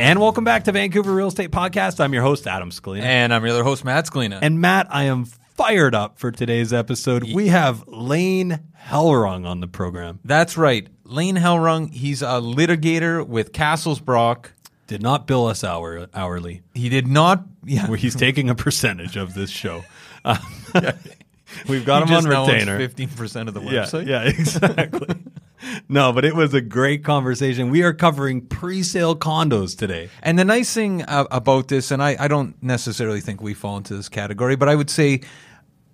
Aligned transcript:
And 0.00 0.18
welcome 0.18 0.44
back 0.44 0.64
to 0.64 0.72
Vancouver 0.72 1.14
Real 1.14 1.28
Estate 1.28 1.50
Podcast. 1.50 2.00
I'm 2.00 2.14
your 2.14 2.22
host, 2.22 2.46
Adam 2.46 2.70
Scalina. 2.70 3.02
And 3.02 3.34
I'm 3.34 3.44
your 3.44 3.52
other 3.52 3.64
host, 3.64 3.84
Matt 3.84 4.06
Scalina. 4.06 4.38
And 4.40 4.58
Matt, 4.58 4.86
I 4.88 5.04
am 5.04 5.26
fired 5.26 5.94
up 5.94 6.18
for 6.18 6.32
today's 6.32 6.72
episode. 6.72 7.24
We 7.34 7.48
have 7.48 7.86
Lane 7.86 8.60
Hellrung 8.82 9.46
on 9.46 9.60
the 9.60 9.68
program. 9.68 10.18
That's 10.24 10.56
right. 10.56 10.88
Lane 11.04 11.36
Hellrung, 11.36 11.92
he's 11.92 12.22
a 12.22 12.40
litigator 12.40 13.26
with 13.26 13.52
Cassels 13.52 14.00
Brock. 14.00 14.52
Did 14.86 15.02
not 15.02 15.26
bill 15.26 15.46
us 15.46 15.62
hour, 15.62 16.08
hourly. 16.14 16.62
He 16.72 16.88
did 16.88 17.06
not. 17.06 17.44
Yeah. 17.66 17.94
He's 17.94 18.16
taking 18.16 18.48
a 18.48 18.54
percentage 18.54 19.18
of 19.18 19.34
this 19.34 19.50
show. 19.50 19.84
Uh, 20.24 20.38
We've 21.68 21.84
got 21.84 22.08
him 22.08 22.14
on 22.14 22.24
retainer. 22.24 22.78
Fifteen 22.78 23.08
percent 23.08 23.48
of 23.48 23.54
the 23.54 23.60
website. 23.60 24.06
Yeah, 24.06 24.22
yeah 24.22 24.28
exactly. 24.38 25.14
No, 25.88 26.12
but 26.12 26.24
it 26.24 26.34
was 26.34 26.54
a 26.54 26.60
great 26.60 27.04
conversation. 27.04 27.70
We 27.70 27.82
are 27.82 27.92
covering 27.92 28.42
pre-sale 28.46 29.16
condos 29.16 29.76
today. 29.76 30.08
And 30.22 30.38
the 30.38 30.44
nice 30.44 30.72
thing 30.72 31.02
uh, 31.02 31.24
about 31.30 31.68
this, 31.68 31.90
and 31.90 32.02
I, 32.02 32.16
I 32.18 32.28
don't 32.28 32.60
necessarily 32.62 33.20
think 33.20 33.40
we 33.40 33.54
fall 33.54 33.76
into 33.76 33.94
this 33.96 34.08
category, 34.08 34.56
but 34.56 34.68
I 34.68 34.74
would 34.74 34.90
say 34.90 35.20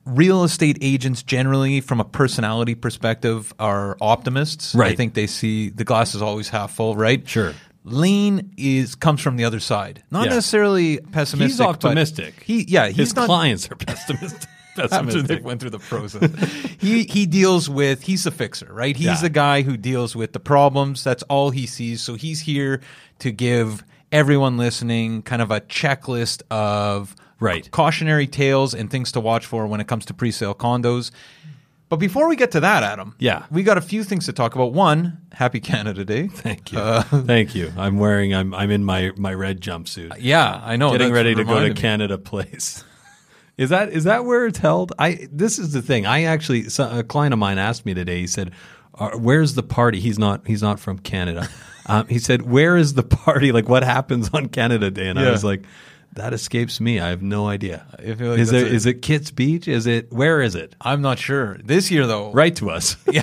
real 0.04 0.44
estate 0.44 0.78
agents 0.80 1.22
generally 1.22 1.80
from 1.80 2.00
a 2.00 2.04
personality 2.04 2.76
perspective 2.76 3.52
are 3.58 3.96
optimists 4.00 4.72
right 4.72 4.92
i 4.92 4.94
think 4.94 5.14
they 5.14 5.26
see 5.26 5.68
the 5.68 5.82
glass 5.82 6.14
is 6.14 6.22
always 6.22 6.48
half 6.48 6.72
full 6.72 6.94
right 6.94 7.28
sure 7.28 7.52
Lean 7.82 8.52
is 8.56 8.96
comes 8.96 9.20
from 9.20 9.36
the 9.36 9.44
other 9.44 9.60
side, 9.60 10.02
not 10.10 10.24
Yeah. 10.24 10.30
necessarily 10.34 10.98
pessimistic. 10.98 11.50
He's 11.50 11.58
but 11.58 11.68
optimistic. 11.68 12.42
He 12.42 12.64
yeah, 12.64 12.88
he's 12.88 12.96
His 12.96 13.14
not, 13.14 13.26
clients 13.26 13.70
are 13.70 13.76
pessimistic. 13.76 14.50
After 14.78 15.22
they 15.22 15.36
went 15.36 15.60
through 15.60 15.70
the 15.70 15.78
process. 15.78 16.30
he 16.78 17.04
he 17.04 17.26
deals 17.26 17.68
with 17.68 18.02
he's 18.02 18.26
a 18.26 18.30
fixer, 18.30 18.72
right? 18.72 18.96
He's 18.96 19.06
Yeah. 19.06 19.20
the 19.20 19.30
guy 19.30 19.62
who 19.62 19.76
deals 19.76 20.14
with 20.16 20.32
the 20.32 20.40
problems. 20.40 21.02
That's 21.04 21.22
all 21.24 21.50
he 21.50 21.66
sees. 21.66 22.00
So 22.02 22.14
he's 22.14 22.40
here 22.40 22.80
to 23.20 23.30
give 23.30 23.84
everyone 24.12 24.56
listening 24.56 25.22
kind 25.22 25.42
of 25.42 25.50
a 25.50 25.60
checklist 25.60 26.42
of 26.50 27.14
Right. 27.38 27.70
cautionary 27.70 28.26
tales 28.26 28.72
and 28.74 28.90
things 28.90 29.12
to 29.12 29.20
watch 29.20 29.44
for 29.44 29.66
when 29.66 29.80
it 29.80 29.86
comes 29.86 30.06
to 30.06 30.14
pre-sale 30.14 30.54
condos. 30.54 31.10
But 31.88 31.96
before 31.98 32.28
we 32.28 32.34
get 32.34 32.50
to 32.52 32.60
that, 32.60 32.82
Adam, 32.82 33.14
Yeah. 33.18 33.44
we 33.50 33.62
got 33.62 33.78
a 33.78 33.80
few 33.80 34.02
things 34.04 34.24
to 34.26 34.32
talk 34.32 34.54
about. 34.56 34.72
One, 34.72 35.18
Happy 35.34 35.60
Canada 35.60 36.04
Day. 36.04 36.26
Thank 36.32 36.72
you. 36.72 36.78
Uh, 36.80 37.02
Thank 37.02 37.54
you. 37.54 37.72
I'm 37.76 37.98
wearing. 37.98 38.34
I'm. 38.34 38.52
I'm 38.54 38.70
in 38.72 38.82
my 38.84 39.12
my 39.16 39.32
red 39.34 39.60
jumpsuit. 39.60 40.16
yeah, 40.18 40.60
I 40.64 40.76
know. 40.76 40.90
Getting 40.92 41.12
ready 41.12 41.34
to 41.36 41.44
go 41.44 41.60
to 41.60 41.68
me. 41.68 41.74
Canada 41.74 42.18
Place. 42.18 42.82
Is 43.58 43.70
that 43.70 43.90
is 43.90 44.04
that 44.04 44.24
where 44.24 44.46
it's 44.46 44.58
held? 44.58 44.92
I 44.98 45.28
this 45.32 45.58
is 45.58 45.72
the 45.72 45.82
thing. 45.82 46.04
I 46.04 46.24
actually 46.24 46.66
a 46.78 47.02
client 47.02 47.32
of 47.32 47.38
mine 47.38 47.58
asked 47.58 47.86
me 47.86 47.94
today. 47.94 48.20
He 48.20 48.26
said, 48.26 48.52
"Where's 49.14 49.54
the 49.54 49.62
party?" 49.62 49.98
He's 50.00 50.18
not 50.18 50.46
he's 50.46 50.62
not 50.62 50.78
from 50.78 50.98
Canada. 50.98 51.48
um, 51.86 52.06
he 52.08 52.18
said, 52.18 52.42
"Where 52.42 52.76
is 52.76 52.94
the 52.94 53.02
party? 53.02 53.52
Like 53.52 53.68
what 53.68 53.82
happens 53.82 54.30
on 54.34 54.48
Canada 54.48 54.90
Day?" 54.90 55.08
And 55.08 55.18
I 55.18 55.30
was 55.30 55.42
like, 55.42 55.64
"That 56.16 56.32
escapes 56.34 56.80
me. 56.80 56.98
I 57.00 57.08
have 57.08 57.22
no 57.22 57.46
idea. 57.48 57.86
I 57.98 58.14
feel 58.14 58.30
like 58.30 58.38
is 58.40 58.52
it 58.52 58.62
a- 58.64 58.66
is 58.66 58.84
it 58.86 59.00
Kits 59.02 59.30
Beach? 59.30 59.68
Is 59.68 59.86
it 59.86 60.12
where 60.12 60.42
is 60.42 60.54
it? 60.54 60.74
I'm 60.80 61.00
not 61.00 61.18
sure. 61.18 61.58
This 61.64 61.90
year, 61.90 62.06
though, 62.06 62.32
Write 62.32 62.56
to 62.56 62.70
us. 62.70 62.96
Yeah, 63.12 63.22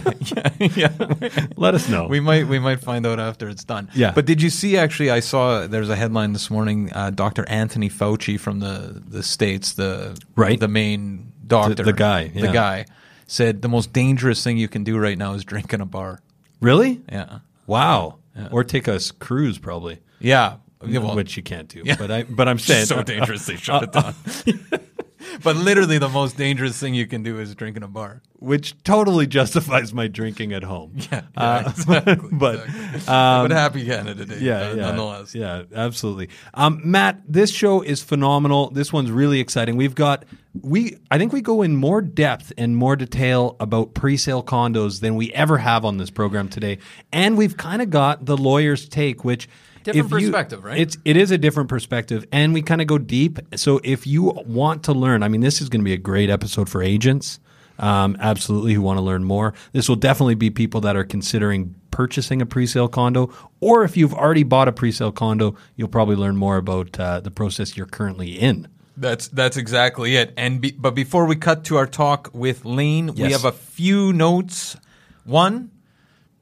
yeah, 0.59 0.67
yeah. 0.75 1.47
Let 1.57 1.75
us 1.75 1.89
know. 1.89 2.07
We 2.07 2.19
might 2.19 2.47
we 2.47 2.59
might 2.59 2.79
find 2.81 3.05
out 3.05 3.19
after 3.19 3.49
it's 3.49 3.63
done. 3.63 3.89
Yeah. 3.93 4.11
But 4.15 4.25
did 4.25 4.41
you 4.41 4.49
see? 4.49 4.77
Actually, 4.77 5.11
I 5.11 5.19
saw 5.19 5.67
there's 5.67 5.89
a 5.89 5.95
headline 5.95 6.33
this 6.33 6.49
morning. 6.49 6.91
Uh, 6.93 7.09
Dr. 7.09 7.45
Anthony 7.49 7.89
Fauci 7.89 8.39
from 8.39 8.59
the 8.59 9.01
the 9.05 9.21
states, 9.23 9.73
the 9.73 10.17
Right. 10.35 10.59
the 10.59 10.67
main 10.67 11.31
doctor, 11.45 11.83
the 11.83 11.93
guy, 11.93 12.29
the 12.29 12.47
guy, 12.51 12.85
said 13.27 13.61
the 13.61 13.69
most 13.69 13.91
dangerous 13.93 14.43
thing 14.43 14.57
you 14.57 14.67
can 14.69 14.83
do 14.83 14.97
right 14.97 15.17
now 15.17 15.33
is 15.33 15.43
drink 15.43 15.73
in 15.73 15.81
a 15.81 15.85
bar. 15.85 16.21
really? 16.61 17.01
Yeah. 17.11 17.39
Wow. 17.67 18.19
Or 18.51 18.63
take 18.63 18.87
a 18.87 18.99
cruise 19.19 19.57
probably. 19.59 19.99
Yeah. 20.19 20.55
Yeah, 20.85 20.99
well, 20.99 21.15
which 21.15 21.37
you 21.37 21.43
can't 21.43 21.67
do. 21.67 21.81
Yeah. 21.85 21.95
But 21.97 22.11
I 22.11 22.23
but 22.23 22.47
I'm 22.47 22.59
saying 22.69 22.85
so 22.87 23.03
dangerous 23.03 23.45
they 23.45 23.55
shut 23.57 23.83
it 23.83 23.91
down. 23.91 24.13
but 25.43 25.55
literally, 25.55 25.97
the 25.97 26.09
most 26.09 26.37
dangerous 26.37 26.79
thing 26.79 26.93
you 26.93 27.07
can 27.07 27.23
do 27.23 27.39
is 27.39 27.55
drink 27.55 27.77
in 27.77 27.83
a 27.83 27.87
bar. 27.87 28.21
which 28.39 28.75
totally 28.83 29.25
justifies 29.25 29.93
my 29.93 30.07
drinking 30.07 30.51
at 30.53 30.63
home. 30.63 30.91
Yeah, 31.11 31.21
Uh, 31.37 31.63
exactly. 31.67 32.15
but 32.33 32.55
exactly. 32.65 33.13
um, 33.13 33.47
but 33.47 33.51
happy 33.51 33.85
Canada 33.85 34.25
Day, 34.25 34.39
yeah, 34.39 34.59
uh, 34.61 34.73
yeah, 34.75 34.81
nonetheless. 34.81 35.33
yeah, 35.33 35.63
absolutely. 35.73 36.29
Um, 36.53 36.81
Matt, 36.83 37.21
this 37.27 37.51
show 37.51 37.81
is 37.81 38.03
phenomenal. 38.03 38.69
This 38.71 38.91
one's 38.91 39.11
really 39.11 39.39
exciting. 39.39 39.77
We've 39.77 39.95
got 39.95 40.25
we. 40.61 40.97
I 41.09 41.17
think 41.17 41.31
we 41.33 41.41
go 41.41 41.61
in 41.61 41.75
more 41.75 42.01
depth 42.01 42.51
and 42.57 42.75
more 42.75 42.95
detail 42.95 43.55
about 43.59 43.93
pre-sale 43.93 44.43
condos 44.43 44.99
than 44.99 45.15
we 45.15 45.31
ever 45.33 45.57
have 45.57 45.85
on 45.85 45.97
this 45.97 46.09
program 46.11 46.49
today, 46.49 46.77
and 47.13 47.37
we've 47.37 47.55
kind 47.57 47.81
of 47.81 47.89
got 47.89 48.25
the 48.25 48.35
lawyer's 48.37 48.87
take, 48.89 49.23
which. 49.23 49.47
Different 49.83 50.05
if 50.05 50.11
you- 50.11 50.27
perspective, 50.27 50.63
right? 50.63 50.79
It's 50.79 50.97
it 51.05 51.17
is 51.17 51.31
a 51.31 51.37
different 51.37 51.69
perspective, 51.69 52.25
and 52.31 52.53
we 52.53 52.61
kind 52.61 52.81
of 52.81 52.87
go 52.87 52.97
deep. 52.97 53.39
So 53.55 53.79
if 53.83 54.07
you 54.07 54.23
want 54.45 54.83
to 54.83 54.93
learn, 54.93 55.23
I 55.23 55.27
mean, 55.27 55.41
this 55.41 55.61
is 55.61 55.69
going 55.69 55.81
to 55.81 55.85
be 55.85 55.93
a 55.93 55.97
great 55.97 56.29
episode 56.29 56.69
for 56.69 56.81
agents. 56.81 57.39
Um, 57.79 58.15
absolutely, 58.19 58.75
who 58.75 58.81
want 58.81 58.97
to 58.97 59.01
learn 59.01 59.23
more. 59.23 59.55
This 59.71 59.89
will 59.89 59.95
definitely 59.95 60.35
be 60.35 60.51
people 60.51 60.81
that 60.81 60.95
are 60.95 61.03
considering 61.03 61.73
purchasing 61.89 62.39
a 62.39 62.45
pre-sale 62.45 62.87
condo, 62.87 63.33
or 63.61 63.83
if 63.83 63.97
you've 63.97 64.13
already 64.13 64.43
bought 64.43 64.67
a 64.67 64.71
pre-sale 64.71 65.11
condo, 65.11 65.55
you'll 65.75 65.87
probably 65.87 66.15
learn 66.15 66.37
more 66.37 66.57
about 66.57 66.99
uh, 66.99 67.19
the 67.19 67.31
process 67.31 67.75
you're 67.75 67.87
currently 67.87 68.39
in. 68.39 68.67
That's 68.95 69.27
that's 69.29 69.57
exactly 69.57 70.15
it. 70.17 70.33
And 70.37 70.61
be, 70.61 70.71
but 70.71 70.93
before 70.93 71.25
we 71.25 71.35
cut 71.35 71.63
to 71.65 71.77
our 71.77 71.87
talk 71.87 72.29
with 72.31 72.63
Lane, 72.63 73.15
we 73.15 73.31
have 73.31 73.43
a 73.43 73.51
few 73.51 74.13
notes. 74.13 74.77
One, 75.25 75.71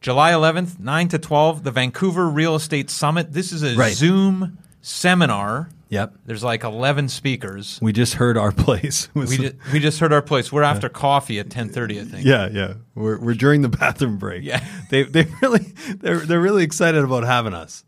July 0.01 0.31
11th, 0.31 0.79
9 0.79 1.07
to 1.09 1.19
12, 1.19 1.63
the 1.63 1.71
Vancouver 1.71 2.27
Real 2.27 2.55
Estate 2.55 2.89
Summit. 2.89 3.31
This 3.33 3.51
is 3.51 3.61
a 3.63 3.75
Right. 3.75 3.93
Zoom 3.93 4.57
seminar. 4.81 5.69
Yep. 5.89 6.15
There's 6.25 6.43
like 6.43 6.63
11 6.63 7.09
speakers. 7.09 7.77
We 7.81 7.93
just 7.93 8.15
heard 8.15 8.37
our 8.37 8.51
place. 8.65 9.09
We 9.13 9.25
just, 9.37 9.55
we 9.71 9.79
just 9.79 9.99
heard 9.99 10.11
our 10.11 10.21
place. 10.21 10.51
We're 10.51 10.63
after 10.63 10.89
coffee 10.89 11.37
at 11.39 11.49
10:30, 11.49 12.01
I 12.01 12.05
think. 12.05 12.25
yeah, 12.25 12.47
yeah. 12.51 12.73
We're, 12.95 13.19
we're 13.19 13.33
during 13.35 13.61
the 13.61 13.69
bathroom 13.69 14.17
break. 14.17 14.43
Yeah. 14.43 14.65
they 14.89 15.03
they 15.03 15.27
really 15.41 15.73
they're 15.99 16.19
they're 16.19 16.39
really 16.41 16.63
excited 16.63 17.03
about 17.03 17.23
having 17.23 17.53
us. 17.53 17.83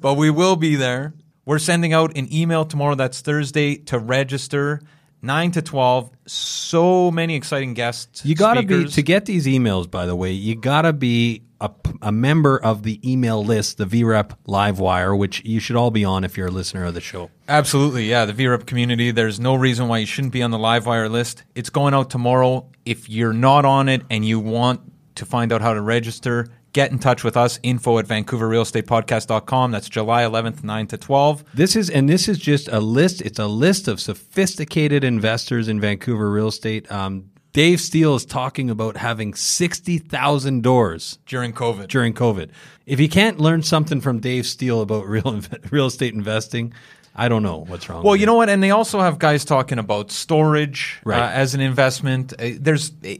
but 0.00 0.14
we 0.14 0.30
will 0.30 0.56
be 0.56 0.74
there. 0.76 1.14
We're 1.46 1.60
sending 1.60 1.92
out 1.94 2.14
an 2.16 2.30
email 2.32 2.64
tomorrow. 2.64 2.94
That's 2.96 3.20
Thursday 3.20 3.76
to 3.76 3.98
register. 3.98 4.80
Nine 5.20 5.50
to 5.52 5.62
twelve. 5.62 6.10
So 6.26 7.10
many 7.10 7.34
exciting 7.34 7.74
guests. 7.74 8.24
You 8.24 8.34
got 8.34 8.54
to 8.54 8.62
be 8.62 8.86
to 8.86 9.02
get 9.02 9.24
these 9.24 9.46
emails. 9.46 9.90
By 9.90 10.06
the 10.06 10.14
way, 10.14 10.32
you 10.32 10.54
got 10.54 10.82
to 10.82 10.92
be 10.92 11.42
a, 11.60 11.70
a 12.02 12.12
member 12.12 12.56
of 12.56 12.84
the 12.84 13.00
email 13.10 13.44
list, 13.44 13.78
the 13.78 13.84
VREP 13.84 14.36
Livewire, 14.46 15.18
which 15.18 15.44
you 15.44 15.58
should 15.58 15.76
all 15.76 15.90
be 15.90 16.04
on 16.04 16.22
if 16.22 16.36
you're 16.36 16.46
a 16.46 16.52
listener 16.52 16.84
of 16.84 16.94
the 16.94 17.00
show. 17.00 17.30
Absolutely, 17.48 18.04
yeah. 18.08 18.24
The 18.26 18.32
VREP 18.32 18.66
community. 18.66 19.10
There's 19.10 19.40
no 19.40 19.54
reason 19.56 19.88
why 19.88 19.98
you 19.98 20.06
shouldn't 20.06 20.32
be 20.32 20.42
on 20.42 20.50
the 20.50 20.58
Livewire 20.58 21.10
list. 21.10 21.42
It's 21.54 21.70
going 21.70 21.94
out 21.94 22.10
tomorrow. 22.10 22.70
If 22.84 23.08
you're 23.08 23.32
not 23.32 23.64
on 23.64 23.88
it 23.88 24.02
and 24.10 24.24
you 24.24 24.38
want 24.38 24.80
to 25.16 25.26
find 25.26 25.52
out 25.52 25.60
how 25.60 25.74
to 25.74 25.80
register, 25.80 26.46
get 26.78 26.92
in 26.92 26.98
touch 27.00 27.24
with 27.24 27.36
us. 27.36 27.58
Info 27.64 27.98
at 27.98 28.06
VancouverRealEstatePodcast.com. 28.06 29.72
That's 29.72 29.88
July 29.88 30.22
11th, 30.22 30.62
9 30.62 30.86
to 30.86 30.96
12. 30.96 31.44
This 31.52 31.74
is 31.74 31.90
and 31.90 32.08
this 32.08 32.28
is 32.28 32.38
just 32.38 32.68
a 32.68 32.78
list. 32.78 33.20
It's 33.20 33.40
a 33.40 33.48
list 33.48 33.88
of 33.88 34.00
sophisticated 34.00 35.02
investors 35.02 35.66
in 35.66 35.80
Vancouver 35.80 36.30
real 36.30 36.46
estate. 36.46 36.90
Um, 36.92 37.30
Dave 37.52 37.80
Steele 37.80 38.14
is 38.14 38.24
talking 38.24 38.70
about 38.70 38.96
having 38.96 39.34
sixty 39.34 39.98
thousand 39.98 40.62
doors 40.62 41.18
During 41.26 41.52
COVID. 41.52 41.88
during 41.88 42.14
COVID. 42.14 42.50
If 42.86 43.00
you 43.00 43.08
can't 43.08 43.40
learn 43.40 43.64
something 43.64 44.00
from 44.00 44.20
Dave 44.20 44.46
Steele 44.46 44.80
about 44.80 45.06
real 45.08 45.40
real 45.72 45.86
estate 45.86 46.14
investing, 46.14 46.72
I 47.18 47.28
don't 47.28 47.42
know 47.42 47.64
what's 47.66 47.88
wrong. 47.88 48.04
Well, 48.04 48.14
you 48.16 48.24
know 48.26 48.34
what? 48.34 48.48
And 48.48 48.62
they 48.62 48.70
also 48.70 49.00
have 49.00 49.18
guys 49.18 49.44
talking 49.44 49.78
about 49.78 50.10
storage 50.12 51.00
Right. 51.04 51.18
uh, 51.20 51.28
as 51.30 51.54
an 51.54 51.60
investment. 51.60 52.32
Uh, 52.38 52.50
there's, 52.60 52.92
uh, 53.04 53.14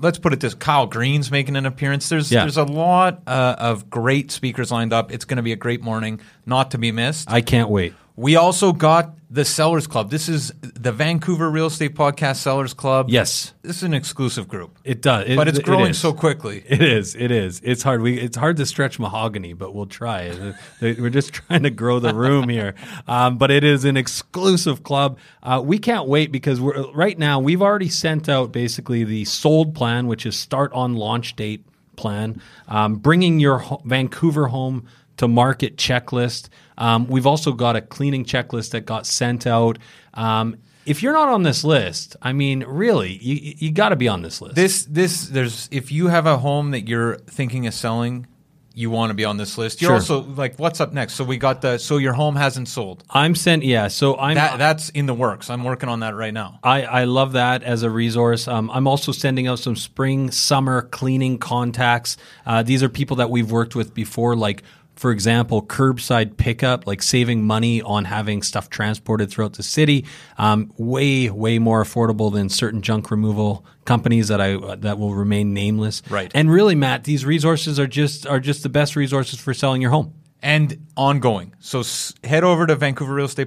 let's 0.00 0.18
put 0.18 0.32
it 0.32 0.40
this: 0.40 0.54
Kyle 0.54 0.86
Green's 0.86 1.30
making 1.30 1.54
an 1.56 1.64
appearance. 1.64 2.08
There's, 2.08 2.32
Yeah. 2.32 2.40
there's 2.40 2.56
a 2.56 2.64
lot 2.64 3.22
uh, 3.28 3.54
of 3.58 3.88
great 3.88 4.30
speakers 4.32 4.72
lined 4.72 4.92
up. 4.92 5.12
It's 5.12 5.24
going 5.24 5.36
to 5.36 5.42
be 5.42 5.52
a 5.52 5.56
great 5.56 5.82
morning, 5.82 6.20
not 6.44 6.72
to 6.72 6.78
be 6.78 6.90
missed. 6.92 7.30
I 7.30 7.40
can't 7.40 7.70
wait. 7.70 7.94
We 8.16 8.36
also 8.36 8.72
got 8.72 9.14
the 9.28 9.44
Sellers 9.44 9.88
Club. 9.88 10.10
This 10.10 10.28
is 10.28 10.52
the 10.62 10.92
Vancouver 10.92 11.50
Real 11.50 11.66
Estate 11.66 11.96
Podcast 11.96 12.36
Sellers 12.36 12.72
Club. 12.72 13.10
Yes, 13.10 13.52
this 13.62 13.78
is 13.78 13.82
an 13.82 13.92
exclusive 13.94 14.46
group, 14.46 14.78
it 14.84 15.02
does. 15.02 15.28
It- 15.28 15.36
but 15.36 15.48
it's 15.48 15.58
growing 15.58 15.90
is. 15.90 15.98
so 15.98 16.12
quickly. 16.12 16.62
It 16.68 16.80
is. 16.80 17.16
It 17.16 17.32
is. 17.32 17.60
It's 17.64 17.82
hard. 17.82 18.02
We. 18.02 18.20
It's 18.20 18.36
hard 18.36 18.56
to 18.58 18.66
stretch 18.66 19.00
mahogany, 19.00 19.52
but 19.52 19.74
we'll 19.74 19.86
try. 19.86 20.32
We're 20.80 21.10
just 21.10 21.32
trying 21.32 21.64
to 21.64 21.70
grow 21.70 21.98
the 21.98 22.14
room 22.14 22.48
here. 22.48 22.74
Um, 23.08 23.38
but 23.38 23.50
it 23.50 23.64
is 23.64 23.84
an 23.84 23.96
exclusive 23.96 24.84
club. 24.84 25.18
Uh, 25.42 25.60
we 25.64 25.78
can't 25.78 26.06
wait 26.06 26.30
because 26.30 26.60
we're 26.60 26.92
right 26.92 27.18
now. 27.18 27.40
We've 27.40 27.62
already 27.62 27.88
sent 27.88 28.28
out 28.28 28.52
basically 28.52 29.02
the 29.02 29.24
sold 29.24 29.74
plan, 29.74 30.06
which 30.06 30.24
is 30.26 30.38
start 30.38 30.72
on 30.72 30.94
launch 30.94 31.34
date 31.34 31.64
plan, 31.96 32.40
um, 32.68 32.96
bringing 32.96 33.40
your 33.40 33.58
ho- 33.58 33.82
Vancouver 33.84 34.48
home 34.48 34.86
to 35.16 35.26
market 35.28 35.76
checklist. 35.76 36.48
Um, 36.78 37.06
we've 37.06 37.26
also 37.26 37.52
got 37.52 37.76
a 37.76 37.80
cleaning 37.80 38.24
checklist 38.24 38.70
that 38.70 38.86
got 38.86 39.06
sent 39.06 39.46
out. 39.46 39.78
Um, 40.14 40.56
if 40.86 41.02
you're 41.02 41.12
not 41.14 41.28
on 41.28 41.42
this 41.44 41.64
list, 41.64 42.16
I 42.20 42.32
mean, 42.32 42.64
really, 42.66 43.12
you, 43.22 43.54
you 43.58 43.70
got 43.72 43.88
to 43.90 43.96
be 43.96 44.08
on 44.08 44.22
this 44.22 44.40
list. 44.42 44.54
This, 44.54 44.84
this, 44.84 45.26
there's 45.28 45.68
if 45.72 45.90
you 45.90 46.08
have 46.08 46.26
a 46.26 46.36
home 46.38 46.72
that 46.72 46.88
you're 46.88 47.16
thinking 47.26 47.66
of 47.66 47.74
selling. 47.74 48.26
You 48.76 48.90
want 48.90 49.10
to 49.10 49.14
be 49.14 49.24
on 49.24 49.36
this 49.36 49.56
list. 49.56 49.80
You're 49.80 49.90
Sure. 49.90 50.18
also 50.18 50.22
like, 50.34 50.58
what's 50.58 50.80
up 50.80 50.92
next? 50.92 51.14
So 51.14 51.22
we 51.22 51.36
got 51.36 51.62
the. 51.62 51.78
So 51.78 51.98
your 51.98 52.12
home 52.12 52.34
hasn't 52.34 52.66
sold. 52.66 53.04
I'm 53.08 53.36
sent. 53.36 53.62
Yeah. 53.62 53.86
So 53.86 54.16
I'm. 54.18 54.34
That 54.34 54.58
that's 54.58 54.88
in 54.88 55.06
the 55.06 55.14
works. 55.14 55.48
I'm 55.48 55.62
working 55.62 55.88
on 55.88 56.00
that 56.00 56.16
right 56.16 56.34
now. 56.34 56.58
I, 56.64 56.82
I 56.82 57.04
love 57.04 57.34
that 57.34 57.62
as 57.62 57.84
a 57.84 57.88
resource. 57.90 58.48
Um, 58.48 58.72
I'm 58.72 58.88
also 58.88 59.12
sending 59.12 59.46
out 59.46 59.60
some 59.60 59.76
spring, 59.76 60.32
summer 60.32 60.82
cleaning 60.82 61.38
contacts. 61.38 62.16
Uh, 62.44 62.64
these 62.64 62.82
are 62.82 62.88
people 62.88 63.14
that 63.18 63.30
we've 63.30 63.48
worked 63.52 63.76
with 63.76 63.94
before, 63.94 64.34
like, 64.34 64.64
for 64.96 65.10
example, 65.10 65.60
curbside 65.62 66.36
pickup, 66.36 66.86
like 66.86 67.02
saving 67.02 67.44
money 67.44 67.82
on 67.82 68.04
having 68.04 68.42
stuff 68.42 68.70
transported 68.70 69.30
throughout 69.30 69.54
the 69.54 69.62
city. 69.62 70.04
Um, 70.38 70.72
way, 70.76 71.30
way 71.30 71.58
more 71.58 71.82
affordable 71.82 72.32
than 72.32 72.48
certain 72.48 72.80
junk 72.82 73.10
removal 73.10 73.64
companies 73.84 74.28
that 74.28 74.40
I 74.40 74.54
uh, 74.54 74.76
that 74.76 74.98
will 74.98 75.14
remain 75.14 75.52
nameless. 75.52 76.02
Right. 76.08 76.30
And 76.34 76.50
really, 76.50 76.74
Matt, 76.74 77.04
these 77.04 77.24
resources 77.26 77.78
are 77.80 77.86
just 77.86 78.26
are 78.26 78.40
just 78.40 78.62
the 78.62 78.68
best 78.68 78.96
resources 78.96 79.38
for 79.40 79.52
selling 79.52 79.82
your 79.82 79.90
home. 79.90 80.14
and 80.42 80.86
ongoing. 80.96 81.54
So 81.58 81.80
s- 81.80 82.14
head 82.22 82.44
over 82.44 82.66
to 82.66 82.76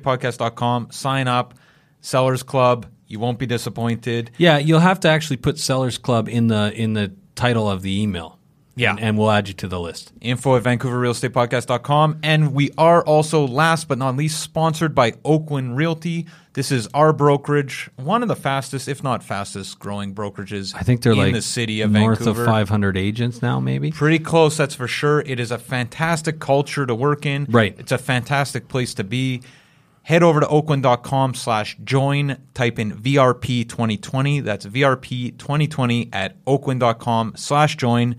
VancouverRealEstatePodcast.com, 0.01 0.91
sign 0.91 1.27
up, 1.27 1.53
Sellers 2.01 2.43
Club. 2.43 2.85
You 3.07 3.19
won't 3.19 3.39
be 3.39 3.45
disappointed. 3.45 4.31
Yeah, 4.37 4.57
you'll 4.57 4.79
have 4.81 4.99
to 5.01 5.07
actually 5.07 5.37
put 5.37 5.57
Sellers 5.57 5.97
Club 5.97 6.27
in 6.27 6.47
the 6.47 6.73
in 6.73 6.93
the 6.93 7.13
title 7.35 7.69
of 7.69 7.81
the 7.81 8.01
email. 8.01 8.36
Yeah. 8.77 8.91
and, 8.91 8.99
and 8.99 9.17
we'll 9.17 9.31
add 9.31 9.47
you 9.47 9.53
to 9.55 9.67
the 9.67 9.79
list. 9.79 10.13
Info 10.21 10.55
at 10.55 10.63
VancouverRealEstatePodcast.com. 10.63 12.19
And 12.23 12.53
we 12.53 12.71
are 12.77 13.03
also, 13.03 13.45
last 13.47 13.87
but 13.87 13.97
not 13.97 14.15
least, 14.15 14.39
sponsored 14.41 14.93
by 14.95 15.11
Oakwyn 15.11 15.75
Realty. 15.75 16.27
This 16.53 16.71
is 16.71 16.87
our 16.93 17.13
brokerage, 17.13 17.89
one 17.97 18.21
of 18.23 18.29
the 18.29 18.35
fastest, 18.35 18.87
if 18.87 19.03
not 19.03 19.23
fastest, 19.23 19.77
growing 19.77 20.15
brokerages 20.15 20.73
I 20.75 20.79
think 20.79 21.01
they're 21.03 21.11
in 21.11 21.17
like 21.19 21.33
the 21.33 21.41
city 21.41 21.81
of 21.81 21.91
north 21.91 22.19
Vancouver. 22.19 22.41
of 22.43 22.47
500 22.47 22.97
agents 22.97 23.41
now, 23.43 23.59
maybe. 23.59 23.91
Pretty 23.91 24.17
close, 24.19 24.57
that's 24.57 24.73
for 24.73 24.87
sure. 24.87 25.19
It 25.21 25.39
is 25.39 25.51
a 25.51 25.59
fantastic 25.59 26.39
culture 26.39 26.85
to 26.85 26.95
work 26.95 27.25
in. 27.25 27.45
Right. 27.49 27.75
It's 27.77 27.91
a 27.91 27.97
fantastic 27.99 28.67
place 28.69 28.93
to 28.95 29.03
be. 29.03 29.41
Head 30.01 30.23
over 30.23 30.39
to 30.39 30.47
oakwyn.com 30.47 31.33
slash 31.33 31.77
join. 31.83 32.37
Type 32.53 32.79
in 32.79 32.93
VRP 32.93 33.67
2020. 33.67 34.39
That's 34.39 34.65
VRP 34.65 35.37
2020 35.37 36.09
at 36.13 36.43
oakwyn.com 36.45 37.33
slash 37.35 37.75
join. 37.75 38.15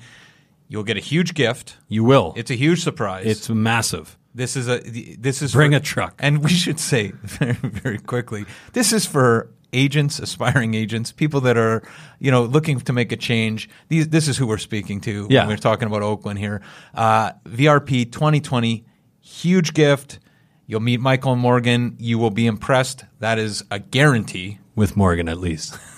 You'll 0.68 0.84
get 0.84 0.96
a 0.96 1.00
huge 1.00 1.34
gift. 1.34 1.76
You 1.88 2.04
will. 2.04 2.34
It's 2.36 2.50
a 2.50 2.54
huge 2.54 2.82
surprise. 2.82 3.26
It's 3.26 3.48
massive. 3.48 4.16
this 4.34 4.54
is 4.56 4.68
a 4.68 4.78
this 5.18 5.42
is 5.42 5.52
Bring 5.52 5.72
for- 5.72 5.78
a 5.78 5.80
truck. 5.80 6.14
And 6.18 6.42
we 6.44 6.50
should 6.50 6.78
say 6.78 7.12
very 7.22 7.54
very 7.54 7.98
quickly, 7.98 8.44
this 8.74 8.92
is 8.92 9.06
for 9.06 9.50
agents, 9.72 10.18
aspiring 10.18 10.72
agents, 10.74 11.12
people 11.12 11.40
that 11.42 11.56
are 11.56 11.82
you 12.20 12.30
know 12.30 12.44
looking 12.44 12.80
to 12.80 12.92
make 12.92 13.12
a 13.12 13.16
change. 13.16 13.68
These 13.88 14.08
this 14.08 14.28
is 14.28 14.36
who 14.36 14.46
we're 14.46 14.58
speaking 14.58 15.00
to. 15.02 15.26
Yeah. 15.30 15.40
when 15.40 15.48
we're 15.48 15.56
talking 15.56 15.86
about 15.88 16.02
Oakwyn 16.02 16.38
here. 16.38 16.60
Uh, 16.94 17.32
VRP 17.46 18.10
2020, 18.12 18.84
huge 19.20 19.72
gift. 19.74 20.18
You'll 20.66 20.80
meet 20.80 21.00
Michael 21.00 21.32
and 21.32 21.40
Morgan. 21.40 21.96
You 21.98 22.18
will 22.18 22.30
be 22.30 22.46
impressed. 22.46 23.04
That 23.20 23.38
is 23.38 23.64
a 23.70 23.78
guarantee. 23.78 24.58
With 24.74 24.96
Morgan, 24.98 25.28
at 25.28 25.38
least. 25.38 25.78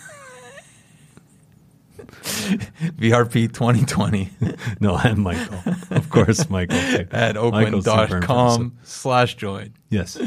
VRP 2.99 3.52
2020 3.52 4.30
no, 4.80 4.96
and 4.96 5.18
Michael. 5.18 5.60
Of 5.90 6.10
course, 6.10 6.49
Michael. 6.49 6.76
at 7.10 7.37
oakwyn.com 7.37 8.78
slash 8.82 9.34
join. 9.37 9.75
Yes. 9.88 10.18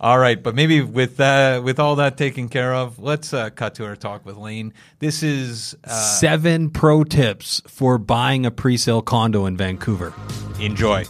All 0.00 0.18
right, 0.18 0.40
but 0.40 0.54
maybe 0.54 0.80
with 0.80 1.16
that, 1.16 1.64
with 1.64 1.80
all 1.80 1.96
that 1.96 2.16
taken 2.16 2.48
care 2.48 2.72
of, 2.72 3.00
let's 3.00 3.34
uh, 3.34 3.50
cut 3.50 3.74
to 3.76 3.84
our 3.84 3.96
talk 3.96 4.24
with 4.24 4.36
Lane. 4.36 4.72
This 5.00 5.24
is 5.24 5.76
uh, 5.82 5.90
Seven 5.90 6.70
pro 6.70 7.02
tips 7.02 7.60
for 7.66 7.98
buying 7.98 8.46
a 8.46 8.52
pre 8.52 8.76
sale 8.76 9.02
condo 9.02 9.44
in 9.46 9.56
Vancouver. 9.56 10.14
enjoy. 10.60 11.04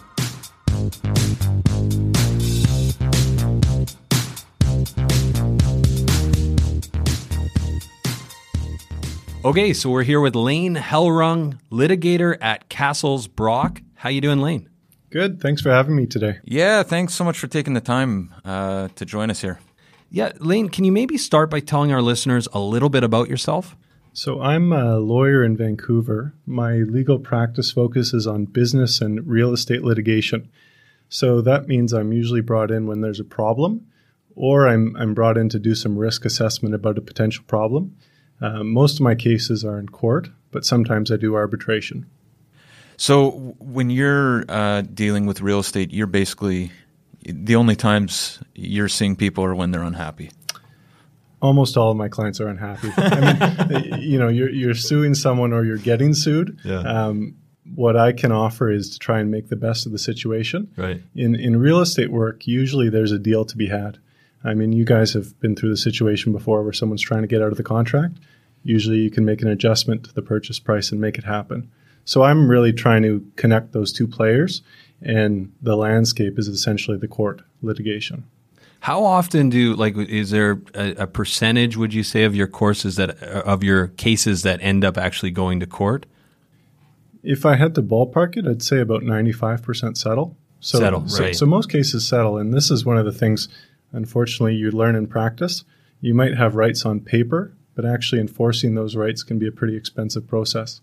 Okay, 9.45 9.73
so 9.73 9.89
we're 9.89 10.03
here 10.03 10.21
with 10.21 10.35
Lane 10.35 10.75
Hellrung, 10.75 11.61
litigator 11.71 12.37
at 12.41 12.69
Cassels 12.69 13.29
Brock. 13.29 13.81
How 13.95 14.09
you 14.09 14.21
doing, 14.21 14.41
Lane? 14.41 14.69
Good. 15.11 15.41
Thanks 15.41 15.63
for 15.63 15.71
having 15.71 15.95
me 15.95 16.07
today. 16.07 16.41
Yeah, 16.43 16.83
thanks 16.83 17.15
so 17.15 17.23
much 17.23 17.39
for 17.39 17.47
taking 17.47 17.75
the 17.75 17.81
time 17.81 18.35
uh, 18.45 18.89
to 18.97 19.05
join 19.05 19.31
us 19.31 19.41
here. 19.41 19.61
Yeah, 20.11 20.33
Lane, 20.41 20.69
can 20.69 20.83
you 20.83 20.91
maybe 20.91 21.17
start 21.17 21.51
by 21.51 21.61
telling 21.61 21.93
our 21.93 22.03
listeners 22.03 22.49
a 22.53 22.59
little 22.59 22.89
bit 22.89 23.05
about 23.05 23.29
yourself? 23.29 23.77
So, 24.13 24.41
I'm 24.41 24.73
a 24.73 24.99
lawyer 24.99 25.45
in 25.45 25.57
Vancouver. 25.57 26.35
My 26.45 26.79
legal 26.79 27.21
practice 27.21 27.71
focuses 27.71 28.27
on 28.27 28.47
business 28.47 29.01
and 29.01 29.25
real 29.25 29.53
estate 29.53 29.85
litigation. 29.85 30.51
So, 31.09 31.41
that 31.43 31.69
means 31.69 31.93
I'm 31.93 32.13
usually 32.13 32.41
brought 32.41 32.73
in 32.73 32.89
when 32.89 33.03
there's 33.03 33.21
a 33.21 33.25
problem, 33.25 33.87
or 34.35 34.67
I'm, 34.67 34.97
I'm 34.97 35.15
brought 35.15 35.39
in 35.39 35.49
to 35.51 35.61
do 35.61 35.77
some 35.77 35.97
risk 35.97 36.25
assessment 36.25 36.75
about 36.75 36.99
a 36.99 37.03
potential 37.03 37.45
problem. 37.47 37.97
Uh, 38.41 38.63
most 38.63 38.95
of 38.95 39.01
my 39.01 39.15
cases 39.15 39.65
are 39.65 39.79
in 39.79 39.89
court, 39.89 40.29
but 40.51 40.65
sometimes 40.65 41.11
I 41.11 41.17
do 41.17 41.35
arbitration. 41.35 42.07
So 42.97 43.31
when 43.59 43.91
you're 43.91 44.45
uh, 44.49 44.83
dealing 44.83 45.27
with 45.27 45.41
real 45.41 45.61
estate, 45.61 45.93
you're 45.93 46.07
basically 46.07 46.73
the 47.25 47.57
only 47.57 47.77
times 47.77 48.41
you're 48.55 48.89
seeing 48.89 49.17
people 49.17 49.45
are 49.45 49.55
when 49.55 49.71
they're 49.71 49.83
unhappy. 49.83 50.31
Almost 51.41 51.77
all 51.77 51.93
of 51.93 51.97
my 51.97 52.09
clients 52.09 52.41
are 52.41 52.49
unhappy. 52.49 52.91
I 52.97 53.67
mean, 53.69 54.03
you 54.03 54.19
know, 54.19 54.29
you're, 54.29 54.51
you're 54.51 54.75
suing 54.75 55.15
someone 55.15 55.53
or 55.53 55.65
you're 55.65 55.77
getting 55.77 56.15
sued. 56.15 56.59
Yeah. 56.65 56.81
Um, 56.81 57.37
what 57.75 57.97
I 57.97 58.13
can 58.13 58.33
offer 58.33 58.71
is 58.71 58.91
to 58.91 58.99
try 58.99 59.21
and 59.21 59.31
make 59.31 59.49
the 59.49 59.57
best 59.57 59.87
of 59.87 59.93
the 59.93 59.99
situation. 59.99 60.73
Right. 60.77 61.03
In 61.15 61.35
in 61.35 61.59
real 61.59 61.81
estate 61.81 62.11
work, 62.11 62.47
usually 62.47 62.89
there's 62.89 63.13
a 63.13 63.19
deal 63.19 63.45
to 63.45 63.57
be 63.57 63.69
had. 63.69 63.99
I 64.45 64.55
mean, 64.55 64.73
you 64.73 64.85
guys 64.85 65.13
have 65.15 65.39
been 65.41 65.57
through 65.57 65.71
the 65.71 65.77
situation 65.77 66.33
before 66.33 66.63
where 66.63 66.73
someone's 66.73 67.03
trying 67.03 67.23
to 67.23 67.29
get 67.29 67.43
out 67.43 67.51
of 67.51 67.57
the 67.57 67.65
contract. 67.65 68.19
Usually, 68.63 68.99
you 68.99 69.11
can 69.11 69.25
make 69.25 69.43
an 69.43 69.49
adjustment 69.49 70.05
to 70.05 70.15
the 70.15 70.23
purchase 70.23 70.59
price 70.59 70.91
and 70.93 71.01
make 71.01 71.19
it 71.19 71.25
happen. 71.25 71.71
So 72.05 72.23
I'm 72.23 72.49
really 72.49 72.73
trying 72.73 73.03
to 73.03 73.25
connect 73.37 73.73
those 73.73 73.93
two 73.93 74.07
players, 74.07 74.63
and 75.03 75.53
the 75.61 75.77
landscape 75.77 76.39
is 76.39 76.49
essentially 76.49 76.97
the 76.97 77.09
court 77.09 77.43
litigation. 77.63 78.25
How 78.81 79.05
often 79.05 79.51
do 79.51 79.75
like 79.75 79.97
is 79.97 80.31
there 80.31 80.63
a, 80.75 80.91
a 80.93 81.07
percentage 81.07 81.77
would 81.77 81.93
you 81.93 82.03
say 82.03 82.23
of 82.25 82.35
your 82.35 82.47
courses 82.47 82.97
that 82.97 83.21
of 83.23 83.65
your 83.65 83.89
cases 83.89 84.43
that 84.43 84.61
end 84.63 84.85
up 84.85 84.97
actually 84.97 85.33
going 85.33 85.61
to 85.61 85.67
court? 85.67 86.07
If 87.23 87.45
I 87.45 87.57
had 87.57 87.75
to 87.75 87.83
ballpark 87.83 88.37
it, 88.37 88.47
I'd 88.47 88.63
say 88.63 88.79
about 88.79 89.03
95% 89.03 89.99
settle. 89.99 90.37
So, 90.61 90.79
Settle, 90.79 91.09
so, 91.09 91.25
right. 91.25 91.37
so 91.37 91.47
most 91.47 91.71
cases 91.71 92.07
settle, 92.07 92.37
and 92.37 92.53
this 92.53 92.71
is 92.71 92.85
one 92.85 92.97
of 92.97 93.05
the 93.05 93.13
things, 93.13 93.49
unfortunately, 93.93 94.55
you 94.55 94.71
learn 94.71 94.95
in 94.95 95.07
practice. 95.07 95.65
You 96.01 96.15
might 96.15 96.37
have 96.37 96.55
rights 96.55 96.85
on 96.85 97.01
paper, 97.01 97.53
but 97.75 97.85
actually 97.85 98.21
enforcing 98.21 98.75
those 98.75 98.97
rights 98.97 99.23
can 99.23 99.39
be 99.39 99.47
a 99.47 99.53
pretty 99.53 99.77
expensive 99.77 100.27
process. 100.27 100.81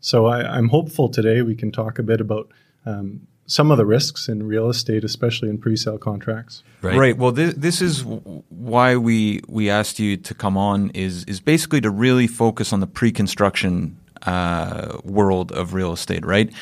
So 0.00 0.26
I, 0.26 0.56
I'm 0.56 0.68
hopeful 0.68 1.08
today 1.08 1.42
we 1.42 1.54
can 1.54 1.72
talk 1.72 1.98
a 1.98 2.02
bit 2.02 2.20
about 2.20 2.48
um, 2.84 3.26
some 3.46 3.70
of 3.70 3.78
the 3.78 3.86
risks 3.86 4.28
in 4.28 4.46
real 4.46 4.68
estate, 4.68 5.04
especially 5.04 5.48
in 5.48 5.58
pre-sale 5.58 5.98
contracts. 5.98 6.62
Right. 6.82 7.16
Well, 7.16 7.32
this, 7.32 7.54
this 7.54 7.80
is 7.80 8.04
why 8.04 8.96
we 8.96 9.40
we 9.48 9.70
asked 9.70 9.98
you 9.98 10.16
to 10.16 10.34
come 10.34 10.56
on 10.56 10.90
is 10.90 11.24
is 11.24 11.40
basically 11.40 11.80
to 11.80 11.90
really 11.90 12.26
focus 12.26 12.72
on 12.72 12.80
the 12.80 12.86
pre-construction 12.86 13.98
uh, 14.22 14.98
world 15.04 15.52
of 15.52 15.74
real 15.74 15.92
estate, 15.92 16.24
right? 16.24 16.52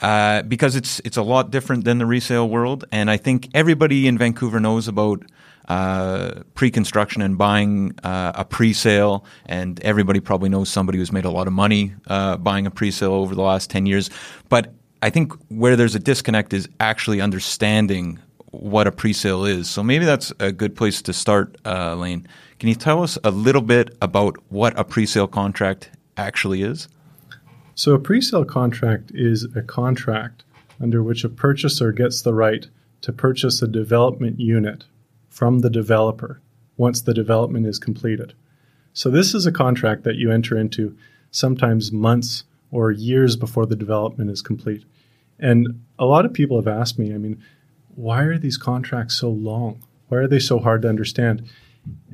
Uh, 0.00 0.42
because 0.42 0.76
it's 0.76 1.00
it's 1.04 1.18
a 1.18 1.22
lot 1.22 1.50
different 1.50 1.84
than 1.84 1.98
the 1.98 2.06
resale 2.06 2.48
world, 2.48 2.84
and 2.90 3.10
I 3.10 3.18
think 3.18 3.48
everybody 3.52 4.06
in 4.06 4.16
Vancouver 4.16 4.58
knows 4.58 4.88
about 4.88 5.22
uh, 5.68 6.42
pre-construction 6.54 7.22
and 7.22 7.36
buying 7.36 7.94
uh, 8.02 8.32
a 8.34 8.44
pre-sale, 8.44 9.24
and 9.46 9.78
everybody 9.80 10.20
probably 10.20 10.48
knows 10.48 10.68
somebody 10.70 10.98
who's 10.98 11.12
made 11.12 11.26
a 11.26 11.30
lot 11.30 11.46
of 11.46 11.52
money 11.52 11.92
uh, 12.06 12.38
buying 12.38 12.66
a 12.66 12.70
pre-sale 12.70 13.12
over 13.12 13.34
the 13.34 13.42
last 13.42 13.68
ten 13.68 13.84
years. 13.86 14.10
But 14.48 14.72
I 15.02 15.10
think 15.10 15.32
where 15.48 15.76
there's 15.76 15.94
a 15.94 16.00
disconnect 16.00 16.54
is 16.54 16.68
actually 16.78 17.20
understanding 17.20 18.18
what 18.52 18.86
a 18.86 18.92
pre-sale 18.92 19.44
is. 19.44 19.70
So 19.70 19.82
maybe 19.82 20.04
that's 20.04 20.32
a 20.40 20.50
good 20.50 20.74
place 20.74 21.02
to 21.02 21.12
start, 21.12 21.56
uh, 21.64 21.94
Lane. 21.94 22.26
Can 22.58 22.68
you 22.68 22.74
tell 22.74 23.02
us 23.02 23.18
a 23.22 23.30
little 23.30 23.62
bit 23.62 23.96
about 24.02 24.36
what 24.48 24.78
a 24.78 24.84
pre-sale 24.84 25.28
contract 25.28 25.90
actually 26.16 26.62
is? 26.62 26.88
So 27.80 27.94
a 27.94 27.98
pre-sale 27.98 28.44
contract 28.44 29.10
is 29.14 29.44
a 29.56 29.62
contract 29.62 30.44
under 30.82 31.02
which 31.02 31.24
a 31.24 31.30
purchaser 31.30 31.92
gets 31.92 32.20
the 32.20 32.34
right 32.34 32.66
to 33.00 33.10
purchase 33.10 33.62
a 33.62 33.66
development 33.66 34.38
unit 34.38 34.84
from 35.30 35.60
the 35.60 35.70
developer 35.70 36.42
once 36.76 37.00
the 37.00 37.14
development 37.14 37.66
is 37.66 37.78
completed. 37.78 38.34
So 38.92 39.10
this 39.10 39.34
is 39.34 39.46
a 39.46 39.50
contract 39.50 40.04
that 40.04 40.16
you 40.16 40.30
enter 40.30 40.58
into 40.58 40.94
sometimes 41.30 41.90
months 41.90 42.44
or 42.70 42.90
years 42.90 43.34
before 43.34 43.64
the 43.64 43.76
development 43.76 44.28
is 44.28 44.42
complete. 44.42 44.84
And 45.38 45.82
a 45.98 46.04
lot 46.04 46.26
of 46.26 46.34
people 46.34 46.58
have 46.58 46.68
asked 46.68 46.98
me, 46.98 47.14
I 47.14 47.16
mean, 47.16 47.42
why 47.94 48.24
are 48.24 48.36
these 48.36 48.58
contracts 48.58 49.14
so 49.14 49.30
long? 49.30 49.82
Why 50.08 50.18
are 50.18 50.28
they 50.28 50.38
so 50.38 50.58
hard 50.58 50.82
to 50.82 50.90
understand? 50.90 51.48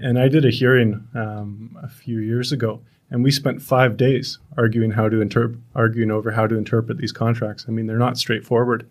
And 0.00 0.16
I 0.16 0.28
did 0.28 0.44
a 0.44 0.50
hearing 0.50 1.08
um, 1.12 1.76
a 1.82 1.88
few 1.88 2.20
years 2.20 2.52
ago, 2.52 2.82
and 3.10 3.22
we 3.22 3.30
spent 3.30 3.62
five 3.62 3.96
days 3.96 4.38
arguing 4.56 4.92
how 4.92 5.08
to 5.08 5.58
arguing 5.74 6.10
over 6.10 6.32
how 6.32 6.46
to 6.46 6.56
interpret 6.56 6.98
these 6.98 7.12
contracts. 7.12 7.66
I 7.68 7.70
mean, 7.70 7.86
they're 7.86 7.98
not 7.98 8.18
straightforward. 8.18 8.88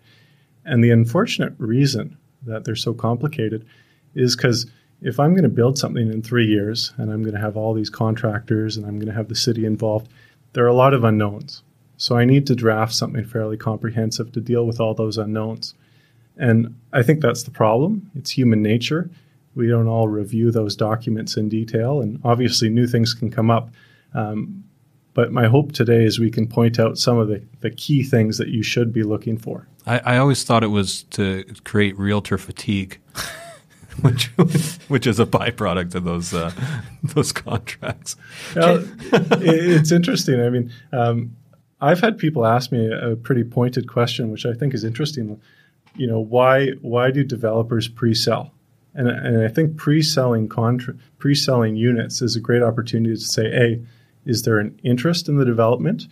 And 0.64 0.82
the 0.82 0.90
unfortunate 0.90 1.54
reason 1.58 2.16
that 2.42 2.64
they're 2.64 2.76
so 2.76 2.94
complicated 2.94 3.66
is 4.14 4.34
because 4.34 4.66
if 5.02 5.20
I'm 5.20 5.32
going 5.32 5.42
to 5.42 5.48
build 5.48 5.78
something 5.78 6.10
in 6.10 6.22
three 6.22 6.46
years 6.46 6.92
and 6.96 7.12
I'm 7.12 7.22
going 7.22 7.34
to 7.34 7.40
have 7.40 7.56
all 7.56 7.74
these 7.74 7.90
contractors 7.90 8.76
and 8.76 8.86
I'm 8.86 8.98
going 8.98 9.08
to 9.08 9.14
have 9.14 9.28
the 9.28 9.34
city 9.34 9.66
involved, 9.66 10.08
there 10.52 10.64
are 10.64 10.68
a 10.68 10.74
lot 10.74 10.94
of 10.94 11.04
unknowns. 11.04 11.62
So 11.98 12.16
I 12.16 12.24
need 12.24 12.46
to 12.46 12.54
draft 12.54 12.94
something 12.94 13.24
fairly 13.24 13.56
comprehensive 13.56 14.32
to 14.32 14.40
deal 14.40 14.66
with 14.66 14.80
all 14.80 14.94
those 14.94 15.18
unknowns. 15.18 15.74
And 16.36 16.78
I 16.92 17.02
think 17.02 17.20
that's 17.20 17.42
the 17.42 17.50
problem. 17.50 18.10
It's 18.14 18.30
human 18.30 18.62
nature. 18.62 19.10
We 19.54 19.68
don't 19.68 19.88
all 19.88 20.08
review 20.08 20.50
those 20.50 20.76
documents 20.76 21.36
in 21.38 21.48
detail, 21.48 22.02
and 22.02 22.20
obviously 22.24 22.68
new 22.68 22.86
things 22.86 23.14
can 23.14 23.30
come 23.30 23.50
up. 23.50 23.70
Um, 24.14 24.64
but 25.14 25.32
my 25.32 25.46
hope 25.46 25.72
today 25.72 26.04
is 26.04 26.20
we 26.20 26.30
can 26.30 26.46
point 26.46 26.78
out 26.78 26.98
some 26.98 27.16
of 27.16 27.28
the, 27.28 27.42
the 27.60 27.70
key 27.70 28.02
things 28.02 28.36
that 28.36 28.48
you 28.48 28.62
should 28.62 28.92
be 28.92 29.02
looking 29.02 29.38
for. 29.38 29.66
I, 29.86 29.98
I 30.00 30.18
always 30.18 30.44
thought 30.44 30.62
it 30.62 30.68
was 30.68 31.04
to 31.04 31.44
create 31.64 31.98
realtor 31.98 32.36
fatigue, 32.36 32.98
which 34.02 34.26
which 34.88 35.06
is 35.06 35.18
a 35.18 35.24
byproduct 35.24 35.94
of 35.94 36.04
those 36.04 36.34
uh, 36.34 36.52
those 37.02 37.32
contracts. 37.32 38.16
Well, 38.54 38.84
it, 39.10 39.40
it's 39.42 39.90
interesting. 39.90 40.40
I 40.40 40.50
mean, 40.50 40.70
um, 40.92 41.34
I've 41.80 42.00
had 42.00 42.18
people 42.18 42.44
ask 42.44 42.70
me 42.70 42.90
a 42.92 43.16
pretty 43.16 43.44
pointed 43.44 43.88
question, 43.88 44.30
which 44.30 44.44
I 44.44 44.52
think 44.52 44.74
is 44.74 44.84
interesting. 44.84 45.40
You 45.94 46.08
know, 46.08 46.20
why 46.20 46.72
why 46.82 47.10
do 47.10 47.24
developers 47.24 47.88
pre-sell? 47.88 48.52
And, 48.96 49.08
and 49.08 49.44
I 49.44 49.48
think 49.48 49.76
pre-selling 49.76 50.48
contra- 50.48 50.94
pre-selling 51.18 51.76
units 51.76 52.22
is 52.22 52.34
a 52.34 52.40
great 52.40 52.62
opportunity 52.62 53.14
to 53.14 53.20
say, 53.20 53.50
hey, 53.50 53.82
is 54.24 54.42
there 54.42 54.58
an 54.58 54.78
interest 54.82 55.28
in 55.28 55.36
the 55.36 55.44
development? 55.44 56.06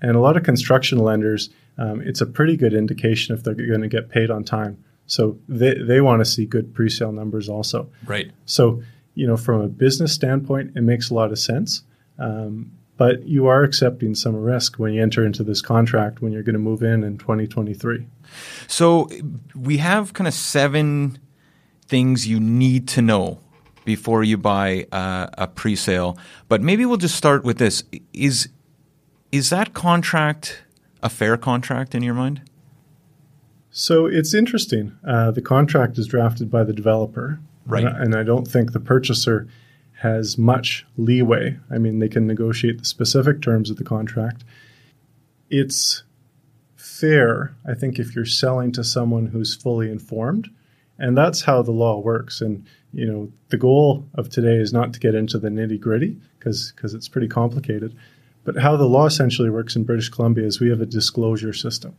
And 0.00 0.16
a 0.16 0.20
lot 0.20 0.36
of 0.36 0.44
construction 0.44 0.98
lenders, 0.98 1.50
um, 1.76 2.00
it's 2.00 2.20
a 2.20 2.26
pretty 2.26 2.56
good 2.56 2.74
indication 2.74 3.34
if 3.34 3.42
they're 3.42 3.54
going 3.54 3.82
to 3.82 3.88
get 3.88 4.08
paid 4.08 4.30
on 4.30 4.44
time. 4.44 4.82
So 5.06 5.38
they, 5.48 5.74
they 5.74 6.00
want 6.00 6.20
to 6.20 6.24
see 6.24 6.46
good 6.46 6.74
pre-sale 6.74 7.12
numbers 7.12 7.48
also. 7.48 7.90
Right. 8.04 8.30
So, 8.46 8.82
you 9.14 9.26
know, 9.26 9.36
from 9.36 9.60
a 9.60 9.68
business 9.68 10.12
standpoint, 10.12 10.76
it 10.76 10.82
makes 10.82 11.10
a 11.10 11.14
lot 11.14 11.32
of 11.32 11.38
sense. 11.38 11.82
Um, 12.18 12.72
but 12.98 13.26
you 13.26 13.46
are 13.46 13.62
accepting 13.62 14.14
some 14.14 14.36
risk 14.36 14.76
when 14.78 14.92
you 14.92 15.02
enter 15.02 15.24
into 15.24 15.44
this 15.44 15.62
contract 15.62 16.20
when 16.20 16.32
you're 16.32 16.42
going 16.42 16.54
to 16.54 16.60
move 16.60 16.82
in 16.82 17.04
in 17.04 17.16
2023. 17.16 18.06
So 18.66 19.08
we 19.54 19.78
have 19.78 20.12
kind 20.12 20.26
of 20.26 20.34
seven 20.34 21.18
things 21.88 22.28
you 22.28 22.38
need 22.38 22.86
to 22.88 23.02
know 23.02 23.40
before 23.84 24.22
you 24.22 24.36
buy 24.36 24.86
uh, 24.92 25.28
a 25.38 25.48
pre-sale. 25.48 26.18
But 26.48 26.60
maybe 26.62 26.84
we'll 26.86 26.98
just 26.98 27.16
start 27.16 27.42
with 27.44 27.58
this: 27.58 27.82
is 28.12 28.48
is 29.32 29.50
that 29.50 29.74
contract 29.74 30.62
a 31.02 31.08
fair 31.08 31.36
contract 31.36 31.94
in 31.94 32.02
your 32.02 32.14
mind? 32.14 32.42
So 33.70 34.06
it's 34.06 34.34
interesting. 34.34 34.92
Uh, 35.06 35.30
the 35.30 35.42
contract 35.42 35.98
is 35.98 36.06
drafted 36.06 36.50
by 36.50 36.64
the 36.64 36.72
developer, 36.72 37.38
Right. 37.66 37.84
And, 37.84 37.94
I- 37.96 38.00
and 38.02 38.14
I 38.14 38.22
don't 38.22 38.46
think 38.48 38.72
the 38.72 38.80
purchaser 38.80 39.46
has 40.00 40.38
much 40.38 40.86
leeway. 40.96 41.58
I 41.70 41.78
mean, 41.78 41.98
they 41.98 42.08
can 42.08 42.26
negotiate 42.26 42.78
the 42.78 42.84
specific 42.84 43.42
terms 43.42 43.68
of 43.68 43.76
the 43.76 43.84
contract. 43.84 44.42
It's 45.50 46.02
fair, 46.76 47.54
I 47.66 47.74
think, 47.74 47.98
if 47.98 48.14
you're 48.14 48.24
selling 48.24 48.72
to 48.72 48.84
someone 48.84 49.26
who's 49.26 49.54
fully 49.54 49.90
informed, 49.90 50.48
and 50.98 51.16
that's 51.16 51.42
how 51.42 51.62
the 51.62 51.72
law 51.72 51.98
works. 51.98 52.40
And 52.40 52.64
you 52.92 53.06
know, 53.06 53.30
the 53.48 53.56
goal 53.56 54.06
of 54.14 54.30
today 54.30 54.56
is 54.56 54.72
not 54.72 54.92
to 54.94 55.00
get 55.00 55.14
into 55.14 55.38
the 55.38 55.48
nitty 55.48 55.80
gritty 55.80 56.16
because 56.38 56.72
because 56.72 56.94
it's 56.94 57.08
pretty 57.08 57.28
complicated. 57.28 57.96
But 58.44 58.56
how 58.56 58.76
the 58.76 58.86
law 58.86 59.06
essentially 59.06 59.50
works 59.50 59.76
in 59.76 59.84
British 59.84 60.08
Columbia 60.08 60.46
is 60.46 60.60
we 60.60 60.70
have 60.70 60.80
a 60.80 60.86
disclosure 60.86 61.52
system 61.52 61.94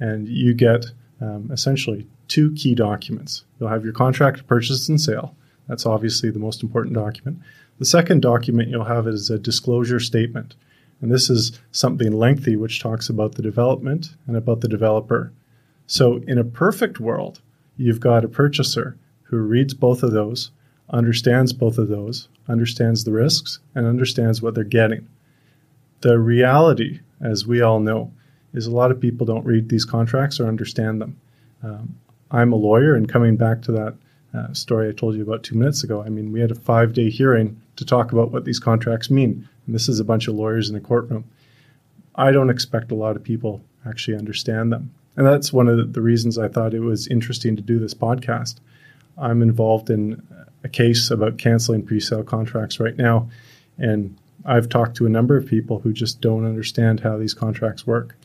and 0.00 0.26
you 0.26 0.54
get 0.54 0.86
um, 1.20 1.50
essentially 1.52 2.06
two 2.28 2.52
key 2.52 2.74
documents. 2.74 3.44
You'll 3.58 3.68
have 3.68 3.84
your 3.84 3.92
contract 3.92 4.46
purchase 4.46 4.88
and 4.88 5.00
sale. 5.00 5.36
That's 5.68 5.86
obviously 5.86 6.30
the 6.30 6.38
most 6.38 6.62
important 6.62 6.94
document. 6.94 7.38
The 7.78 7.84
second 7.84 8.22
document 8.22 8.68
you'll 8.68 8.84
have 8.84 9.06
is 9.06 9.30
a 9.30 9.38
disclosure 9.38 10.00
statement. 10.00 10.54
And 11.00 11.10
this 11.10 11.28
is 11.28 11.60
something 11.72 12.12
lengthy 12.12 12.56
which 12.56 12.80
talks 12.80 13.08
about 13.08 13.34
the 13.34 13.42
development 13.42 14.14
and 14.26 14.36
about 14.36 14.60
the 14.60 14.68
developer. 14.68 15.32
So, 15.86 16.22
in 16.28 16.38
a 16.38 16.44
perfect 16.44 17.00
world, 17.00 17.40
you've 17.76 18.00
got 18.00 18.24
a 18.24 18.28
purchaser 18.28 18.96
who 19.22 19.38
reads 19.38 19.74
both 19.74 20.02
of 20.02 20.12
those, 20.12 20.50
understands 20.90 21.52
both 21.52 21.78
of 21.78 21.88
those, 21.88 22.28
understands 22.48 23.04
the 23.04 23.12
risks, 23.12 23.60
and 23.74 23.86
understands 23.86 24.42
what 24.42 24.54
they're 24.54 24.64
getting. 24.64 25.08
The 26.00 26.18
reality, 26.18 27.00
as 27.20 27.46
we 27.46 27.62
all 27.62 27.80
know, 27.80 28.12
is 28.52 28.66
a 28.66 28.70
lot 28.70 28.90
of 28.90 29.00
people 29.00 29.26
don't 29.26 29.46
read 29.46 29.68
these 29.68 29.84
contracts 29.84 30.38
or 30.38 30.48
understand 30.48 31.00
them. 31.00 31.20
Um, 31.62 31.98
I'm 32.30 32.52
a 32.52 32.56
lawyer, 32.56 32.94
and 32.94 33.08
coming 33.08 33.36
back 33.36 33.62
to 33.62 33.72
that 33.72 33.94
uh, 34.34 34.52
story 34.52 34.88
I 34.88 34.92
told 34.92 35.14
you 35.14 35.22
about 35.22 35.42
two 35.42 35.56
minutes 35.56 35.84
ago, 35.84 36.02
I 36.02 36.08
mean, 36.08 36.32
we 36.32 36.40
had 36.40 36.50
a 36.50 36.56
five 36.56 36.92
day 36.92 37.10
hearing 37.10 37.60
to 37.76 37.84
talk 37.84 38.12
about 38.12 38.30
what 38.30 38.44
these 38.44 38.58
contracts 38.58 39.10
mean. 39.10 39.48
And 39.66 39.74
this 39.74 39.88
is 39.88 40.00
a 40.00 40.04
bunch 40.04 40.28
of 40.28 40.34
lawyers 40.34 40.68
in 40.68 40.74
the 40.74 40.80
courtroom. 40.80 41.24
I 42.14 42.32
don't 42.32 42.50
expect 42.50 42.90
a 42.90 42.96
lot 42.96 43.16
of 43.16 43.22
people 43.22 43.62
actually 43.86 44.16
understand 44.16 44.72
them. 44.72 44.92
And 45.16 45.26
that's 45.26 45.52
one 45.52 45.68
of 45.68 45.92
the 45.92 46.00
reasons 46.00 46.38
I 46.38 46.48
thought 46.48 46.74
it 46.74 46.80
was 46.80 47.06
interesting 47.08 47.56
to 47.56 47.62
do 47.62 47.78
this 47.78 47.94
podcast. 47.94 48.56
I'm 49.18 49.42
involved 49.42 49.90
in 49.90 50.22
a 50.64 50.68
case 50.68 51.10
about 51.10 51.38
canceling 51.38 51.84
pre-sale 51.84 52.22
contracts 52.24 52.80
right 52.80 52.96
now, 52.96 53.28
and 53.78 54.16
I've 54.44 54.68
talked 54.68 54.96
to 54.96 55.06
a 55.06 55.08
number 55.10 55.36
of 55.36 55.46
people 55.46 55.80
who 55.80 55.92
just 55.92 56.20
don't 56.20 56.44
understand 56.46 57.00
how 57.00 57.18
these 57.18 57.34
contracts 57.34 57.86
work. 57.86 58.16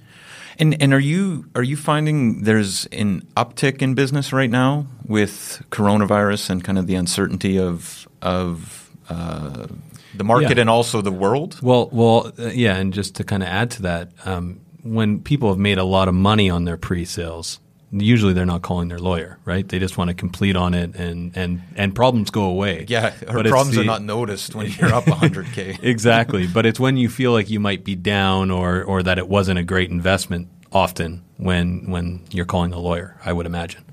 And 0.60 0.82
and 0.82 0.91
are 0.94 1.00
you 1.00 1.46
are 1.56 1.62
you 1.63 1.77
finding 1.77 2.41
there's 2.44 2.86
an 2.88 3.22
uptick 3.36 3.82
in 3.84 3.94
business 3.94 4.34
right 4.34 4.50
now 4.50 4.88
with 5.06 5.63
coronavirus 5.70 6.50
and 6.50 6.63
kind 6.63 6.79
of 6.79 6.88
the 6.88 6.96
uncertainty 6.96 7.60
of 7.60 8.08
of 8.24 8.89
uh, 9.10 9.67
the 10.15 10.24
market 10.24 10.58
Yeah. 10.58 10.62
and 10.62 10.70
also 10.70 11.01
the 11.01 11.12
world? 11.12 11.60
Well, 11.62 11.89
well, 11.91 12.32
uh, 12.39 12.48
yeah, 12.48 12.75
and 12.77 12.91
just 12.91 13.15
to 13.15 13.24
kind 13.24 13.44
of 13.44 13.50
add 13.50 13.70
to 13.72 13.82
that, 13.84 14.12
um, 14.25 14.60
when 14.84 15.22
people 15.22 15.50
have 15.50 15.60
made 15.60 15.78
a 15.78 15.84
lot 15.84 16.08
of 16.08 16.14
money 16.14 16.50
on 16.50 16.66
their 16.66 16.78
pre-sales, 16.78 17.60
usually 17.92 18.34
they're 18.34 18.46
not 18.46 18.62
calling 18.62 18.88
their 18.90 19.00
lawyer, 19.00 19.40
right? 19.46 19.68
They 19.68 19.80
just 19.80 19.98
want 19.98 20.10
to 20.10 20.14
complete 20.14 20.56
on 20.56 20.74
it, 20.74 20.96
and 20.96 21.36
and 21.36 21.62
and 21.76 21.96
problems 21.96 22.30
go 22.30 22.44
away. 22.44 22.86
Yeah, 22.88 23.14
our 23.28 23.36
But 23.36 23.46
it's 23.46 23.52
problems 23.52 23.78
are 23.78 23.84
not 23.84 24.02
noticed 24.02 24.56
when 24.56 24.72
you're 24.72 24.94
up 24.94 25.06
100k. 25.06 25.80
exactly. 25.84 26.48
But 26.48 26.66
it's 26.66 26.80
when 26.80 26.98
you 26.98 27.10
feel 27.10 27.32
like 27.32 27.50
you 27.50 27.60
might 27.60 27.84
be 27.84 27.96
down 27.96 28.52
or 28.52 28.84
or 28.84 29.04
that 29.04 29.18
it 29.18 29.28
wasn't 29.28 29.60
a 29.60 29.64
great 29.64 29.90
investment. 29.90 30.50
Often, 30.72 31.24
when 31.38 31.90
when 31.90 32.26
you're 32.32 32.46
calling 32.46 32.74
a 32.74 32.80
lawyer, 32.80 33.16
I 33.24 33.32
would 33.32 33.46
imagine. 33.46 33.84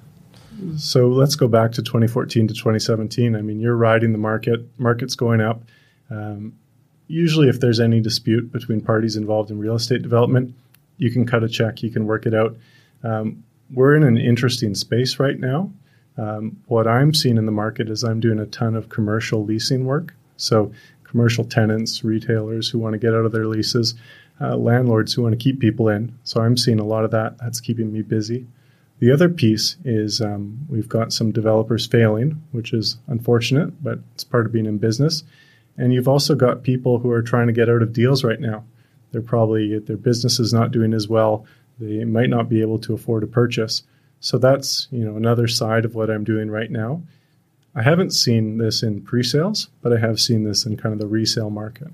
So 0.76 1.08
let's 1.08 1.36
go 1.36 1.48
back 1.48 1.72
to 1.72 1.82
2014 1.82 2.48
to 2.48 2.54
2017. 2.54 3.36
I 3.36 3.42
mean, 3.42 3.60
you're 3.60 3.76
riding 3.76 4.12
the 4.12 4.18
market, 4.18 4.60
market's 4.78 5.14
going 5.14 5.40
up. 5.40 5.62
Um, 6.10 6.54
usually, 7.06 7.48
if 7.48 7.60
there's 7.60 7.80
any 7.80 8.00
dispute 8.00 8.50
between 8.52 8.80
parties 8.80 9.16
involved 9.16 9.50
in 9.50 9.58
real 9.58 9.74
estate 9.76 10.02
development, 10.02 10.54
you 10.96 11.10
can 11.10 11.26
cut 11.26 11.44
a 11.44 11.48
check, 11.48 11.82
you 11.82 11.90
can 11.90 12.06
work 12.06 12.26
it 12.26 12.34
out. 12.34 12.56
Um, 13.02 13.44
we're 13.72 13.96
in 13.96 14.02
an 14.02 14.16
interesting 14.16 14.74
space 14.74 15.18
right 15.18 15.38
now. 15.38 15.70
Um, 16.16 16.62
what 16.66 16.86
I'm 16.86 17.12
seeing 17.12 17.36
in 17.36 17.46
the 17.46 17.52
market 17.52 17.90
is 17.90 18.04
I'm 18.04 18.20
doing 18.20 18.38
a 18.38 18.46
ton 18.46 18.74
of 18.74 18.88
commercial 18.88 19.44
leasing 19.44 19.84
work. 19.84 20.14
So, 20.36 20.72
commercial 21.04 21.44
tenants, 21.44 22.04
retailers 22.04 22.68
who 22.68 22.78
want 22.78 22.92
to 22.92 22.98
get 22.98 23.14
out 23.14 23.24
of 23.24 23.32
their 23.32 23.46
leases, 23.46 23.94
uh, 24.40 24.56
landlords 24.56 25.12
who 25.12 25.22
want 25.22 25.32
to 25.32 25.42
keep 25.42 25.60
people 25.60 25.88
in. 25.88 26.16
So, 26.24 26.40
I'm 26.40 26.56
seeing 26.56 26.80
a 26.80 26.84
lot 26.84 27.04
of 27.04 27.10
that. 27.12 27.38
That's 27.38 27.60
keeping 27.60 27.92
me 27.92 28.02
busy. 28.02 28.46
The 29.00 29.10
other 29.10 29.28
piece 29.28 29.76
is 29.84 30.20
um, 30.20 30.66
we've 30.68 30.88
got 30.88 31.12
some 31.12 31.32
developers 31.32 31.86
failing, 31.86 32.42
which 32.52 32.72
is 32.72 32.96
unfortunate, 33.08 33.82
but 33.82 33.98
it's 34.14 34.24
part 34.24 34.46
of 34.46 34.52
being 34.52 34.66
in 34.66 34.78
business. 34.78 35.24
And 35.76 35.92
you've 35.92 36.08
also 36.08 36.36
got 36.36 36.62
people 36.62 37.00
who 37.00 37.10
are 37.10 37.22
trying 37.22 37.48
to 37.48 37.52
get 37.52 37.68
out 37.68 37.82
of 37.82 37.92
deals 37.92 38.22
right 38.22 38.40
now. 38.40 38.64
They're 39.14 39.22
probably, 39.22 39.78
their 39.78 39.96
business 39.96 40.38
is 40.38 40.52
not 40.52 40.72
doing 40.72 40.92
as 40.92 41.08
well. 41.08 41.46
They 41.78 42.04
might 42.04 42.28
not 42.28 42.48
be 42.48 42.60
able 42.60 42.78
to 42.80 42.92
afford 42.92 43.22
a 43.22 43.26
purchase. 43.26 43.84
So 44.18 44.38
that's, 44.38 44.88
you 44.90 45.04
know, 45.04 45.16
another 45.16 45.48
side 45.48 45.84
of 45.84 45.94
what 45.94 46.10
I'm 46.10 46.24
doing 46.24 46.50
right 46.50 46.70
now. 46.70 47.02
I 47.76 47.82
haven't 47.82 48.10
seen 48.10 48.58
this 48.58 48.82
in 48.82 49.02
pre-sales, 49.02 49.68
but 49.82 49.92
I 49.92 49.98
have 49.98 50.20
seen 50.20 50.42
this 50.42 50.66
in 50.66 50.76
kind 50.76 50.92
of 50.92 50.98
the 50.98 51.06
resale 51.06 51.50
market. 51.50 51.88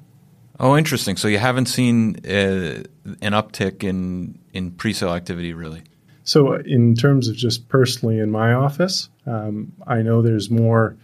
Oh, 0.59 0.77
interesting. 0.77 1.17
So 1.17 1.29
you 1.29 1.39
haven't 1.39 1.67
seen 1.67 2.17
uh, 2.25 2.85
an 3.21 3.33
uptick 3.33 3.85
in 3.85 4.39
in 4.53 4.71
pre-sale 4.73 5.13
activity, 5.13 5.53
really? 5.53 5.83
So, 6.25 6.55
in 6.55 6.95
terms 6.95 7.29
of 7.29 7.37
just 7.37 7.69
personally 7.69 8.19
in 8.19 8.31
my 8.31 8.53
office, 8.53 9.09
um, 9.27 9.73
I 9.87 10.03
know 10.03 10.23
there's 10.23 10.51
more 10.51 10.97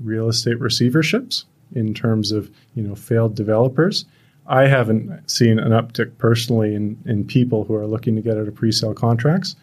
real 0.00 0.28
estate 0.28 0.58
receiverships 0.58 1.44
in 1.74 1.94
terms 1.94 2.32
of 2.32 2.50
you 2.74 2.82
know 2.82 2.94
failed 2.94 3.34
developers. 3.34 4.04
I 4.46 4.66
haven't 4.66 5.30
seen 5.30 5.58
an 5.58 5.70
uptick 5.70 6.18
personally 6.18 6.74
in 6.74 6.98
in 7.06 7.24
people 7.24 7.64
who 7.64 7.74
are 7.74 7.86
looking 7.86 8.16
to 8.16 8.22
get 8.22 8.36
out 8.36 8.48
of 8.48 8.54
pre-sale 8.54 8.94
contracts. 8.94 9.56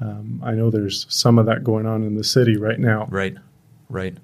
Um, 0.00 0.42
I 0.44 0.52
know 0.52 0.70
there's 0.70 1.06
some 1.08 1.38
of 1.38 1.46
that 1.46 1.64
going 1.64 1.86
on 1.86 2.02
in 2.02 2.16
the 2.16 2.24
city 2.24 2.56
right 2.56 2.78
now. 2.78 3.08
Right, 3.10 3.36
right. 3.88 4.16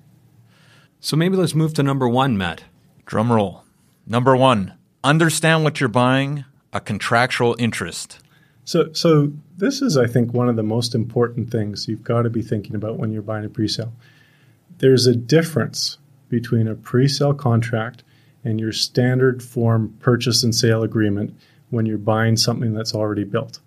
So 1.01 1.16
maybe 1.16 1.37
let's 1.37 1.55
move 1.55 1.75
to 1.75 1.83
number 1.83 2.09
one, 2.09 2.37
Matt. 2.37 2.64
Drum 3.07 3.33
roll. 3.33 3.64
Number 4.07 4.37
one: 4.37 4.75
understand 5.03 5.64
what 5.64 5.81
you're 5.81 5.88
buying. 5.88 6.44
A 6.75 6.81
contractual 6.81 7.55
interest. 7.59 8.18
So, 8.64 8.92
so 8.92 9.33
this 9.59 9.83
is, 9.83 9.98
I 9.98 10.07
think, 10.07 10.33
one 10.33 10.48
of 10.48 10.57
the 10.57 10.62
most 10.62 10.94
important 10.94 11.51
things 11.51 11.87
you've 11.88 12.05
got 12.05 12.22
to 12.22 12.31
be 12.31 12.40
thinking 12.40 12.75
about 12.75 12.96
when 12.96 13.12
you're 13.12 13.20
buying 13.20 13.44
a 13.44 13.51
pre-sale. 13.51 13.92
There's 14.79 15.07
a 15.07 15.14
difference 15.14 15.98
between 16.29 16.68
a 16.68 16.75
pre-sale 16.75 17.35
contract 17.35 18.05
and 18.44 18.61
your 18.61 18.72
standard 18.72 19.42
form 19.42 19.96
purchase 20.00 20.42
and 20.42 20.55
sale 20.55 20.83
agreement 20.83 21.37
when 21.70 21.87
you're 21.87 21.98
buying 21.98 22.37
something 22.37 22.74
that's 22.74 22.94
already 22.94 23.24
built. 23.24 23.61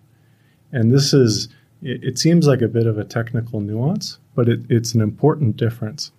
And 0.72 0.92
this 0.92 1.12
is, 1.12 1.48
it, 1.82 2.04
it 2.04 2.18
seems 2.18 2.46
like 2.46 2.62
a 2.62 2.68
bit 2.68 2.86
of 2.86 2.98
a 2.98 3.04
technical 3.04 3.60
nuance, 3.60 4.18
but 4.34 4.48
it, 4.48 4.60
it's 4.68 4.94
an 4.94 5.00
important 5.00 5.56
difference. 5.56 6.12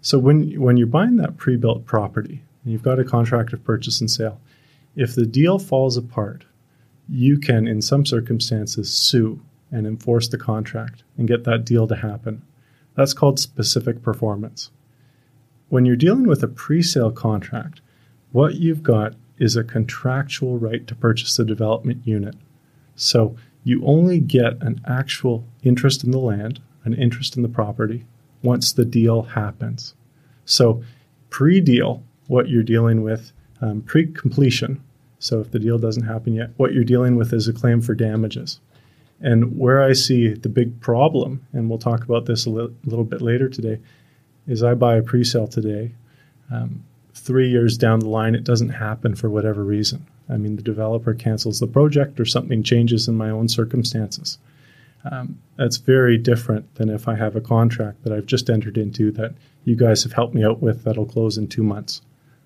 So 0.00 0.18
when 0.18 0.60
when 0.60 0.76
you're 0.76 0.88
buying 0.88 1.16
that 1.16 1.36
pre-built 1.36 1.86
property 1.86 2.42
and 2.62 2.72
you've 2.72 2.82
got 2.82 2.98
a 2.98 3.04
contract 3.04 3.52
of 3.52 3.64
purchase 3.64 4.00
and 4.00 4.10
sale, 4.10 4.40
if 4.96 5.14
the 5.14 5.26
deal 5.26 5.58
falls 5.58 5.96
apart, 5.96 6.44
you 7.08 7.38
can, 7.38 7.66
in 7.66 7.80
some 7.80 8.04
circumstances, 8.04 8.92
sue 8.92 9.40
and 9.70 9.86
enforce 9.86 10.28
the 10.28 10.38
contract 10.38 11.04
and 11.16 11.28
get 11.28 11.44
that 11.44 11.64
deal 11.64 11.86
to 11.86 11.96
happen. 11.96 12.42
That's 12.94 13.14
called 13.14 13.38
specific 13.38 14.02
performance. 14.02 14.70
When 15.68 15.86
you're 15.86 15.96
dealing 15.96 16.26
with 16.26 16.42
a 16.42 16.48
pre 16.48 16.82
sale 16.82 17.10
contract, 17.10 17.80
what 18.32 18.56
you've 18.56 18.82
got 18.82 19.14
is 19.38 19.56
a 19.56 19.64
contractual 19.64 20.58
right 20.58 20.86
to 20.86 20.94
purchase 20.94 21.36
the 21.36 21.44
development 21.44 22.06
unit. 22.06 22.34
So 22.96 23.36
you 23.64 23.84
only 23.84 24.18
get 24.18 24.60
an 24.62 24.80
actual 24.86 25.44
interest 25.62 26.04
in 26.04 26.10
the 26.10 26.18
land, 26.18 26.60
an 26.84 26.94
interest 26.94 27.36
in 27.36 27.42
the 27.42 27.48
property, 27.48 28.04
once 28.42 28.72
the 28.72 28.84
deal 28.84 29.22
happens. 29.22 29.94
So 30.44 30.82
pre 31.30 31.60
deal, 31.60 32.02
what 32.26 32.48
you're 32.48 32.62
dealing 32.62 33.02
with, 33.02 33.32
um, 33.60 33.82
pre 33.82 34.06
completion, 34.06 34.82
so 35.18 35.40
if 35.40 35.52
the 35.52 35.60
deal 35.60 35.78
doesn't 35.78 36.04
happen 36.04 36.34
yet, 36.34 36.50
what 36.56 36.72
you're 36.72 36.82
dealing 36.82 37.14
with 37.14 37.32
is 37.32 37.46
a 37.46 37.52
claim 37.52 37.80
for 37.80 37.94
damages. 37.94 38.58
And 39.20 39.56
where 39.56 39.80
I 39.80 39.92
see 39.92 40.34
the 40.34 40.48
big 40.48 40.80
problem, 40.80 41.46
and 41.52 41.68
we'll 41.68 41.78
talk 41.78 42.02
about 42.02 42.26
this 42.26 42.44
a 42.44 42.50
li- 42.50 42.74
little 42.84 43.04
bit 43.04 43.22
later 43.22 43.48
today, 43.48 43.78
is 44.48 44.64
I 44.64 44.74
buy 44.74 44.96
a 44.96 45.02
pre-sale 45.02 45.46
today. 45.46 45.92
Um, 46.50 46.82
three 47.14 47.48
years 47.48 47.76
down 47.76 48.00
the 48.00 48.08
line, 48.08 48.34
it 48.34 48.44
doesn't 48.44 48.70
happen 48.70 49.14
for 49.14 49.28
whatever 49.30 49.62
reason. 49.64 50.06
I 50.28 50.36
mean, 50.36 50.56
the 50.56 50.62
developer 50.62 51.14
cancels 51.14 51.60
the 51.60 51.66
project 51.66 52.18
or 52.18 52.24
something 52.24 52.62
changes 52.62 53.08
in 53.08 53.16
my 53.16 53.30
own 53.30 53.48
circumstances. 53.48 54.38
Um, 55.10 55.40
that's 55.56 55.78
very 55.78 56.16
different 56.16 56.74
than 56.76 56.88
if 56.88 57.08
I 57.08 57.16
have 57.16 57.34
a 57.34 57.40
contract 57.40 58.04
that 58.04 58.12
I've 58.12 58.26
just 58.26 58.48
entered 58.48 58.78
into 58.78 59.10
that 59.12 59.34
you 59.64 59.76
guys 59.76 60.02
have 60.04 60.12
helped 60.12 60.34
me 60.34 60.44
out 60.44 60.62
with 60.62 60.84
that'll 60.84 61.06
close 61.06 61.36
in 61.36 61.48
two 61.48 61.62
months. 61.62 62.02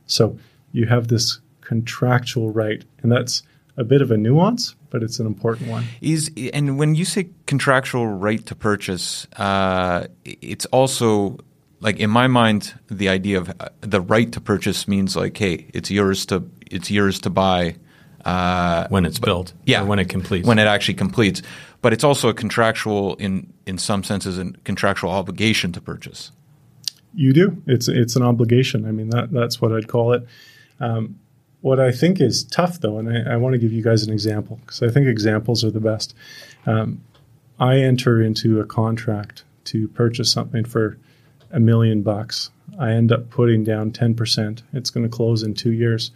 So 0.07 0.39
you 0.73 0.87
have 0.87 1.09
this 1.09 1.41
contractual 1.61 2.51
right, 2.51 2.85
and 3.03 3.13
that's 3.13 3.43
a 3.77 3.85
bit 3.85 4.01
of 4.01 4.11
a 4.11 4.17
nuance, 4.17 4.75
but 4.91 5.03
it's 5.03 5.19
an 5.19 5.27
important 5.27 5.69
one. 5.69 5.85
Is 6.01 6.31
and 6.53 6.79
when 6.79 6.95
you 6.95 7.05
say 7.05 7.29
contractual 7.47 8.07
right 8.07 8.45
to 8.47 8.55
purchase, 8.55 9.27
uh, 9.37 10.07
it's 10.25 10.65
also 10.67 11.39
like 11.87 12.01
in 12.01 12.11
my 12.11 12.27
mind 12.27 12.75
the 12.89 13.09
idea 13.09 13.39
of 13.39 13.49
uh, 13.49 13.69
the 13.81 14.01
right 14.01 14.31
to 14.33 14.41
purchase 14.41 14.87
means 14.89 15.17
like, 15.17 15.39
hey, 15.39 15.67
it's 15.73 15.91
yours 15.91 16.27
to 16.27 16.43
it's 16.71 16.91
yours 16.91 17.21
to 17.21 17.31
buy 17.31 17.77
uh, 18.25 18.89
When 18.89 19.07
it's 19.07 19.21
built, 19.21 19.53
yeah, 19.65 19.83
or 19.83 19.87
when 19.87 20.01
it 20.01 20.09
completes. 20.09 20.47
when 20.49 20.59
it 20.59 20.67
actually 20.67 20.95
completes. 20.95 21.43
But 21.81 21.93
it's 21.93 22.03
also 22.03 22.29
a 22.29 22.35
contractual 22.35 23.15
in 23.15 23.53
in 23.67 23.79
some 23.79 24.03
senses 24.03 24.37
a 24.37 24.53
contractual 24.65 25.11
obligation 25.11 25.73
to 25.73 25.81
purchase. 25.81 26.33
You 27.15 27.33
do. 27.33 27.63
It's 27.67 27.89
it's 27.89 28.17
an 28.17 28.23
obligation. 28.23 28.85
I 28.85 28.91
mean 28.91 29.11
that 29.11 29.31
that's 29.31 29.63
what 29.63 29.73
I'd 29.73 29.87
call 29.87 30.13
it. 30.13 30.27
Um, 30.81 31.21
what 31.61 31.79
I 31.79 31.93
think 31.93 32.21
is 32.21 32.43
tough 32.45 32.81
though, 32.81 32.99
and 32.99 33.09
I, 33.09 33.35
I 33.35 33.37
want 33.37 33.53
to 33.53 33.59
give 33.59 33.73
you 33.73 33.83
guys 33.83 34.03
an 34.03 34.13
example 34.13 34.59
because 34.61 34.83
I 34.83 34.89
think 34.89 35.07
examples 35.07 35.65
are 35.65 35.71
the 35.71 35.81
best. 35.81 36.15
Um, 36.67 37.01
I 37.61 37.79
enter 37.79 38.21
into 38.21 38.61
a 38.61 38.67
contract 38.67 39.45
to 39.67 39.89
purchase 39.89 40.33
something 40.33 40.65
for 40.65 40.99
a 41.51 41.61
million 41.61 42.03
bucks. 42.03 42.51
I 42.79 42.93
end 42.93 43.13
up 43.13 43.31
putting 43.31 43.65
down 43.65 43.93
ten 43.93 44.15
percent. 44.15 44.63
It's 44.73 44.91
going 44.91 45.05
to 45.05 45.15
close 45.15 45.43
in 45.43 45.55
two 45.55 45.73
years. 45.73 46.11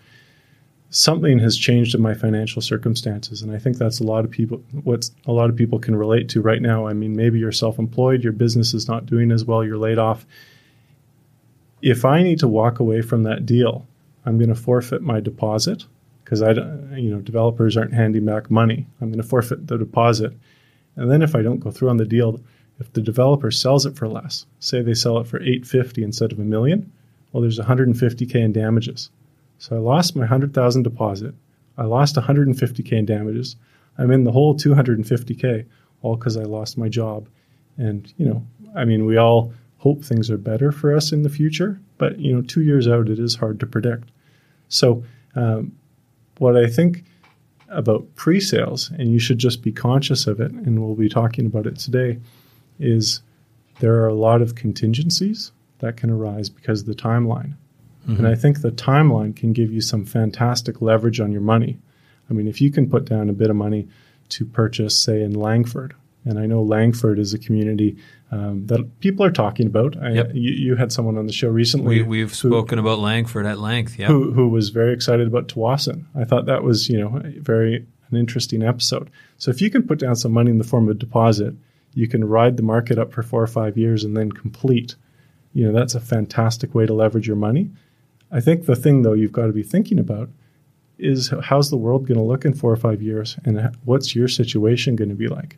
Something 0.93 1.39
has 1.39 1.57
changed 1.57 1.95
in 1.95 2.03
my 2.03 2.15
financial 2.15 2.61
circumstances, 2.61 3.43
and 3.43 3.53
I 3.53 3.59
think 3.59 3.79
that's 3.79 4.01
a 4.01 4.05
lot 4.05 4.25
of 4.25 4.31
people. 4.31 4.63
What 4.83 5.09
a 5.27 5.33
lot 5.33 5.49
of 5.49 5.57
people 5.57 5.79
can 5.79 5.95
relate 5.95 6.29
to 6.31 6.41
right 6.41 6.61
now. 6.61 6.87
I 6.87 6.95
mean, 6.95 7.15
maybe 7.15 7.39
you're 7.39 7.53
self-employed, 7.53 8.25
your 8.25 8.33
business 8.33 8.75
is 8.75 8.89
not 8.89 9.07
doing 9.07 9.31
as 9.31 9.45
well, 9.45 9.65
you're 9.65 9.79
laid 9.79 9.99
off 9.99 10.27
if 11.83 12.05
I 12.05 12.23
need 12.23 12.39
to 12.41 12.49
walk 12.49 12.81
away 12.81 13.03
from 13.03 13.23
that 13.25 13.47
deal, 13.47 13.87
I'm 14.25 14.39
going 14.39 14.49
to 14.49 14.55
forfeit 14.55 15.03
my 15.03 15.21
deposit 15.21 15.85
because 16.25 16.43
I 16.43 16.53
don't, 16.53 16.97
you 16.97 17.11
know, 17.11 17.21
developers 17.21 17.77
aren't 17.77 17.95
handing 17.95 18.25
back 18.25 18.51
money. 18.51 18.87
I'm 19.01 19.09
going 19.09 19.23
to 19.23 19.29
forfeit 19.29 19.67
the 19.67 19.79
deposit. 19.79 20.33
And 20.97 21.11
then 21.11 21.23
if 21.23 21.35
I 21.35 21.43
don't 21.43 21.59
go 21.59 21.71
through 21.71 21.89
on 21.89 21.97
the 21.97 22.05
deal, 22.05 22.41
if 22.81 22.93
the 22.93 23.01
developer 23.03 23.51
sells 23.51 23.87
it 23.87 23.97
for 23.97 24.09
less, 24.09 24.47
say 24.59 24.83
they 24.83 24.95
sell 24.95 25.19
it 25.19 25.27
for 25.27 25.41
850 25.41 26.03
instead 26.03 26.33
of 26.33 26.39
a 26.39 26.45
million, 26.45 26.91
well, 27.33 27.43
there's 27.43 27.59
150k 27.59 28.35
in 28.35 28.53
damages. 28.53 29.11
So 29.59 29.77
I 29.77 29.79
lost 29.79 30.17
my 30.17 30.23
100,000 30.23 30.83
deposit. 30.83 31.35
I 31.77 31.85
lost 31.85 32.17
150K 32.17 32.93
in 32.93 33.05
damages. 33.07 33.57
I'm 33.99 34.11
in 34.11 34.25
the 34.25 34.33
whole 34.33 34.55
250K, 34.55 35.67
all 36.03 36.17
because 36.17 36.37
I 36.37 36.43
lost 36.43 36.79
my 36.79 36.89
job. 36.89 37.29
And, 37.77 38.13
you 38.17 38.27
know, 38.27 38.47
I 38.75 38.85
mean, 38.85 39.05
we 39.05 39.17
all 39.17 39.53
hope 39.79 40.03
things 40.03 40.31
are 40.31 40.39
better 40.39 40.73
for 40.73 40.95
us 40.95 41.13
in 41.13 41.23
the 41.23 41.29
future, 41.29 41.81
but, 41.99 42.19
you 42.19 42.35
know, 42.35 42.43
two 42.43 42.63
years 42.63 42.89
out, 42.89 43.09
it 43.09 43.19
is 43.19 43.35
hard 43.35 43.61
to 43.61 43.67
predict. 43.67 44.11
So, 44.69 45.05
um, 45.35 45.73
what 46.39 46.57
I 46.57 46.67
think 46.67 47.05
about 47.69 48.15
pre 48.15 48.41
sales, 48.41 48.91
and 48.99 49.13
you 49.13 49.19
should 49.19 49.39
just 49.39 49.63
be 49.63 49.73
conscious 49.73 50.27
of 50.27 50.41
it, 50.41 50.51
and 50.53 50.83
we'll 50.83 50.95
be 50.95 51.09
talking 51.09 51.47
about 51.47 51.67
it 51.67 51.77
today, 51.77 52.19
is 52.81 53.23
there 53.81 53.95
are 54.03 54.09
a 54.09 54.15
lot 54.15 54.43
of 54.43 54.55
contingencies 54.55 55.53
that 55.79 55.97
can 55.97 56.11
arise 56.11 56.49
because 56.49 56.81
of 56.81 56.87
the 56.87 56.95
timeline. 56.95 57.55
Mm-hmm. 58.07 58.17
And 58.17 58.29
I 58.29 58.35
think 58.35 58.61
the 58.61 58.71
timeline 58.71 59.35
can 59.37 59.53
give 59.53 59.73
you 59.73 59.81
some 59.81 60.05
fantastic 60.05 60.81
leverage 60.81 61.21
on 61.21 61.33
your 61.33 61.41
money. 61.41 61.79
I 62.29 62.33
mean, 62.33 62.47
if 62.47 62.61
you 62.61 62.71
can 62.71 62.89
put 62.89 63.05
down 63.05 63.29
a 63.29 63.33
bit 63.33 63.51
of 63.51 63.57
money 63.57 63.89
to 64.31 64.47
purchase, 64.47 64.99
say, 64.99 65.23
in 65.23 65.33
Langford, 65.33 65.95
and 66.25 66.39
I 66.39 66.47
know 66.47 66.63
Langford 66.63 67.19
is 67.19 67.33
a 67.33 67.39
community 67.39 67.97
um, 68.31 68.67
that 68.67 69.01
people 69.01 69.25
are 69.25 69.31
talking 69.31 69.67
about. 69.67 69.97
I, 69.97 70.11
yep. 70.11 70.31
you, 70.35 70.51
you, 70.51 70.77
had 70.77 70.93
someone 70.93 71.17
on 71.17 71.27
the 71.27 71.33
show 71.33 71.49
recently. 71.49 72.03
We, 72.03 72.21
have 72.21 72.35
spoken 72.35 72.79
about 72.79 72.99
Langford 72.99 73.47
at 73.47 73.59
length. 73.59 73.99
Yeah, 73.99 74.09
who, 74.09 74.31
who, 74.33 74.49
was 74.49 74.69
very 74.69 74.93
excited 74.93 75.27
about 75.27 75.49
Tsawwassen. 75.49 76.05
I 76.15 76.25
thought 76.25 76.47
that 76.47 76.63
was 76.63 76.89
you 76.89 77.01
know 77.01 77.23
very 77.39 77.87
an 78.11 78.17
interesting 78.17 78.63
episode. 78.63 79.11
So 79.39 79.51
if 79.51 79.61
you 79.63 79.71
can 79.71 79.83
put 79.83 79.99
down 79.99 80.15
some 80.15 80.33
money 80.33 80.51
in 80.51 80.59
the 80.59 80.65
form 80.65 80.89
of 80.89 80.97
a 80.97 80.99
deposit, 80.99 81.55
you 81.95 82.09
can 82.09 82.25
ride 82.25 82.57
the 82.57 82.63
market 82.63 82.99
up 82.99 83.13
for 83.13 83.23
four 83.23 83.43
or 83.43 83.47
five 83.47 83.77
years 83.77 84.05
and 84.05 84.17
then 84.17 84.33
complete. 84.33 84.95
You 85.53 85.67
know 85.67 85.73
that's 85.73 85.95
a 85.95 86.01
fantastic 86.01 86.75
way 86.75 86.87
to 86.87 86.95
leverage 86.95 87.27
your 87.27 87.37
money. 87.37 87.71
I 88.31 88.41
think 88.41 88.67
the 88.67 88.77
thing 88.77 89.03
though 89.03 89.13
you've 89.13 89.33
got 89.33 89.47
to 89.47 89.53
be 89.53 89.63
thinking 89.63 89.99
about 89.99 90.29
is 90.99 91.33
how's 91.43 91.71
the 91.71 91.77
world 91.77 92.07
going 92.07 92.19
to 92.19 92.25
look 92.25 92.45
in 92.45 92.55
four 92.55 92.73
or 92.73 92.77
five 92.77 93.03
years, 93.03 93.37
and 93.45 93.75
what's 93.85 94.15
your 94.15 94.29
situation 94.29 94.97
going 94.97 95.09
to 95.09 95.15
be 95.15 95.29
like? 95.29 95.57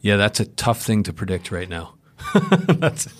Yeah, 0.00 0.16
that's 0.16 0.38
a 0.38 0.44
tough 0.44 0.82
thing 0.82 1.02
to 1.04 1.12
predict 1.12 1.50
right 1.50 1.68
now. 1.68 1.95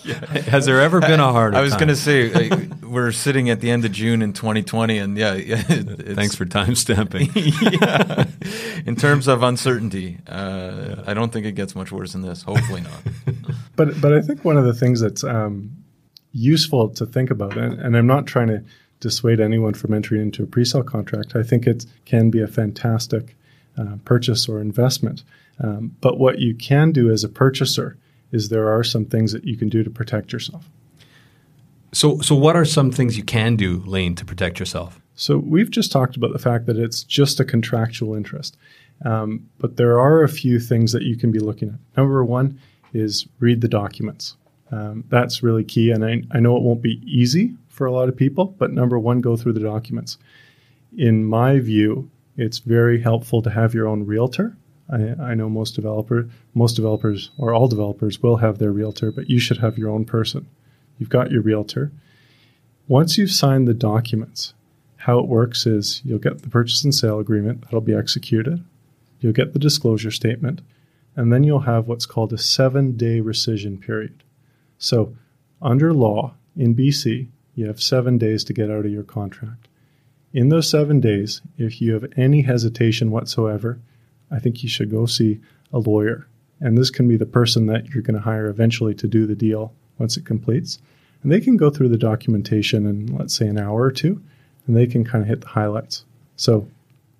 yeah. 0.04 0.16
Has 0.48 0.66
there 0.66 0.80
ever 0.80 1.00
been 1.00 1.20
a 1.20 1.30
harder? 1.30 1.56
I 1.56 1.60
was 1.60 1.74
going 1.74 1.88
to 1.88 1.96
say 1.96 2.30
uh, 2.50 2.58
we're 2.82 3.12
sitting 3.12 3.50
at 3.50 3.60
the 3.60 3.70
end 3.70 3.84
of 3.84 3.92
June 3.92 4.22
in 4.22 4.32
2020, 4.32 4.98
and 4.98 5.16
yeah, 5.16 5.36
thanks 6.14 6.34
for 6.34 6.44
time 6.44 6.74
stamping. 6.74 7.30
yeah, 7.34 8.24
in 8.86 8.96
terms 8.96 9.28
of 9.28 9.42
uncertainty, 9.42 10.18
uh, 10.26 10.32
yeah. 10.96 11.02
I 11.06 11.14
don't 11.14 11.32
think 11.32 11.46
it 11.46 11.52
gets 11.52 11.74
much 11.74 11.92
worse 11.92 12.12
than 12.12 12.22
this. 12.22 12.42
Hopefully 12.42 12.82
not. 12.82 13.36
but 13.76 14.00
but 14.00 14.12
I 14.12 14.22
think 14.22 14.44
one 14.44 14.56
of 14.56 14.64
the 14.64 14.74
things 14.74 15.00
that's 15.00 15.24
um, 15.24 15.84
useful 16.32 16.88
to 16.90 17.06
think 17.06 17.30
about, 17.30 17.56
and, 17.56 17.78
and 17.78 17.96
I'm 17.96 18.06
not 18.06 18.26
trying 18.26 18.48
to 18.48 18.64
dissuade 19.00 19.40
anyone 19.40 19.74
from 19.74 19.92
entering 19.92 20.22
into 20.22 20.42
a 20.42 20.46
pre-sale 20.46 20.82
contract. 20.82 21.36
I 21.36 21.42
think 21.42 21.66
it 21.66 21.84
can 22.06 22.30
be 22.30 22.40
a 22.40 22.46
fantastic 22.46 23.36
uh, 23.78 23.96
purchase 24.04 24.48
or 24.48 24.60
investment. 24.60 25.22
Um, 25.58 25.96
but 26.00 26.18
what 26.18 26.38
you 26.38 26.54
can 26.54 26.92
do 26.92 27.10
as 27.10 27.24
a 27.24 27.28
purchaser 27.28 27.98
is 28.32 28.48
there 28.48 28.68
are 28.68 28.84
some 28.84 29.04
things 29.04 29.32
that 29.32 29.44
you 29.44 29.56
can 29.56 29.68
do 29.68 29.82
to 29.82 29.90
protect 29.90 30.32
yourself. 30.32 30.68
So, 31.92 32.20
so 32.20 32.34
what 32.34 32.56
are 32.56 32.64
some 32.64 32.90
things 32.90 33.16
you 33.16 33.24
can 33.24 33.56
do, 33.56 33.82
Lane, 33.86 34.14
to 34.16 34.24
protect 34.24 34.58
yourself? 34.58 35.00
So 35.14 35.38
we've 35.38 35.70
just 35.70 35.90
talked 35.90 36.16
about 36.16 36.32
the 36.32 36.38
fact 36.38 36.66
that 36.66 36.76
it's 36.76 37.02
just 37.02 37.40
a 37.40 37.44
contractual 37.44 38.14
interest, 38.14 38.56
um, 39.04 39.48
but 39.58 39.76
there 39.76 39.98
are 39.98 40.22
a 40.22 40.28
few 40.28 40.60
things 40.60 40.92
that 40.92 41.02
you 41.02 41.16
can 41.16 41.32
be 41.32 41.38
looking 41.38 41.70
at. 41.70 41.78
Number 41.96 42.22
one 42.24 42.60
is 42.92 43.26
read 43.38 43.62
the 43.62 43.68
documents. 43.68 44.36
Um, 44.70 45.04
that's 45.08 45.42
really 45.42 45.64
key, 45.64 45.90
and 45.90 46.04
I, 46.04 46.22
I 46.32 46.40
know 46.40 46.56
it 46.56 46.62
won't 46.62 46.82
be 46.82 47.00
easy 47.06 47.54
for 47.68 47.86
a 47.86 47.92
lot 47.92 48.08
of 48.08 48.16
people, 48.16 48.46
but 48.58 48.72
number 48.72 48.98
one, 48.98 49.20
go 49.20 49.36
through 49.36 49.52
the 49.52 49.60
documents. 49.60 50.18
In 50.96 51.24
my 51.24 51.60
view, 51.60 52.10
it's 52.36 52.58
very 52.58 53.00
helpful 53.00 53.42
to 53.42 53.50
have 53.50 53.74
your 53.74 53.86
own 53.86 54.04
realtor 54.04 54.56
I, 54.90 55.14
I 55.20 55.34
know 55.34 55.48
most 55.48 55.74
developer, 55.74 56.28
most 56.54 56.74
developers 56.74 57.30
or 57.38 57.52
all 57.52 57.68
developers 57.68 58.22
will 58.22 58.36
have 58.36 58.58
their 58.58 58.72
realtor, 58.72 59.10
but 59.10 59.28
you 59.28 59.38
should 59.38 59.58
have 59.58 59.78
your 59.78 59.90
own 59.90 60.04
person. 60.04 60.46
You've 60.98 61.08
got 61.08 61.30
your 61.30 61.42
realtor. 61.42 61.92
Once 62.88 63.18
you've 63.18 63.32
signed 63.32 63.66
the 63.66 63.74
documents, 63.74 64.54
how 64.98 65.18
it 65.18 65.26
works 65.26 65.66
is 65.66 66.02
you'll 66.04 66.18
get 66.18 66.42
the 66.42 66.48
purchase 66.48 66.84
and 66.84 66.94
sale 66.94 67.18
agreement 67.18 67.62
that'll 67.62 67.80
be 67.80 67.94
executed. 67.94 68.64
You'll 69.20 69.32
get 69.32 69.52
the 69.52 69.58
disclosure 69.58 70.10
statement, 70.10 70.62
and 71.14 71.32
then 71.32 71.42
you'll 71.42 71.60
have 71.60 71.88
what's 71.88 72.06
called 72.06 72.32
a 72.32 72.38
seven 72.38 72.96
day 72.96 73.20
rescission 73.20 73.80
period. 73.80 74.22
So, 74.78 75.16
under 75.62 75.92
law 75.92 76.34
in 76.56 76.74
BC, 76.74 77.28
you 77.54 77.66
have 77.66 77.82
seven 77.82 78.18
days 78.18 78.44
to 78.44 78.52
get 78.52 78.70
out 78.70 78.84
of 78.84 78.92
your 78.92 79.02
contract. 79.02 79.68
In 80.32 80.50
those 80.50 80.68
seven 80.68 81.00
days, 81.00 81.40
if 81.56 81.80
you 81.80 81.94
have 81.94 82.12
any 82.16 82.42
hesitation 82.42 83.10
whatsoever, 83.10 83.80
I 84.30 84.38
think 84.38 84.62
you 84.62 84.68
should 84.68 84.90
go 84.90 85.06
see 85.06 85.40
a 85.72 85.78
lawyer. 85.78 86.26
And 86.60 86.76
this 86.76 86.90
can 86.90 87.06
be 87.06 87.16
the 87.16 87.26
person 87.26 87.66
that 87.66 87.88
you're 87.88 88.02
going 88.02 88.16
to 88.16 88.22
hire 88.22 88.46
eventually 88.46 88.94
to 88.94 89.06
do 89.06 89.26
the 89.26 89.34
deal 89.34 89.72
once 89.98 90.16
it 90.16 90.24
completes. 90.24 90.78
And 91.22 91.30
they 91.30 91.40
can 91.40 91.56
go 91.56 91.70
through 91.70 91.88
the 91.88 91.98
documentation 91.98 92.86
in, 92.86 93.16
let's 93.16 93.34
say, 93.34 93.46
an 93.46 93.58
hour 93.58 93.82
or 93.82 93.92
two, 93.92 94.22
and 94.66 94.76
they 94.76 94.86
can 94.86 95.04
kind 95.04 95.22
of 95.22 95.28
hit 95.28 95.42
the 95.42 95.48
highlights. 95.48 96.04
So, 96.36 96.68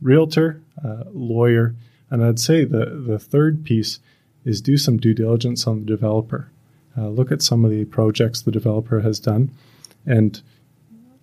realtor, 0.00 0.60
uh, 0.84 1.04
lawyer, 1.12 1.74
and 2.10 2.24
I'd 2.24 2.38
say 2.38 2.64
the, 2.64 3.02
the 3.06 3.18
third 3.18 3.64
piece 3.64 3.98
is 4.44 4.60
do 4.60 4.76
some 4.76 4.96
due 4.96 5.14
diligence 5.14 5.66
on 5.66 5.80
the 5.80 5.86
developer. 5.86 6.50
Uh, 6.96 7.08
look 7.08 7.32
at 7.32 7.42
some 7.42 7.64
of 7.64 7.70
the 7.70 7.84
projects 7.84 8.40
the 8.40 8.50
developer 8.50 9.00
has 9.00 9.18
done. 9.18 9.50
And 10.06 10.40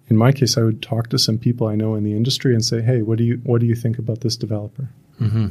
in 0.09 0.17
my 0.17 0.31
case, 0.31 0.57
I 0.57 0.63
would 0.63 0.81
talk 0.81 1.09
to 1.09 1.17
some 1.17 1.37
people 1.37 1.67
I 1.67 1.75
know 1.75 1.95
in 1.95 2.03
the 2.03 2.13
industry 2.13 2.53
and 2.53 2.63
say, 2.63 2.81
"Hey, 2.81 3.01
what 3.01 3.17
do 3.17 3.23
you 3.23 3.41
what 3.43 3.61
do 3.61 3.65
you 3.65 3.75
think 3.75 3.97
about 3.97 4.21
this 4.21 4.35
developer?" 4.35 4.89
Mm-hmm. 5.23 5.47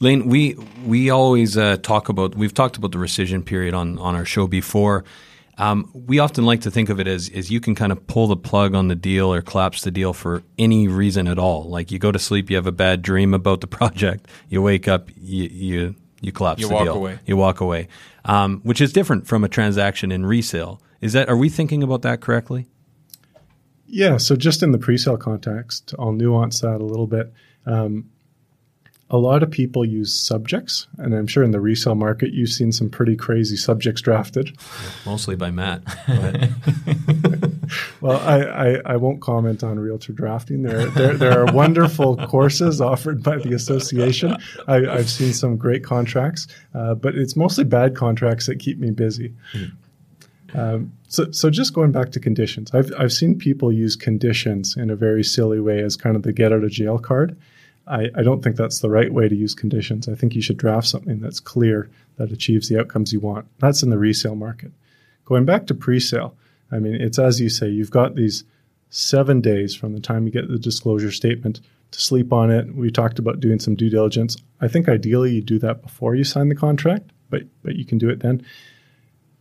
Lane, 0.00 0.28
we 0.28 0.54
we 0.84 1.10
always 1.10 1.56
uh, 1.56 1.76
talk 1.78 2.08
about 2.08 2.34
we've 2.34 2.54
talked 2.54 2.76
about 2.76 2.92
the 2.92 2.98
rescission 2.98 3.44
period 3.44 3.74
on 3.74 3.98
on 3.98 4.14
our 4.14 4.24
show 4.24 4.46
before. 4.46 5.04
Um, 5.56 5.88
we 5.94 6.18
often 6.18 6.44
like 6.44 6.62
to 6.62 6.70
think 6.70 6.88
of 6.88 6.98
it 6.98 7.06
as 7.06 7.30
as 7.34 7.50
you 7.50 7.60
can 7.60 7.74
kind 7.74 7.92
of 7.92 8.06
pull 8.06 8.26
the 8.26 8.36
plug 8.36 8.74
on 8.74 8.88
the 8.88 8.96
deal 8.96 9.32
or 9.32 9.40
collapse 9.40 9.82
the 9.82 9.90
deal 9.90 10.12
for 10.12 10.42
any 10.58 10.88
reason 10.88 11.28
at 11.28 11.38
all. 11.38 11.68
Like 11.68 11.92
you 11.92 11.98
go 11.98 12.10
to 12.10 12.18
sleep, 12.18 12.50
you 12.50 12.56
have 12.56 12.66
a 12.66 12.72
bad 12.72 13.02
dream 13.02 13.34
about 13.34 13.60
the 13.60 13.66
project, 13.78 14.26
you 14.48 14.62
wake 14.62 14.88
up, 14.88 15.10
you 15.16 15.44
you, 15.44 15.94
you 16.20 16.32
collapse 16.32 16.60
you 16.60 16.68
the 16.68 16.74
walk 16.74 16.84
deal, 16.84 16.94
away. 16.96 17.18
you 17.26 17.36
walk 17.36 17.60
away, 17.60 17.88
um, 18.24 18.60
which 18.64 18.80
is 18.80 18.92
different 18.92 19.26
from 19.26 19.44
a 19.44 19.48
transaction 19.48 20.10
in 20.10 20.26
resale. 20.26 20.80
Is 21.00 21.12
that 21.12 21.28
are 21.28 21.36
we 21.36 21.48
thinking 21.48 21.82
about 21.82 22.02
that 22.02 22.20
correctly? 22.20 22.66
Yeah. 23.86 24.16
So 24.16 24.34
just 24.34 24.62
in 24.62 24.72
the 24.72 24.78
pre-sale 24.78 25.16
context, 25.18 25.94
I'll 25.98 26.12
nuance 26.12 26.60
that 26.60 26.80
a 26.80 26.84
little 26.84 27.06
bit. 27.06 27.32
Um, 27.66 28.10
a 29.10 29.18
lot 29.18 29.42
of 29.42 29.50
people 29.50 29.84
use 29.84 30.18
subjects, 30.18 30.86
and 30.98 31.14
I'm 31.14 31.26
sure 31.26 31.44
in 31.44 31.50
the 31.50 31.60
resale 31.60 31.94
market 31.94 32.32
you've 32.32 32.48
seen 32.48 32.72
some 32.72 32.88
pretty 32.88 33.16
crazy 33.16 33.56
subjects 33.56 34.00
drafted. 34.00 34.56
Mostly 35.04 35.36
by 35.36 35.50
Matt. 35.50 35.82
well, 38.00 38.18
I, 38.18 38.42
I, 38.42 38.80
I, 38.86 38.96
won't 38.96 39.20
comment 39.20 39.62
on 39.62 39.78
realtor 39.78 40.12
drafting. 40.12 40.62
There, 40.62 40.86
there, 40.86 41.14
there 41.14 41.38
are 41.38 41.52
wonderful 41.52 42.16
courses 42.16 42.80
offered 42.80 43.22
by 43.22 43.36
the 43.36 43.52
association. 43.52 44.36
I, 44.66 44.80
have 44.80 45.10
seen 45.10 45.34
some 45.34 45.58
great 45.58 45.84
contracts, 45.84 46.46
uh, 46.74 46.94
but 46.94 47.14
it's 47.14 47.36
mostly 47.36 47.64
bad 47.64 47.94
contracts 47.94 48.46
that 48.46 48.58
keep 48.58 48.78
me 48.78 48.90
busy. 48.90 49.34
Um, 50.54 50.92
so, 51.08 51.30
so 51.30 51.50
just 51.50 51.74
going 51.74 51.92
back 51.92 52.10
to 52.12 52.20
conditions, 52.20 52.72
I've, 52.72 52.92
I've 52.98 53.12
seen 53.12 53.36
people 53.36 53.70
use 53.70 53.96
conditions 53.96 54.76
in 54.76 54.88
a 54.88 54.96
very 54.96 55.24
silly 55.24 55.60
way 55.60 55.80
as 55.80 55.96
kind 55.96 56.16
of 56.16 56.22
the 56.22 56.32
get 56.32 56.52
out 56.52 56.64
of 56.64 56.70
jail 56.70 56.98
card. 56.98 57.36
I, 57.86 58.08
I 58.14 58.22
don't 58.22 58.42
think 58.42 58.56
that's 58.56 58.80
the 58.80 58.90
right 58.90 59.12
way 59.12 59.28
to 59.28 59.36
use 59.36 59.54
conditions. 59.54 60.08
I 60.08 60.14
think 60.14 60.34
you 60.34 60.42
should 60.42 60.56
draft 60.56 60.86
something 60.86 61.20
that's 61.20 61.40
clear 61.40 61.90
that 62.16 62.32
achieves 62.32 62.68
the 62.68 62.78
outcomes 62.78 63.12
you 63.12 63.20
want. 63.20 63.46
That's 63.58 63.82
in 63.82 63.90
the 63.90 63.98
resale 63.98 64.36
market. 64.36 64.72
Going 65.24 65.44
back 65.44 65.66
to 65.66 65.74
pre-sale, 65.74 66.34
I 66.70 66.78
mean, 66.78 66.94
it's 66.94 67.18
as 67.18 67.40
you 67.40 67.48
say, 67.48 67.68
you've 67.68 67.90
got 67.90 68.14
these 68.14 68.44
seven 68.90 69.40
days 69.40 69.74
from 69.74 69.92
the 69.92 70.00
time 70.00 70.24
you 70.24 70.32
get 70.32 70.48
the 70.48 70.58
disclosure 70.58 71.10
statement 71.10 71.60
to 71.90 72.00
sleep 72.00 72.32
on 72.32 72.50
it. 72.50 72.74
We 72.74 72.90
talked 72.90 73.18
about 73.18 73.40
doing 73.40 73.58
some 73.58 73.74
due 73.74 73.90
diligence. 73.90 74.36
I 74.60 74.68
think 74.68 74.88
ideally 74.88 75.32
you 75.32 75.42
do 75.42 75.58
that 75.60 75.82
before 75.82 76.14
you 76.14 76.24
sign 76.24 76.48
the 76.48 76.54
contract, 76.54 77.10
but 77.30 77.42
but 77.62 77.76
you 77.76 77.84
can 77.84 77.98
do 77.98 78.08
it 78.08 78.20
then. 78.20 78.44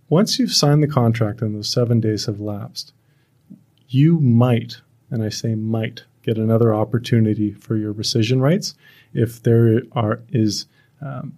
Once 0.10 0.38
you've 0.38 0.54
signed 0.54 0.84
the 0.84 0.88
contract 0.88 1.42
and 1.42 1.56
those 1.56 1.70
seven 1.70 2.00
days 2.00 2.26
have 2.26 2.40
lapsed, 2.40 2.94
you 3.88 4.20
might, 4.20 4.82
and 5.10 5.24
I 5.24 5.30
say 5.30 5.56
might, 5.56 6.04
get 6.24 6.38
another 6.38 6.74
opportunity 6.74 7.52
for 7.52 7.76
your 7.76 7.94
rescission 7.94 8.42
rights 8.42 8.76
if 9.14 9.42
there 9.44 9.82
are 9.92 10.22
is 10.30 10.66
um, 11.02 11.38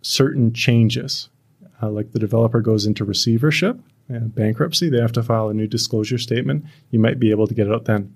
certain 0.00 0.52
changes, 0.52 1.28
uh, 1.82 1.90
like 1.90 2.12
the 2.12 2.18
developer 2.18 2.60
goes 2.60 2.86
into 2.86 3.04
receivership 3.04 3.78
and 4.08 4.34
bankruptcy, 4.34 4.88
they 4.88 5.00
have 5.00 5.12
to 5.12 5.22
file 5.22 5.48
a 5.48 5.54
new 5.54 5.66
disclosure 5.66 6.18
statement. 6.18 6.64
You 6.90 6.98
might 6.98 7.18
be 7.18 7.30
able 7.30 7.46
to 7.46 7.54
get 7.54 7.66
it 7.66 7.72
out 7.72 7.84
then, 7.84 8.14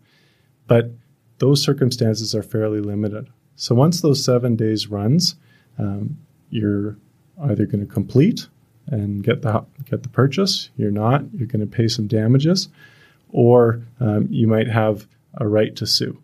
but 0.66 0.90
those 1.38 1.62
circumstances 1.62 2.34
are 2.34 2.42
fairly 2.42 2.80
limited. 2.80 3.28
So 3.56 3.74
once 3.74 4.00
those 4.00 4.24
seven 4.24 4.56
days 4.56 4.88
runs, 4.88 5.36
um, 5.78 6.18
you're 6.50 6.96
either 7.44 7.66
going 7.66 7.86
to 7.86 7.92
complete 7.92 8.48
and 8.88 9.22
get 9.22 9.42
the 9.42 9.64
get 9.88 10.02
the 10.02 10.08
purchase. 10.08 10.70
You're 10.76 10.90
not. 10.90 11.24
You're 11.34 11.48
going 11.48 11.60
to 11.60 11.66
pay 11.66 11.88
some 11.88 12.06
damages, 12.06 12.68
or 13.30 13.82
um, 14.00 14.28
you 14.30 14.46
might 14.46 14.68
have 14.68 15.06
a 15.36 15.46
right 15.46 15.74
to 15.76 15.86
sue. 15.86 16.22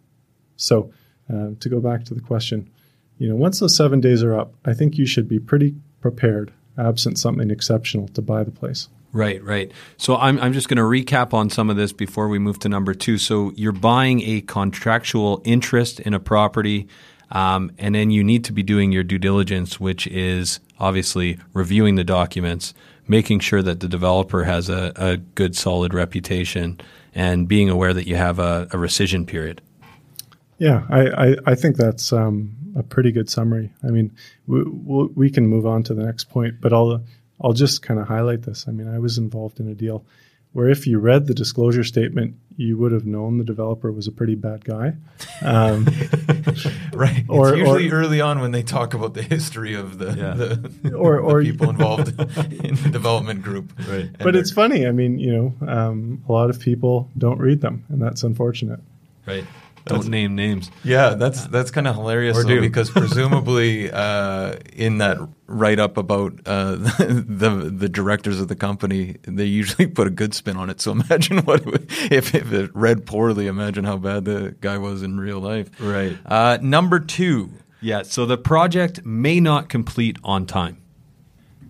So 0.57 0.93
uh, 1.33 1.51
to 1.61 1.69
go 1.69 1.81
back 1.81 2.05
to 2.05 2.15
the 2.15 2.21
question, 2.21 2.71
you 3.19 3.29
know, 3.29 3.37
once 3.37 3.61
those 3.61 3.77
seven 3.77 4.01
days 4.01 4.23
are 4.23 4.35
up, 4.35 4.55
I 4.65 4.75
think 4.75 4.99
you 4.99 5.07
should 5.07 5.29
be 5.29 5.39
pretty 5.39 5.75
prepared, 6.01 6.53
absent 6.77 7.19
something 7.19 7.51
exceptional, 7.51 8.09
to 8.09 8.23
buy 8.23 8.43
the 8.43 8.51
place. 8.51 8.89
Right, 9.13 9.45
right. 9.45 9.71
So 9.99 10.17
I'm, 10.17 10.39
I'm 10.41 10.55
just 10.55 10.69
going 10.69 10.79
to 10.79 10.83
recap 10.83 11.35
on 11.35 11.51
some 11.51 11.69
of 11.69 11.77
this 11.77 11.93
before 11.93 12.29
we 12.29 12.39
move 12.39 12.59
to 12.61 12.69
number 12.69 12.95
two. 12.95 13.19
So 13.19 13.53
you're 13.55 13.71
buying 13.73 14.23
a 14.23 14.41
contractual 14.41 15.43
interest 15.45 16.01
in 16.01 16.15
a 16.15 16.21
property, 16.21 16.89
um, 17.31 17.73
and 17.79 17.95
then 17.95 18.11
you 18.11 18.25
need 18.25 18.45
to 18.47 18.53
be 18.53 18.63
doing 18.63 18.91
your 18.91 19.05
due 19.05 19.19
diligence, 19.19 19.79
which 19.79 20.07
is 20.07 20.61
obviously 20.81 21.39
reviewing 21.53 21.97
the 21.97 22.05
documents, 22.05 22.73
making 23.07 23.41
sure 23.41 23.63
that 23.63 23.81
the 23.81 23.89
developer 23.89 24.45
has 24.45 24.71
a, 24.71 24.93
a 24.97 25.19
good, 25.19 25.55
solid 25.55 25.93
reputation, 25.93 26.81
and 27.15 27.49
being 27.49 27.69
aware 27.69 27.93
that 27.93 28.07
you 28.07 28.17
have 28.17 28.39
a, 28.39 28.69
a 28.71 28.77
rescission 28.77 29.27
period. 29.27 29.61
Yeah, 30.59 30.87
I, 30.89 31.09
I, 31.09 31.37
I 31.47 31.55
think 31.55 31.77
that's 31.77 32.13
um, 32.13 32.55
a 32.77 32.83
pretty 32.83 33.13
good 33.13 33.29
summary. 33.29 33.73
I 33.83 33.89
mean, 33.89 34.13
we, 34.47 34.63
we 34.63 35.31
can 35.31 35.47
move 35.47 35.67
on 35.67 35.83
to 35.85 35.95
the 35.95 36.05
next 36.05 36.25
point, 36.31 36.61
but 36.61 36.73
I'll 36.73 37.05
I'll 37.41 37.53
just 37.53 37.83
kind 37.83 37.99
of 37.99 38.07
highlight 38.07 38.43
this. 38.43 38.67
I 38.69 38.71
mean, 38.71 38.87
I 38.87 38.99
was 38.99 39.19
involved 39.19 39.59
in 39.59 39.69
a 39.69 39.75
deal 39.75 40.05
where 40.53 40.69
if 40.69 40.87
you 40.87 40.99
read 40.99 41.27
the 41.27 41.35
disclosure 41.35 41.85
statement, 41.85 42.37
you 42.57 42.77
would 42.77 42.93
have 42.93 43.07
known 43.07 43.39
the 43.39 43.45
developer 43.45 43.91
was 43.91 44.07
a 44.07 44.13
pretty 44.13 44.35
bad 44.35 44.65
guy. 44.65 44.95
Um, 45.41 45.87
right. 46.93 47.25
Or, 47.29 47.49
it's 47.51 47.59
usually 47.59 47.91
or, 47.91 47.95
early 47.95 48.21
on 48.21 48.41
when 48.41 48.53
they 48.53 48.63
talk 48.63 48.93
about 48.95 49.15
the 49.15 49.23
history 49.23 49.75
of 49.75 49.99
the, 49.99 50.13
yeah. 50.13 50.35
the, 50.35 50.95
or, 50.95 51.19
or 51.21 51.43
the 51.43 51.51
people 51.51 51.71
involved 51.71 52.09
in 52.09 52.75
the 52.75 52.91
development 52.91 53.43
group. 53.43 53.73
Right. 53.89 54.11
But 54.19 54.37
it's 54.37 54.51
funny. 54.51 54.87
I 54.87 54.93
mean, 54.93 55.19
you 55.19 55.33
know, 55.33 55.69
um, 55.69 56.23
a 56.29 56.33
lot 56.33 56.51
of 56.51 56.61
people 56.61 57.09
don't 57.17 57.39
read 57.39 57.61
them, 57.61 57.85
and 57.89 58.01
that's 58.01 58.23
unfortunate. 58.23 58.81
Right. 59.27 59.45
Don't 59.85 60.09
name 60.09 60.37
names. 60.37 60.71
Yeah, 60.85 61.11
that's 61.15 61.47
that's 61.47 61.71
kind 61.71 61.89
of 61.89 61.97
hilarious 61.97 62.37
though, 62.45 62.61
because 62.61 62.91
presumably 63.03 63.91
uh, 63.91 64.57
in 64.73 64.99
that 64.99 65.19
write 65.47 65.79
up 65.81 65.97
about 65.97 66.35
uh, 66.47 66.77
the 66.77 67.73
the 67.75 67.89
directors 67.89 68.41
of 68.41 68.49
the 68.49 68.55
company, 68.55 69.17
they 69.23 69.45
usually 69.45 69.87
put 69.87 70.07
a 70.07 70.11
good 70.11 70.35
spin 70.35 70.57
on 70.57 70.71
it. 70.71 70.81
So 70.81 70.93
imagine 71.09 71.39
what 71.39 71.61
it 71.61 71.67
would, 71.67 71.87
if 72.13 72.35
if 72.35 72.53
it 72.53 72.71
read 72.75 73.07
poorly. 73.07 73.47
Imagine 73.47 73.85
how 73.85 73.97
bad 73.97 74.25
the 74.25 74.55
guy 74.61 74.79
was 74.79 75.03
in 75.03 75.19
real 75.19 75.41
life. 75.41 75.71
Right. 75.81 76.17
Uh, 76.25 76.59
number 76.63 77.01
two. 77.01 77.51
Yeah. 77.81 78.03
So 78.03 78.27
the 78.27 78.39
project 78.39 79.05
may 79.05 79.41
not 79.41 79.69
complete 79.69 80.17
on 80.23 80.47
time. 80.47 80.79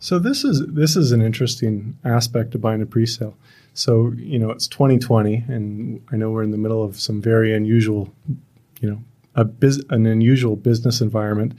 So 0.00 0.18
this 0.18 0.44
is 0.44 0.62
this 0.66 0.96
is 0.96 1.12
an 1.12 1.22
interesting 1.22 1.96
aspect 2.04 2.54
of 2.54 2.60
buying 2.60 2.82
a 2.82 2.86
presale. 2.86 3.34
So, 3.74 4.12
you 4.16 4.38
know, 4.38 4.50
it's 4.50 4.68
2020, 4.68 5.44
and 5.48 6.02
I 6.12 6.16
know 6.16 6.30
we're 6.30 6.42
in 6.42 6.50
the 6.50 6.58
middle 6.58 6.84
of 6.84 7.00
some 7.00 7.22
very 7.22 7.54
unusual, 7.54 8.12
you 8.80 8.90
know, 8.90 9.02
a 9.34 9.44
biz- 9.44 9.84
an 9.90 10.06
unusual 10.06 10.56
business 10.56 11.00
environment. 11.00 11.54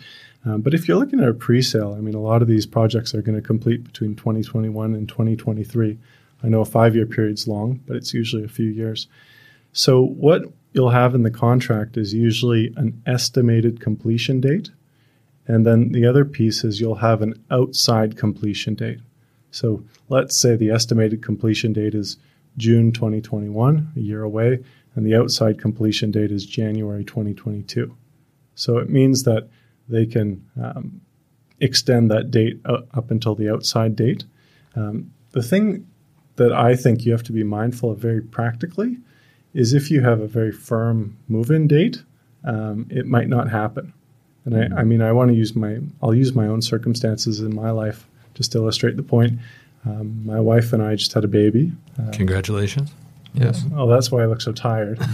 Um, 0.46 0.62
but 0.62 0.74
if 0.74 0.88
you're 0.88 0.98
looking 0.98 1.22
at 1.22 1.30
a 1.30 1.34
pre-sale, 1.34 1.96
I 1.98 2.02
mean, 2.02 2.14
a 2.14 2.22
lot 2.22 2.42
of 2.42 2.48
these 2.48 2.66
projects 2.66 3.16
are 3.16 3.22
going 3.22 3.36
to 3.36 3.42
complete 3.42 3.84
between 3.84 4.16
2021 4.16 4.94
and 4.94 5.08
2023. 5.08 5.98
I 6.44 6.50
know 6.50 6.62
a 6.62 6.66
five-year 6.66 7.06
period's 7.06 7.48
long, 7.48 7.80
but 7.88 7.96
it's 7.96 8.14
usually 8.14 8.44
a 8.44 8.50
few 8.50 8.68
years. 8.68 9.08
So 9.72 10.04
what 10.04 10.44
you'll 10.74 10.90
have 10.90 11.16
in 11.16 11.24
the 11.24 11.32
contract 11.32 11.98
is 11.98 12.14
usually 12.14 12.74
an 12.76 13.02
estimated 13.06 13.80
completion 13.80 14.42
date, 14.42 14.70
and 15.48 15.66
then 15.66 15.92
the 15.92 16.06
other 16.06 16.26
piece 16.26 16.64
is 16.64 16.80
you'll 16.80 16.96
have 16.96 17.22
an 17.22 17.34
outside 17.50 18.18
completion 18.18 18.76
date. 18.76 19.00
So 19.54 19.84
let's 20.10 20.36
say 20.36 20.56
the 20.56 20.72
estimated 20.72 21.22
completion 21.22 21.74
date 21.74 21.94
is 21.94 22.18
June 22.58 22.92
2021, 22.92 23.94
a 23.96 24.00
year 24.00 24.24
away, 24.24 24.64
and 24.96 25.06
the 25.06 25.16
outside 25.16 25.60
completion 25.60 26.12
date 26.12 26.32
is 26.32 26.46
January 26.46 27.06
2022. 27.06 27.96
So 28.56 28.78
it 28.80 28.90
means 28.90 29.24
that 29.24 29.48
they 29.88 30.08
can 30.08 30.44
um, 30.62 31.02
extend 31.60 32.10
that 32.10 32.32
date 32.32 32.60
up 32.66 33.12
until 33.12 33.36
the 33.36 33.52
outside 33.52 33.96
date. 33.96 34.24
Um, 34.76 35.14
the 35.32 35.44
thing 35.44 35.88
that 36.36 36.52
I 36.52 36.76
think 36.76 37.06
you 37.06 37.12
have 37.12 37.24
to 37.24 37.32
be 37.32 37.44
mindful 37.44 37.92
of 37.92 38.00
very 38.00 38.22
practically 38.22 38.98
is 39.54 39.74
if 39.74 39.92
you 39.92 40.02
have 40.02 40.20
a 40.20 40.28
very 40.28 40.52
firm 40.52 41.18
move-in 41.28 41.68
date, 41.68 42.04
um, 42.44 42.88
it 42.90 43.06
might 43.06 43.28
not 43.28 43.52
happen. 43.52 43.94
And 44.46 44.74
I, 44.74 44.82
I 44.82 44.84
mean, 44.84 45.02
I 45.02 45.12
want 45.12 45.30
to 45.30 45.36
use 45.36 45.56
my, 45.56 45.78
I'll 46.02 46.16
use 46.16 46.34
my 46.34 46.48
own 46.48 46.64
circumstances 46.64 47.40
in 47.40 47.56
my 47.56 47.70
life 47.70 48.08
just 48.34 48.52
to 48.54 48.60
illustrate 48.60 48.98
the 48.98 49.04
point. 49.04 49.40
Um, 49.86 50.26
my 50.26 50.40
wife 50.40 50.74
and 50.74 50.82
I 50.82 50.96
just 50.96 51.14
had 51.14 51.24
a 51.24 51.28
baby. 51.28 51.74
Uh, 52.00 52.12
Congratulations. 52.12 52.92
Yes. 53.34 53.64
Oh, 53.76 53.88
that's 53.88 54.12
why 54.12 54.22
I 54.22 54.26
look 54.28 54.42
so 54.42 54.52
tired. 54.52 55.00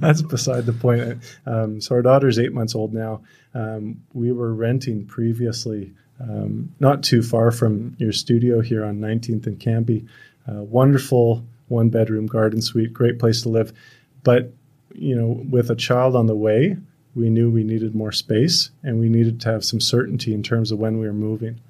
that's 0.00 0.22
beside 0.22 0.66
the 0.66 0.72
point. 0.72 1.18
Um, 1.46 1.80
so 1.80 1.94
our 1.94 2.02
daughter's 2.02 2.38
eight 2.38 2.52
months 2.52 2.74
old 2.74 2.92
now. 2.92 3.22
Um, 3.54 4.02
we 4.12 4.32
were 4.32 4.52
renting 4.52 5.06
previously, 5.06 5.92
um, 6.20 6.74
not 6.80 7.02
too 7.02 7.22
far 7.22 7.50
from 7.50 7.96
your 7.98 8.12
studio 8.12 8.60
here 8.60 8.84
on 8.84 8.98
19th 8.98 9.46
and 9.46 9.58
Cambie. 9.58 10.06
Uh, 10.48 10.62
wonderful 10.62 11.44
one 11.68 11.88
bedroom 11.88 12.26
garden 12.26 12.60
suite, 12.60 12.92
great 12.92 13.18
place 13.18 13.42
to 13.42 13.48
live. 13.48 13.72
But 14.24 14.52
you 14.92 15.14
know, 15.14 15.44
with 15.48 15.70
a 15.70 15.76
child 15.76 16.16
on 16.16 16.26
the 16.26 16.34
way, 16.34 16.76
we 17.14 17.30
knew 17.30 17.50
we 17.50 17.64
needed 17.64 17.94
more 17.94 18.12
space 18.12 18.70
and 18.82 18.98
we 18.98 19.08
needed 19.08 19.40
to 19.42 19.50
have 19.50 19.64
some 19.64 19.80
certainty 19.80 20.34
in 20.34 20.42
terms 20.42 20.72
of 20.72 20.78
when 20.78 20.98
we 20.98 21.06
were 21.06 21.12
moving. 21.12 21.60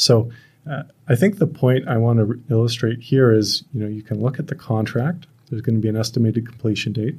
So 0.00 0.30
uh, 0.68 0.84
I 1.08 1.14
think 1.14 1.38
the 1.38 1.46
point 1.46 1.88
I 1.88 1.96
want 1.98 2.18
to 2.18 2.24
re- 2.24 2.40
illustrate 2.50 3.00
here 3.00 3.32
is, 3.32 3.64
you 3.72 3.80
know, 3.80 3.88
you 3.88 4.02
can 4.02 4.20
look 4.20 4.38
at 4.38 4.46
the 4.46 4.54
contract. 4.54 5.26
There's 5.48 5.62
going 5.62 5.76
to 5.76 5.80
be 5.80 5.88
an 5.88 5.96
estimated 5.96 6.46
completion 6.46 6.92
date. 6.92 7.16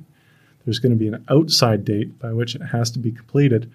There's 0.65 0.79
going 0.79 0.91
to 0.91 0.97
be 0.97 1.07
an 1.07 1.25
outside 1.29 1.85
date 1.85 2.19
by 2.19 2.33
which 2.33 2.55
it 2.55 2.61
has 2.61 2.91
to 2.91 2.99
be 2.99 3.11
completed, 3.11 3.71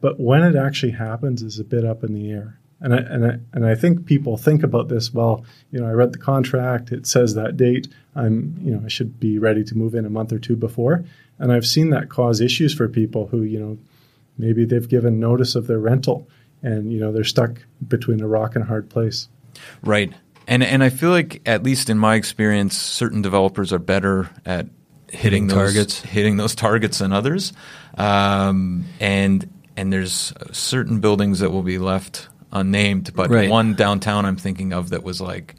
but 0.00 0.18
when 0.18 0.42
it 0.42 0.56
actually 0.56 0.92
happens 0.92 1.42
is 1.42 1.58
a 1.58 1.64
bit 1.64 1.84
up 1.84 2.02
in 2.02 2.12
the 2.12 2.30
air. 2.30 2.58
And 2.80 2.92
I, 2.92 2.98
and 2.98 3.26
I, 3.26 3.38
and 3.52 3.66
I 3.66 3.74
think 3.76 4.04
people 4.04 4.36
think 4.36 4.62
about 4.62 4.88
this. 4.88 5.14
Well, 5.14 5.44
you 5.70 5.80
know, 5.80 5.86
I 5.86 5.92
read 5.92 6.12
the 6.12 6.18
contract. 6.18 6.92
It 6.92 7.06
says 7.06 7.34
that 7.34 7.56
date. 7.56 7.88
I'm, 8.14 8.58
you 8.60 8.74
know, 8.74 8.82
I 8.84 8.88
should 8.88 9.18
be 9.18 9.38
ready 9.38 9.64
to 9.64 9.74
move 9.76 9.94
in 9.94 10.04
a 10.04 10.10
month 10.10 10.32
or 10.32 10.38
two 10.38 10.56
before. 10.56 11.04
And 11.38 11.50
I've 11.52 11.66
seen 11.66 11.90
that 11.90 12.10
cause 12.10 12.40
issues 12.40 12.74
for 12.74 12.88
people 12.88 13.28
who, 13.28 13.42
you 13.42 13.58
know, 13.58 13.78
maybe 14.36 14.64
they've 14.64 14.88
given 14.88 15.18
notice 15.18 15.54
of 15.54 15.66
their 15.66 15.78
rental 15.78 16.28
and 16.64 16.92
you 16.92 16.98
know 16.98 17.12
they're 17.12 17.22
stuck 17.22 17.60
between 17.86 18.20
a 18.20 18.26
rock 18.26 18.56
and 18.56 18.64
a 18.64 18.66
hard 18.66 18.90
place. 18.90 19.28
Right, 19.82 20.12
and 20.48 20.64
and 20.64 20.82
I 20.82 20.88
feel 20.88 21.10
like 21.10 21.42
at 21.46 21.62
least 21.62 21.90
in 21.90 21.98
my 21.98 22.16
experience, 22.16 22.76
certain 22.76 23.22
developers 23.22 23.72
are 23.72 23.78
better 23.78 24.30
at 24.44 24.66
hitting, 25.08 25.20
hitting 25.20 25.46
those, 25.48 25.56
targets, 25.56 26.00
hitting 26.00 26.36
those 26.38 26.54
targets 26.54 26.98
than 26.98 27.12
others, 27.12 27.52
um, 27.96 28.86
and 28.98 29.48
and 29.76 29.92
there's 29.92 30.32
certain 30.50 31.00
buildings 31.00 31.40
that 31.40 31.50
will 31.50 31.62
be 31.62 31.78
left 31.78 32.28
unnamed, 32.52 33.12
but 33.14 33.30
right. 33.30 33.50
one 33.50 33.74
downtown 33.74 34.24
I'm 34.24 34.36
thinking 34.36 34.72
of 34.72 34.90
that 34.90 35.02
was 35.02 35.20
like 35.20 35.56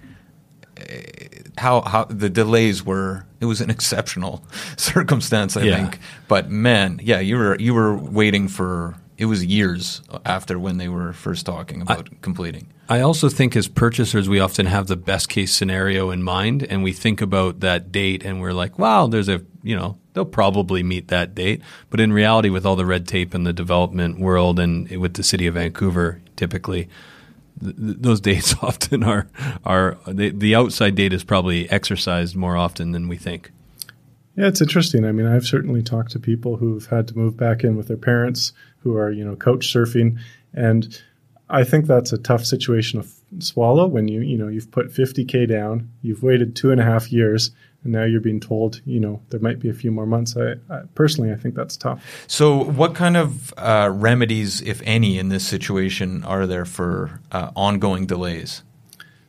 eh, 0.78 1.04
how 1.58 1.82
how 1.82 2.06
the 2.06 2.30
delays 2.30 2.84
were 2.84 3.26
it 3.40 3.46
was 3.46 3.62
an 3.62 3.70
exceptional 3.70 4.44
circumstance 4.78 5.56
I 5.56 5.64
yeah. 5.64 5.76
think 5.78 6.00
but 6.28 6.50
man 6.50 7.00
yeah 7.04 7.20
you 7.20 7.38
were 7.38 7.58
you 7.60 7.74
were 7.74 7.96
waiting 7.96 8.48
for 8.48 8.96
it 9.18 9.26
was 9.26 9.46
years 9.46 10.02
after 10.26 10.60
when 10.60 10.78
they 10.78 10.90
were 10.90 11.14
first 11.14 11.46
talking 11.46 11.82
about 11.82 12.10
I, 12.12 12.16
completing. 12.22 12.68
I 12.90 13.00
also 13.00 13.30
think 13.30 13.56
as 13.56 13.68
purchasers, 13.68 14.28
we 14.28 14.40
often 14.40 14.66
have 14.66 14.88
the 14.88 14.98
best 14.98 15.30
case 15.30 15.54
scenario 15.54 16.12
in 16.12 16.22
mind, 16.22 16.64
and 16.64 16.84
we 16.84 16.92
think 16.92 17.22
about 17.22 17.62
that 17.62 17.92
date, 17.92 18.24
and 18.26 18.42
we're 18.42 18.54
like, 18.54 18.78
"Wow, 18.78 19.08
there's 19.08 19.30
a 19.30 19.42
you 19.64 19.76
know 19.76 19.98
they'll 20.14 20.26
probably 20.26 20.84
meet 20.84 21.08
that 21.08 21.34
date." 21.34 21.62
But 21.90 22.00
in 22.00 22.12
reality, 22.12 22.50
with 22.50 22.66
all 22.66 22.76
the 22.76 22.86
red 22.86 23.08
tape 23.08 23.34
in 23.34 23.44
the 23.44 23.54
development 23.54 24.20
world, 24.20 24.60
and 24.60 24.90
with 24.98 25.14
the 25.14 25.24
city 25.24 25.48
of 25.48 25.56
Vancouver, 25.56 26.22
typically. 26.36 26.90
Th- 27.64 27.74
those 27.78 28.20
dates 28.30 28.54
often 28.62 29.04
are 29.04 29.28
are 29.64 29.98
the, 30.06 30.30
the 30.30 30.56
outside 30.56 30.96
date 30.96 31.14
is 31.14 31.24
probably 31.24 31.70
exercised 31.72 32.36
more 32.36 32.58
often 32.58 32.92
than 32.92 33.08
we 33.08 33.16
think. 33.16 33.52
Yeah, 34.36 34.48
it's 34.48 34.62
interesting. 34.62 35.06
I 35.06 35.14
mean, 35.14 35.26
I've 35.26 35.46
certainly 35.46 35.82
talked 35.82 36.12
to 36.12 36.20
people 36.20 36.58
who've 36.58 36.86
had 36.88 37.08
to 37.08 37.18
move 37.18 37.38
back 37.38 37.64
in 37.64 37.78
with 37.78 37.88
their 37.88 37.96
parents 37.96 38.52
who 38.86 38.96
are, 38.96 39.12
you 39.12 39.26
know, 39.26 39.36
couch 39.36 39.74
surfing. 39.74 40.20
And 40.54 41.02
I 41.50 41.64
think 41.64 41.88
that's 41.88 42.14
a 42.14 42.20
tough 42.20 42.46
situation 42.46 43.02
to 43.02 43.10
swallow 43.40 43.88
when 43.88 44.08
you, 44.08 44.22
you 44.22 44.38
know, 44.38 44.48
you've 44.48 44.70
put 44.70 44.94
50K 44.94 45.50
down, 45.50 45.90
you've 46.04 46.22
waited 46.22 46.56
two 46.56 46.72
and 46.72 46.80
a 46.80 46.84
half 46.84 47.12
years, 47.12 47.50
and 47.84 47.92
now 47.92 48.04
you're 48.04 48.22
being 48.22 48.40
told, 48.40 48.82
you 48.86 49.00
know, 49.00 49.22
there 49.30 49.40
might 49.40 49.60
be 49.60 49.70
a 49.70 49.74
few 49.74 49.92
more 49.92 50.06
months. 50.06 50.38
I, 50.38 50.54
I 50.72 50.82
personally, 50.94 51.32
I 51.32 51.36
think 51.36 51.56
that's 51.56 51.76
tough. 51.76 52.26
So, 52.28 52.64
what 52.64 52.94
kind 52.94 53.18
of 53.18 53.54
uh, 53.58 53.90
remedies, 53.92 54.62
if 54.62 54.84
any, 54.86 55.18
in 55.18 55.30
this 55.30 55.48
situation 55.48 56.24
are 56.24 56.46
there 56.46 56.66
for 56.66 57.22
uh, 57.32 57.50
ongoing 57.56 58.06
delays? 58.06 58.62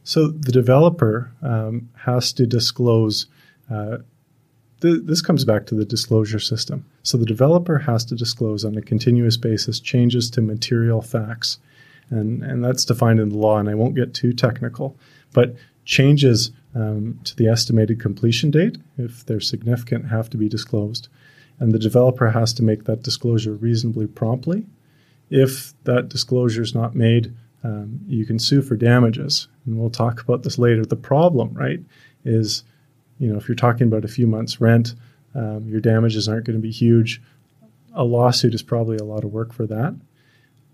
So, 0.04 0.28
the 0.28 0.52
developer 0.52 1.32
um, 1.42 1.88
has 2.04 2.34
to 2.34 2.46
disclose 2.46 3.26
uh, 3.70 3.98
th- 4.86 5.04
this 5.04 5.22
comes 5.22 5.44
back 5.44 5.66
to 5.66 5.74
the 5.74 5.84
disclosure 5.84 6.38
system. 6.40 6.84
So 7.02 7.18
the 7.18 7.32
developer 7.34 7.78
has 7.78 8.04
to 8.06 8.14
disclose 8.14 8.64
on 8.64 8.76
a 8.76 8.82
continuous 8.82 9.36
basis 9.36 9.80
changes 9.80 10.30
to 10.30 10.40
material 10.40 11.02
facts. 11.02 11.58
And, 12.10 12.42
and 12.42 12.64
that's 12.64 12.84
defined 12.84 13.20
in 13.20 13.30
the 13.30 13.38
law, 13.38 13.58
and 13.58 13.68
I 13.68 13.74
won't 13.74 13.96
get 13.96 14.14
too 14.14 14.32
technical, 14.32 14.96
but 15.32 15.56
changes 15.84 16.52
um, 16.74 17.18
to 17.24 17.34
the 17.36 17.48
estimated 17.48 18.00
completion 18.00 18.50
date, 18.50 18.78
if 18.96 19.24
they're 19.26 19.40
significant, 19.40 20.08
have 20.08 20.28
to 20.30 20.36
be 20.36 20.48
disclosed. 20.48 21.08
and 21.58 21.72
the 21.72 21.78
developer 21.78 22.30
has 22.30 22.52
to 22.54 22.62
make 22.62 22.84
that 22.84 23.02
disclosure 23.02 23.54
reasonably 23.54 24.06
promptly. 24.06 24.66
If 25.30 25.72
that 25.84 26.08
disclosure 26.08 26.62
is 26.62 26.74
not 26.74 26.94
made, 26.94 27.34
um, 27.64 28.00
you 28.06 28.26
can 28.26 28.38
sue 28.38 28.62
for 28.62 28.76
damages, 28.76 29.48
and 29.64 29.78
we'll 29.78 29.90
talk 29.90 30.20
about 30.20 30.42
this 30.42 30.58
later. 30.58 30.84
The 30.84 30.96
problem, 30.96 31.54
right, 31.54 31.80
is 32.24 32.62
you 33.18 33.28
know 33.30 33.36
if 33.36 33.48
you're 33.48 33.54
talking 33.54 33.86
about 33.86 34.04
a 34.04 34.08
few 34.08 34.26
months' 34.26 34.60
rent, 34.60 34.94
um, 35.34 35.68
your 35.68 35.80
damages 35.80 36.28
aren't 36.28 36.46
going 36.46 36.58
to 36.58 36.62
be 36.62 36.70
huge. 36.70 37.22
A 37.94 38.04
lawsuit 38.04 38.54
is 38.54 38.62
probably 38.62 38.96
a 38.96 39.04
lot 39.04 39.24
of 39.24 39.32
work 39.32 39.52
for 39.52 39.66
that. 39.66 39.94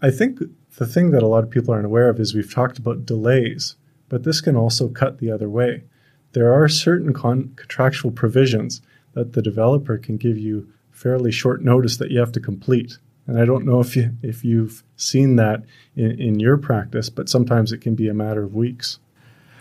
I 0.00 0.10
think 0.10 0.40
the 0.76 0.86
thing 0.86 1.10
that 1.12 1.22
a 1.22 1.28
lot 1.28 1.44
of 1.44 1.50
people 1.50 1.72
aren't 1.72 1.86
aware 1.86 2.08
of 2.08 2.18
is 2.18 2.34
we've 2.34 2.52
talked 2.52 2.78
about 2.78 3.06
delays, 3.06 3.76
but 4.08 4.24
this 4.24 4.40
can 4.40 4.56
also 4.56 4.88
cut 4.88 5.18
the 5.18 5.30
other 5.30 5.48
way. 5.48 5.84
There 6.32 6.52
are 6.52 6.68
certain 6.68 7.12
con- 7.12 7.52
contractual 7.56 8.10
provisions 8.10 8.82
that 9.12 9.34
the 9.34 9.42
developer 9.42 9.98
can 9.98 10.16
give 10.16 10.38
you 10.38 10.72
fairly 10.90 11.30
short 11.30 11.62
notice 11.62 11.96
that 11.98 12.10
you 12.10 12.18
have 12.18 12.32
to 12.32 12.40
complete. 12.40 12.98
And 13.26 13.38
I 13.38 13.44
don't 13.44 13.64
know 13.64 13.80
if 13.80 13.94
you 13.94 14.16
if 14.22 14.44
you've 14.44 14.82
seen 14.96 15.36
that 15.36 15.64
in, 15.94 16.20
in 16.20 16.40
your 16.40 16.56
practice, 16.56 17.08
but 17.08 17.28
sometimes 17.28 17.72
it 17.72 17.78
can 17.78 17.94
be 17.94 18.08
a 18.08 18.14
matter 18.14 18.42
of 18.42 18.54
weeks. 18.54 18.98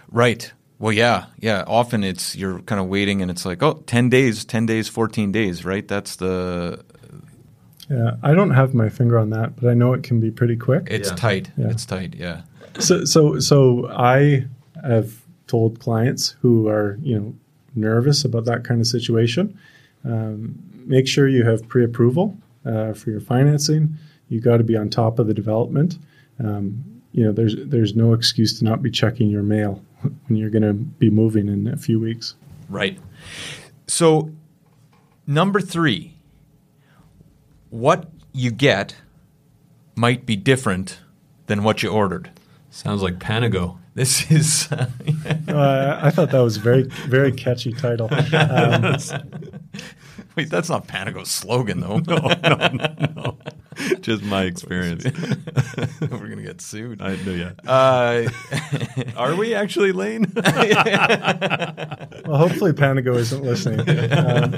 Right. 0.10 0.52
Well, 0.82 0.92
yeah, 0.92 1.26
yeah. 1.40 1.64
Often 1.68 2.04
it's 2.04 2.36
you're 2.36 2.60
kind 2.62 2.82
of 2.82 2.88
waiting, 2.88 3.22
and 3.22 3.30
it's 3.30 3.46
like, 3.46 3.62
oh, 3.62 3.84
10 3.86 4.10
days, 4.10 4.44
10 4.44 4.66
days, 4.66 4.88
14 4.90 5.32
days, 5.32 5.64
right? 5.64 5.88
That's 5.88 6.16
the. 6.16 6.84
Yeah, 7.88 8.16
I 8.24 8.34
don't 8.34 8.52
have 8.52 8.74
my 8.74 8.90
finger 8.90 9.20
on 9.20 9.30
that, 9.30 9.58
but 9.58 9.70
I 9.70 9.74
know 9.76 9.94
it 9.94 10.02
can 10.02 10.20
be 10.20 10.32
pretty 10.32 10.56
quick. 10.56 10.88
It's 10.90 11.10
Yeah. 11.10 11.16
tight. 11.16 11.52
Yeah. 11.58 11.70
It's 11.70 11.86
tight. 11.86 12.16
Yeah. 12.18 12.42
so 12.80 13.06
so 13.06 13.38
so 13.40 13.88
I 13.92 14.46
have 14.84 15.22
told 15.48 15.80
clients 15.80 16.36
who 16.42 16.68
are 16.70 16.98
you 17.04 17.20
know 17.20 17.36
nervous 17.76 18.24
about 18.26 18.46
that 18.46 18.64
kind 18.64 18.80
of 18.82 18.88
situation, 18.88 19.58
um, 20.06 20.56
make 20.86 21.08
sure 21.08 21.28
you 21.28 21.44
have 21.44 21.68
pre-approval 21.68 22.36
uh, 22.66 22.94
for 22.94 23.12
your 23.12 23.20
financing. 23.22 23.98
You 24.30 24.40
got 24.42 24.58
to 24.58 24.64
be 24.64 24.78
on 24.78 24.90
top 24.90 25.20
of 25.20 25.28
the 25.28 25.34
development. 25.34 25.98
Um, 26.40 26.84
you 27.12 27.24
know, 27.24 27.32
there's 27.32 27.56
there's 27.58 27.96
no 27.96 28.14
excuse 28.14 28.58
to 28.60 28.66
not 28.66 28.82
be 28.82 28.90
checking 28.90 29.30
your 29.30 29.44
mail 29.44 29.84
when 30.02 30.38
you're 30.38 30.50
going 30.50 30.64
to 30.64 30.74
be 30.74 31.10
moving 31.10 31.48
in 31.48 31.68
a 31.68 31.78
few 31.78 32.00
weeks. 32.00 32.36
Right. 32.70 33.00
So, 33.88 34.32
number 35.28 35.60
three, 35.60 36.14
what 37.70 38.10
you 38.34 38.52
get 38.52 38.96
might 39.96 40.26
be 40.26 40.36
different 40.36 41.00
than 41.48 41.64
what 41.64 41.84
you 41.84 41.90
ordered. 41.90 42.32
Sounds 42.70 43.02
like 43.02 43.20
Panago. 43.20 43.78
This 43.94 44.32
is. 44.32 44.70
Uh, 45.48 46.00
I 46.02 46.12
thought 46.12 46.32
that 46.32 46.40
was 46.40 46.58
a 46.58 46.62
very 46.62 46.84
very 46.84 47.32
catchy 47.32 47.74
title. 47.74 48.10
Um, 48.34 48.98
Wait, 50.36 50.50
that's 50.50 50.70
not 50.70 50.88
Panago's 50.88 51.30
slogan, 51.30 51.80
though. 51.80 51.98
no, 52.00 52.18
no, 52.44 52.74
no. 53.16 53.38
Just 54.02 54.24
my 54.24 54.44
experience. 54.44 55.06
We're 56.02 56.08
going 56.08 56.38
to 56.38 56.44
get 56.44 56.62
sued. 56.62 57.02
I 57.02 57.16
know, 57.18 57.32
yeah. 57.32 57.52
Uh, 57.66 58.30
Are 59.16 59.36
we 59.36 59.54
actually, 59.54 59.92
Layne? 59.92 60.32
well, 60.36 62.38
hopefully 62.38 62.74
Panago 62.74 63.16
isn't 63.16 63.44
listening. 63.44 63.80
Um, 63.82 64.52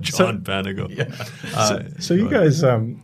John 0.00 0.40
Panago. 0.40 0.90
so, 1.50 1.86
so 2.00 2.14
you 2.14 2.28
guys, 2.28 2.64
um, 2.64 3.02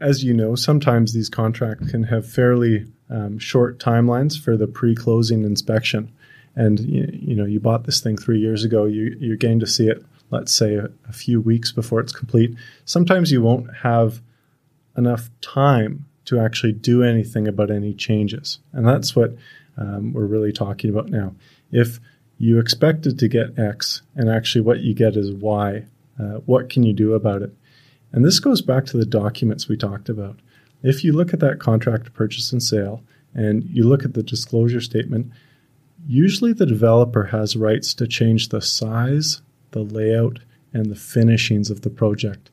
as 0.00 0.24
you 0.24 0.32
know, 0.32 0.54
sometimes 0.54 1.12
these 1.12 1.28
contracts 1.28 1.90
can 1.90 2.04
have 2.04 2.26
fairly 2.26 2.86
um, 3.10 3.38
short 3.38 3.78
timelines 3.78 4.40
for 4.40 4.56
the 4.56 4.66
pre-closing 4.66 5.44
inspection. 5.44 6.12
And 6.56 6.80
you, 6.80 7.08
you 7.12 7.34
know, 7.34 7.44
you 7.44 7.60
bought 7.60 7.84
this 7.84 8.00
thing 8.00 8.16
three 8.16 8.38
years 8.38 8.64
ago. 8.64 8.84
You, 8.84 9.16
you're 9.18 9.36
going 9.36 9.60
to 9.60 9.66
see 9.66 9.88
it, 9.88 10.02
let's 10.34 10.52
say, 10.52 10.74
a, 10.74 11.12
few 11.12 11.40
weeks 11.40 11.72
before 11.72 12.00
it's 12.00 12.12
complete. 12.12 12.54
Sometimes 12.84 13.30
you 13.30 13.40
won't 13.40 13.74
have 13.76 14.20
enough 14.96 15.30
time 15.40 16.06
to 16.26 16.40
actually 16.40 16.72
do 16.72 17.02
anything 17.02 17.46
about 17.46 17.70
any 17.70 17.94
changes, 17.94 18.58
and 18.72 18.86
that's 18.86 19.14
what 19.14 19.36
um, 19.76 20.12
we're 20.12 20.26
really 20.26 20.52
talking 20.52 20.90
about 20.90 21.08
now. 21.08 21.34
If 21.70 22.00
you 22.38 22.58
expected 22.58 23.18
to 23.18 23.28
get 23.28 23.58
X, 23.58 24.02
and 24.16 24.28
actually 24.28 24.62
what 24.62 24.80
you 24.80 24.94
get 24.94 25.16
is 25.16 25.32
Y, 25.32 25.84
uh, 26.18 26.38
what 26.46 26.68
can 26.68 26.82
you 26.82 26.92
do 26.92 27.14
about 27.14 27.42
it? 27.42 27.52
And 28.12 28.24
this 28.24 28.38
goes 28.38 28.60
back 28.60 28.86
to 28.86 28.96
the 28.96 29.06
documents 29.06 29.68
we 29.68 29.76
talked 29.76 30.08
about. 30.08 30.38
If 30.82 31.02
you 31.02 31.12
look 31.12 31.32
at 31.32 31.40
that 31.40 31.58
contract 31.58 32.12
purchase 32.12 32.52
and 32.52 32.62
sale 32.62 33.02
and 33.34 33.64
you 33.64 33.84
look 33.84 34.04
at 34.04 34.14
the 34.14 34.22
disclosure 34.22 34.80
statement, 34.80 35.32
usually 36.06 36.52
the 36.52 36.66
developer 36.66 37.24
has 37.24 37.56
rights 37.56 37.94
to 37.94 38.06
change 38.06 38.50
the 38.50 38.60
size, 38.60 39.42
the 39.74 39.82
layout, 39.82 40.38
and 40.72 40.86
the 40.86 40.96
finishings 40.96 41.70
of 41.70 41.82
the 41.82 41.90
project. 41.90 42.50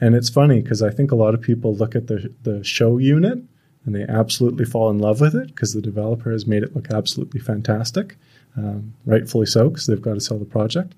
And 0.00 0.14
it's 0.14 0.30
funny 0.30 0.62
because 0.62 0.82
I 0.82 0.90
think 0.90 1.12
a 1.12 1.16
lot 1.16 1.34
of 1.34 1.42
people 1.42 1.74
look 1.74 1.94
at 1.94 2.06
the, 2.06 2.32
the 2.42 2.64
show 2.64 2.96
unit 2.96 3.38
and 3.84 3.94
they 3.94 4.04
absolutely 4.04 4.64
fall 4.64 4.88
in 4.90 4.98
love 4.98 5.20
with 5.20 5.34
it 5.34 5.48
because 5.48 5.74
the 5.74 5.82
developer 5.82 6.30
has 6.30 6.46
made 6.46 6.62
it 6.62 6.74
look 6.74 6.90
absolutely 6.90 7.40
fantastic, 7.40 8.16
um, 8.56 8.94
rightfully 9.04 9.46
so 9.46 9.68
because 9.68 9.86
they've 9.86 10.00
got 10.00 10.14
to 10.14 10.20
sell 10.20 10.38
the 10.38 10.44
project. 10.44 10.94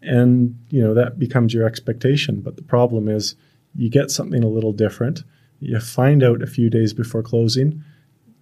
And 0.00 0.58
you 0.70 0.82
know 0.82 0.94
that 0.94 1.18
becomes 1.18 1.54
your 1.54 1.66
expectation 1.66 2.40
but 2.40 2.56
the 2.56 2.62
problem 2.62 3.08
is 3.08 3.36
you 3.74 3.88
get 3.90 4.10
something 4.10 4.42
a 4.42 4.48
little 4.48 4.72
different. 4.72 5.24
You 5.60 5.78
find 5.78 6.24
out 6.24 6.42
a 6.42 6.46
few 6.46 6.70
days 6.70 6.92
before 6.92 7.22
closing 7.22 7.84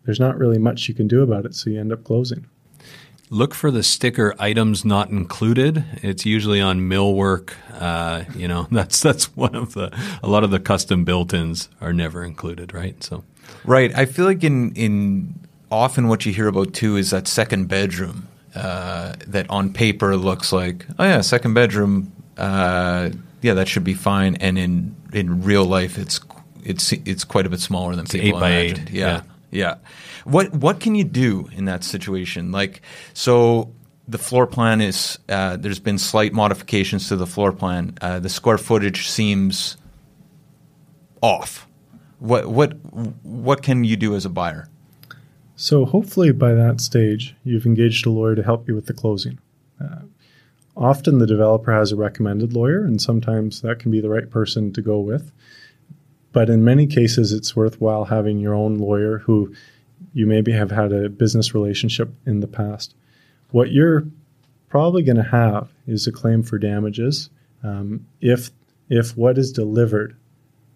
there's 0.04 0.20
not 0.20 0.38
really 0.38 0.58
much 0.58 0.88
you 0.88 0.94
can 0.94 1.08
do 1.08 1.22
about 1.22 1.44
it 1.44 1.54
so 1.54 1.70
you 1.70 1.78
end 1.78 1.92
up 1.92 2.04
closing 2.04 2.46
Look 3.30 3.54
for 3.54 3.70
the 3.70 3.82
sticker 3.82 4.34
items 4.38 4.84
not 4.84 5.10
included. 5.10 5.84
It's 6.02 6.26
usually 6.26 6.60
on 6.60 6.80
millwork. 6.80 7.52
Uh, 7.72 8.24
you 8.34 8.48
know, 8.48 8.66
that's 8.72 9.00
that's 9.00 9.36
one 9.36 9.54
of 9.54 9.74
the 9.74 9.96
a 10.22 10.28
lot 10.28 10.44
of 10.44 10.50
the 10.50 10.60
custom 10.60 11.04
built-ins 11.04 11.68
are 11.80 11.92
never 11.92 12.24
included, 12.24 12.74
right? 12.74 13.02
So 13.02 13.24
Right. 13.64 13.96
I 13.96 14.06
feel 14.06 14.24
like 14.24 14.42
in 14.44 14.72
in 14.74 15.34
often 15.70 16.08
what 16.08 16.26
you 16.26 16.32
hear 16.32 16.48
about 16.48 16.72
too 16.72 16.96
is 16.96 17.10
that 17.10 17.28
second 17.28 17.68
bedroom 17.68 18.28
uh, 18.54 19.14
that 19.26 19.48
on 19.48 19.72
paper 19.72 20.16
looks 20.16 20.52
like 20.52 20.84
oh 20.98 21.04
yeah 21.04 21.20
second 21.20 21.54
bedroom 21.54 22.12
uh, 22.36 23.10
yeah 23.42 23.54
that 23.54 23.68
should 23.68 23.84
be 23.84 23.94
fine 23.94 24.34
and 24.36 24.58
in 24.58 24.96
in 25.12 25.42
real 25.44 25.64
life 25.64 25.98
it's 25.98 26.20
it's 26.64 26.92
it's 26.92 27.24
quite 27.24 27.46
a 27.46 27.50
bit 27.50 27.60
smaller 27.60 27.94
than 27.94 28.06
people 28.06 28.28
eight 28.28 28.40
by 28.40 28.52
eight, 28.52 28.70
imagined. 28.78 28.90
Yeah, 28.90 29.22
yeah. 29.50 29.76
What 30.24 30.52
what 30.54 30.80
can 30.80 30.94
you 30.94 31.04
do 31.04 31.48
in 31.52 31.64
that 31.66 31.84
situation? 31.84 32.52
Like 32.52 32.82
so. 33.12 33.72
The 34.08 34.18
floor 34.18 34.48
plan 34.48 34.80
is 34.80 35.20
uh, 35.28 35.56
there's 35.56 35.78
been 35.78 35.96
slight 35.96 36.32
modifications 36.32 37.06
to 37.10 37.16
the 37.16 37.28
floor 37.28 37.52
plan. 37.52 37.96
Uh, 38.00 38.18
the 38.18 38.28
square 38.28 38.58
footage 38.58 39.08
seems 39.08 39.76
off. 41.22 41.68
What 42.18 42.48
what 42.48 42.72
what 43.22 43.62
can 43.62 43.84
you 43.84 43.96
do 43.96 44.16
as 44.16 44.24
a 44.24 44.28
buyer? 44.28 44.68
so 45.60 45.84
hopefully 45.84 46.32
by 46.32 46.54
that 46.54 46.80
stage 46.80 47.36
you've 47.44 47.66
engaged 47.66 48.06
a 48.06 48.10
lawyer 48.10 48.34
to 48.34 48.42
help 48.42 48.66
you 48.66 48.74
with 48.74 48.86
the 48.86 48.94
closing 48.94 49.38
uh, 49.78 50.00
often 50.74 51.18
the 51.18 51.26
developer 51.26 51.70
has 51.70 51.92
a 51.92 51.96
recommended 51.96 52.54
lawyer 52.54 52.82
and 52.82 53.02
sometimes 53.02 53.60
that 53.60 53.78
can 53.78 53.90
be 53.90 54.00
the 54.00 54.08
right 54.08 54.30
person 54.30 54.72
to 54.72 54.80
go 54.80 54.98
with 54.98 55.30
but 56.32 56.48
in 56.48 56.64
many 56.64 56.86
cases 56.86 57.30
it's 57.30 57.54
worthwhile 57.54 58.06
having 58.06 58.38
your 58.38 58.54
own 58.54 58.78
lawyer 58.78 59.18
who 59.18 59.54
you 60.12 60.26
maybe 60.26 60.52
have 60.52 60.70
had 60.70 60.92
a 60.92 61.08
business 61.08 61.54
relationship 61.54 62.12
in 62.26 62.40
the 62.40 62.46
past 62.46 62.94
what 63.50 63.70
you're 63.72 64.06
probably 64.68 65.02
going 65.02 65.16
to 65.16 65.22
have 65.22 65.72
is 65.86 66.06
a 66.06 66.12
claim 66.12 66.42
for 66.42 66.58
damages 66.58 67.30
um, 67.62 68.06
if 68.20 68.50
if 68.88 69.16
what 69.16 69.38
is 69.38 69.52
delivered 69.52 70.16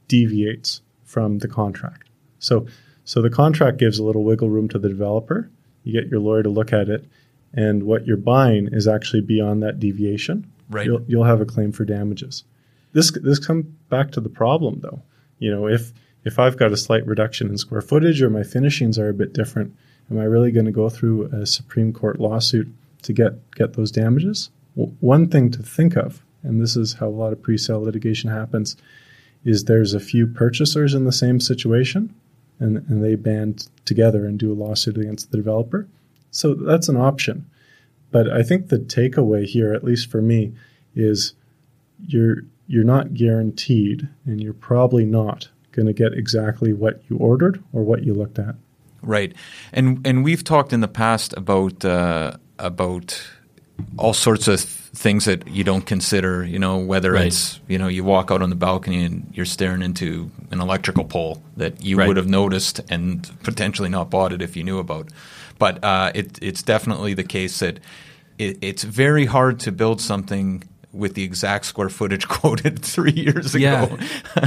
deviates 0.07 0.83
from 1.05 1.38
the 1.38 1.49
contract. 1.49 2.09
So 2.38 2.66
so 3.05 3.23
the 3.23 3.31
contract 3.31 3.79
gives 3.79 3.99
a 3.99 4.05
little 4.05 4.25
wiggle 4.25 4.51
room 4.51 4.68
to 4.70 4.79
the 4.79 4.88
developer. 4.88 5.51
You 5.83 5.92
get 5.92 6.11
your 6.11 6.20
lawyer 6.20 6.42
to 6.42 6.49
look 6.49 6.73
at 6.73 6.88
it, 6.88 7.07
and 7.53 7.85
what 7.85 8.07
you're 8.07 8.16
buying 8.16 8.68
is 8.73 8.88
actually 8.88 9.20
beyond 9.23 9.62
that 9.62 9.79
deviation. 9.79 10.51
Right. 10.70 10.87
You'll, 10.87 11.03
you'll 11.07 11.25
have 11.25 11.40
a 11.40 11.47
claim 11.47 11.73
for 11.73 11.85
damages. 11.85 12.44
This 12.92 13.11
this 13.12 13.38
comes 13.38 13.66
back 13.88 14.12
to 14.12 14.20
the 14.20 14.29
problem 14.29 14.81
though. 14.81 15.02
You 15.38 15.50
know, 15.50 15.69
if 15.69 15.92
if 16.25 16.38
I've 16.38 16.56
got 16.56 16.72
a 16.72 16.77
slight 16.77 17.06
reduction 17.06 17.48
in 17.48 17.58
square 17.58 17.83
footage 17.83 18.22
or 18.22 18.31
my 18.31 18.42
finishings 18.42 18.98
are 18.98 19.08
a 19.08 19.14
bit 19.14 19.33
different, 19.33 19.75
am 20.10 20.18
I 20.18 20.25
really 20.25 20.50
going 20.50 20.66
to 20.66 20.72
go 20.72 20.88
through 20.88 21.27
a 21.27 21.46
Supreme 21.46 21.92
Court 21.92 22.18
lawsuit 22.18 22.68
to 23.02 23.12
get 23.12 23.50
get 23.52 23.75
those 23.75 23.90
damages? 23.90 24.50
W- 24.77 24.94
one 25.00 25.29
thing 25.29 25.50
to 25.52 25.62
think 25.62 25.96
of, 25.96 26.22
and 26.42 26.60
this 26.60 26.77
is 26.77 26.94
how 26.94 27.08
a 27.08 27.10
lot 27.10 27.33
of 27.33 27.42
pre-sale 27.42 27.83
litigation 27.83 28.31
happens, 28.31 28.77
is 29.44 29.64
there's 29.64 29.94
a 29.94 30.00
few 30.00 30.27
purchasers 30.27 30.94
in 30.94 31.04
the 31.04 31.12
same 31.12 31.40
situation, 31.40 32.14
and 32.58 32.79
and 32.88 33.04
they 33.04 33.14
band 33.14 33.68
together 33.85 34.25
and 34.25 34.38
do 34.38 34.52
a 34.52 34.54
lawsuit 34.54 34.96
against 34.96 35.31
the 35.31 35.37
developer. 35.37 35.87
So 36.31 36.54
that's 36.54 36.88
an 36.88 36.96
option. 36.96 37.46
But 38.10 38.31
I 38.31 38.42
think 38.42 38.68
the 38.68 38.79
takeaway 38.79 39.44
here, 39.44 39.75
at 39.75 39.85
least 39.85 40.10
for 40.10 40.22
me, 40.22 40.54
is 40.94 41.35
you're 42.06 42.38
you're 42.66 42.85
not 42.85 43.12
guaranteed, 43.12 44.08
and 44.25 44.42
you're 44.42 44.54
probably 44.54 45.04
not 45.04 45.48
going 45.75 45.87
to 45.87 45.92
get 45.92 46.12
exactly 46.14 46.72
what 46.72 47.00
you 47.08 47.16
ordered 47.16 47.62
or 47.72 47.83
what 47.83 48.04
you 48.04 48.14
looked 48.14 48.38
at. 48.38 48.54
Right, 49.02 49.35
and 49.72 50.06
and 50.06 50.25
we've 50.25 50.42
talked 50.44 50.72
in 50.72 50.81
the 50.81 50.88
past 50.88 51.35
about 51.37 51.85
uh, 51.85 52.37
about 52.58 53.22
all 53.98 54.14
sorts 54.14 54.48
of 54.48 54.60
things 54.60 55.25
that 55.25 55.46
you 55.48 55.64
don't 55.64 55.85
consider. 55.85 56.44
You 56.44 56.58
know, 56.58 56.79
whether 56.79 57.12
Right. 57.12 57.27
it's 57.27 57.60
you 57.68 57.77
know 57.77 57.88
you 57.88 58.02
walk 58.04 58.31
out 58.31 58.40
on 58.40 58.48
the 58.50 58.56
balcony 58.56 59.04
and 59.04 59.31
you're 59.35 59.44
staring 59.44 59.83
into 59.83 60.31
an 60.50 60.60
electrical 60.60 61.04
pole 61.04 61.42
that 61.58 61.83
you 61.85 61.96
Right. 61.98 62.08
would 62.08 62.16
have 62.16 62.29
noticed 62.29 62.81
and 62.88 63.31
potentially 63.42 63.88
not 63.90 64.08
bought 64.10 64.33
it 64.33 64.40
if 64.40 64.56
you 64.56 64.64
knew 64.64 64.79
about. 64.79 65.08
But 65.58 65.85
uh, 65.85 66.10
it, 66.14 66.38
it's 66.42 66.62
definitely 66.62 67.14
the 67.14 67.25
case 67.25 67.58
that 67.58 67.81
it, 68.38 68.58
it's 68.62 68.85
very 68.85 69.27
hard 69.27 69.60
to 69.60 69.72
build 69.72 70.00
something 70.00 70.64
with 70.95 71.15
the 71.15 71.25
exact 71.25 71.67
square 71.67 71.88
footage 71.88 72.29
quoted 72.29 72.83
three 72.83 73.13
years 73.13 73.55
ago. 73.55 73.65
Yeah. 73.65 73.97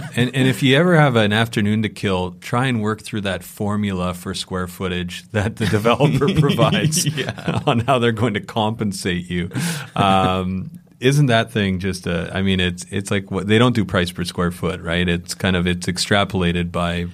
and, 0.15 0.33
and 0.33 0.47
if 0.47 0.63
you 0.63 0.75
ever 0.77 0.95
have 0.95 1.15
an 1.15 1.33
afternoon 1.33 1.81
to 1.83 1.89
kill, 1.89 2.31
try 2.39 2.67
and 2.67 2.81
work 2.81 3.01
through 3.01 3.21
that 3.21 3.43
formula 3.43 4.13
for 4.13 4.33
square 4.33 4.67
footage 4.67 5.29
that 5.31 5.57
the 5.57 5.65
developer 5.65 6.27
provides 6.39 7.05
Yeah. 7.05 7.59
on 7.67 7.81
how 7.81 7.99
they're 7.99 8.11
going 8.11 8.33
to 8.35 8.39
compensate 8.41 9.29
you. 9.29 9.49
Um, 9.95 10.79
isn't 10.99 11.27
that 11.27 11.51
thing 11.51 11.79
just 11.79 12.07
a, 12.07 12.31
I 12.33 12.41
mean, 12.41 12.59
it's, 12.59 12.85
it's 12.89 13.11
like 13.11 13.29
what 13.29 13.47
they 13.47 13.57
don't 13.59 13.75
do 13.75 13.85
price 13.85 14.11
per 14.11 14.23
square 14.23 14.51
foot, 14.51 14.81
right? 14.81 15.07
It's 15.07 15.35
kind 15.35 15.55
of, 15.55 15.67
it's 15.67 15.85
extrapolated 15.85 16.71
by, 16.71 17.07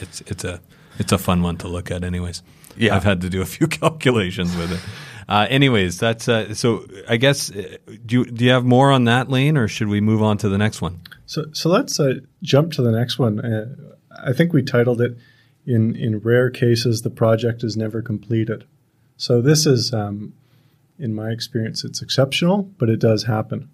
it's, 0.00 0.20
it's 0.22 0.44
a, 0.44 0.60
it's 0.98 1.12
a 1.12 1.18
fun 1.18 1.42
one 1.42 1.56
to 1.58 1.68
look 1.68 1.90
at 1.90 2.04
anyways. 2.04 2.42
Yeah. 2.76 2.94
I've 2.94 3.04
had 3.04 3.22
to 3.22 3.30
do 3.30 3.40
a 3.42 3.46
few 3.46 3.66
calculations 3.66 4.54
with 4.56 4.70
it. 4.72 4.80
Uh, 5.28 5.46
anyways, 5.50 5.98
that's 5.98 6.28
uh, 6.28 6.54
so. 6.54 6.86
I 7.08 7.16
guess 7.16 7.50
uh, 7.50 7.78
do 8.04 8.18
you, 8.18 8.24
do 8.26 8.44
you 8.44 8.50
have 8.52 8.64
more 8.64 8.92
on 8.92 9.04
that 9.04 9.28
Layne, 9.28 9.56
or 9.56 9.66
should 9.66 9.88
we 9.88 10.00
move 10.00 10.22
on 10.22 10.38
to 10.38 10.48
the 10.48 10.58
next 10.58 10.80
one? 10.80 11.00
So, 11.26 11.46
so 11.52 11.68
let's 11.68 11.98
uh, 11.98 12.20
jump 12.42 12.72
to 12.74 12.82
the 12.82 12.92
next 12.92 13.18
one. 13.18 13.40
Uh, 13.40 13.74
I 14.24 14.32
think 14.32 14.52
we 14.52 14.62
titled 14.62 15.00
it 15.00 15.16
"In 15.66 15.96
in 15.96 16.20
rare 16.20 16.48
cases, 16.48 17.02
the 17.02 17.10
project 17.10 17.64
is 17.64 17.76
never 17.76 18.02
completed." 18.02 18.66
So 19.16 19.40
this 19.40 19.66
is, 19.66 19.92
um, 19.92 20.34
in 20.98 21.14
my 21.14 21.30
experience, 21.30 21.84
it's 21.84 22.02
exceptional, 22.02 22.70
but 22.78 22.88
it 22.88 23.00
does 23.00 23.24
happen. 23.24 23.68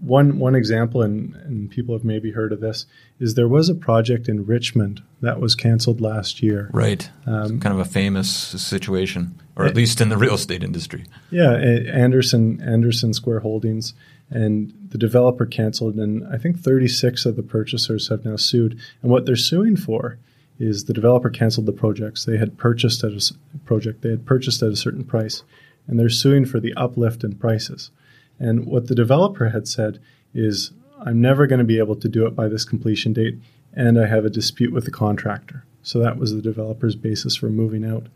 One 0.00 0.38
one 0.38 0.54
example, 0.54 1.02
and, 1.02 1.34
and 1.34 1.70
people 1.70 1.94
have 1.94 2.04
maybe 2.04 2.30
heard 2.30 2.52
of 2.52 2.60
this, 2.60 2.86
is 3.18 3.34
there 3.34 3.48
was 3.48 3.68
a 3.68 3.74
project 3.74 4.28
in 4.28 4.46
Richmond 4.46 5.02
that 5.20 5.40
was 5.40 5.54
canceled 5.54 6.00
last 6.00 6.42
year. 6.42 6.70
Right. 6.72 7.10
Um, 7.26 7.58
kind 7.58 7.74
of 7.74 7.80
a 7.80 7.84
famous 7.84 8.30
situation, 8.30 9.38
or 9.56 9.64
at 9.64 9.74
least 9.74 10.00
in 10.00 10.08
the 10.08 10.16
real 10.16 10.34
estate 10.34 10.62
industry. 10.62 11.04
Yeah, 11.30 11.52
Anderson 11.52 12.60
Anderson 12.60 13.12
Square 13.12 13.40
Holdings, 13.40 13.94
and 14.30 14.72
the 14.90 14.98
developer 14.98 15.46
canceled, 15.46 15.96
and 15.96 16.26
I 16.32 16.38
think 16.38 16.60
36 16.60 17.26
of 17.26 17.36
the 17.36 17.42
purchasers 17.42 18.08
have 18.08 18.24
now 18.24 18.36
sued. 18.36 18.78
And 19.02 19.10
what 19.10 19.26
they're 19.26 19.36
suing 19.36 19.76
for 19.76 20.18
is 20.58 20.84
the 20.84 20.92
developer 20.92 21.30
canceled 21.30 21.66
the 21.66 21.72
projects 21.72 22.24
they 22.24 22.36
had 22.36 22.58
purchased 22.58 23.04
at 23.04 23.12
a 23.12 23.34
project 23.64 24.02
they 24.02 24.10
had 24.10 24.26
purchased 24.26 24.62
at 24.62 24.70
a 24.70 24.76
certain 24.76 25.04
price, 25.04 25.42
and 25.86 25.98
they're 25.98 26.08
suing 26.08 26.44
for 26.44 26.60
the 26.60 26.74
uplift 26.74 27.24
in 27.24 27.34
prices. 27.34 27.90
And 28.38 28.66
what 28.66 28.88
the 28.88 28.94
developer 28.94 29.50
had 29.50 29.66
said 29.66 30.00
is, 30.34 30.72
I'm 31.00 31.20
never 31.20 31.46
going 31.46 31.58
to 31.58 31.64
be 31.64 31.78
able 31.78 31.96
to 31.96 32.08
do 32.08 32.26
it 32.26 32.34
by 32.34 32.48
this 32.48 32.64
completion 32.64 33.12
date, 33.12 33.38
and 33.72 33.98
I 33.98 34.06
have 34.06 34.24
a 34.24 34.30
dispute 34.30 34.72
with 34.72 34.84
the 34.84 34.90
contractor. 34.90 35.64
So 35.82 35.98
that 36.00 36.18
was 36.18 36.32
the 36.32 36.42
developer's 36.42 36.96
basis 36.96 37.36
for 37.36 37.48
moving 37.48 37.84
out. 37.84 38.06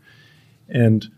And 0.69 1.09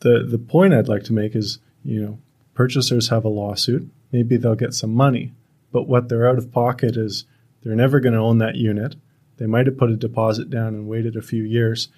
the 0.00 0.26
the 0.28 0.38
point 0.38 0.74
I'd 0.74 0.88
like 0.88 1.04
to 1.04 1.12
make 1.12 1.34
is, 1.34 1.58
you 1.84 2.00
know, 2.00 2.18
purchasers 2.54 3.08
have 3.08 3.24
a 3.24 3.28
lawsuit. 3.28 3.88
Maybe 4.12 4.36
they'll 4.36 4.54
get 4.54 4.74
some 4.74 4.94
money, 4.94 5.32
but 5.72 5.88
what 5.88 6.08
they're 6.08 6.28
out 6.28 6.38
of 6.38 6.52
pocket 6.52 6.96
is 6.96 7.24
they're 7.62 7.74
never 7.74 7.98
going 8.00 8.12
to 8.12 8.20
own 8.20 8.38
that 8.38 8.56
unit. 8.56 8.96
They 9.38 9.46
might 9.46 9.66
have 9.66 9.78
put 9.78 9.90
a 9.90 9.96
deposit 9.96 10.50
down 10.50 10.68
and 10.68 10.86
waited 10.88 11.16
a 11.16 11.22
few 11.22 11.42
years, 11.42 11.88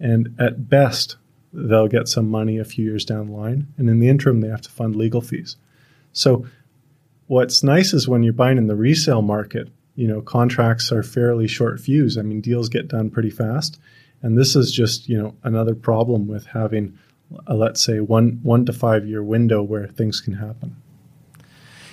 and 0.00 0.34
at 0.38 0.70
best 0.70 1.16
they'll 1.52 1.88
get 1.88 2.08
some 2.08 2.30
money 2.30 2.58
a 2.58 2.64
few 2.64 2.84
years 2.84 3.04
down 3.04 3.26
the 3.26 3.32
line. 3.32 3.66
And 3.76 3.88
in 3.88 3.98
the 3.98 4.08
interim, 4.08 4.40
they 4.40 4.48
have 4.48 4.62
to 4.62 4.70
fund 4.70 4.94
legal 4.96 5.20
fees. 5.20 5.56
So, 6.16 6.46
what's 7.26 7.62
nice 7.62 7.92
is 7.92 8.08
when 8.08 8.22
you're 8.22 8.32
buying 8.32 8.56
in 8.56 8.68
the 8.68 8.74
resale 8.74 9.20
market, 9.20 9.68
you 9.96 10.08
know, 10.08 10.22
contracts 10.22 10.90
are 10.90 11.02
fairly 11.02 11.46
short 11.46 11.78
fuse. 11.78 12.16
I 12.16 12.22
mean, 12.22 12.40
deals 12.40 12.70
get 12.70 12.88
done 12.88 13.10
pretty 13.10 13.28
fast. 13.28 13.78
And 14.22 14.36
this 14.36 14.56
is 14.56 14.72
just, 14.72 15.10
you 15.10 15.18
know, 15.18 15.34
another 15.42 15.74
problem 15.74 16.26
with 16.26 16.46
having, 16.46 16.98
a, 17.46 17.54
let's 17.54 17.82
say, 17.82 18.00
one 18.00 18.40
one 18.42 18.64
to 18.64 18.72
five 18.72 19.06
year 19.06 19.22
window 19.22 19.62
where 19.62 19.88
things 19.88 20.22
can 20.22 20.32
happen. 20.32 20.76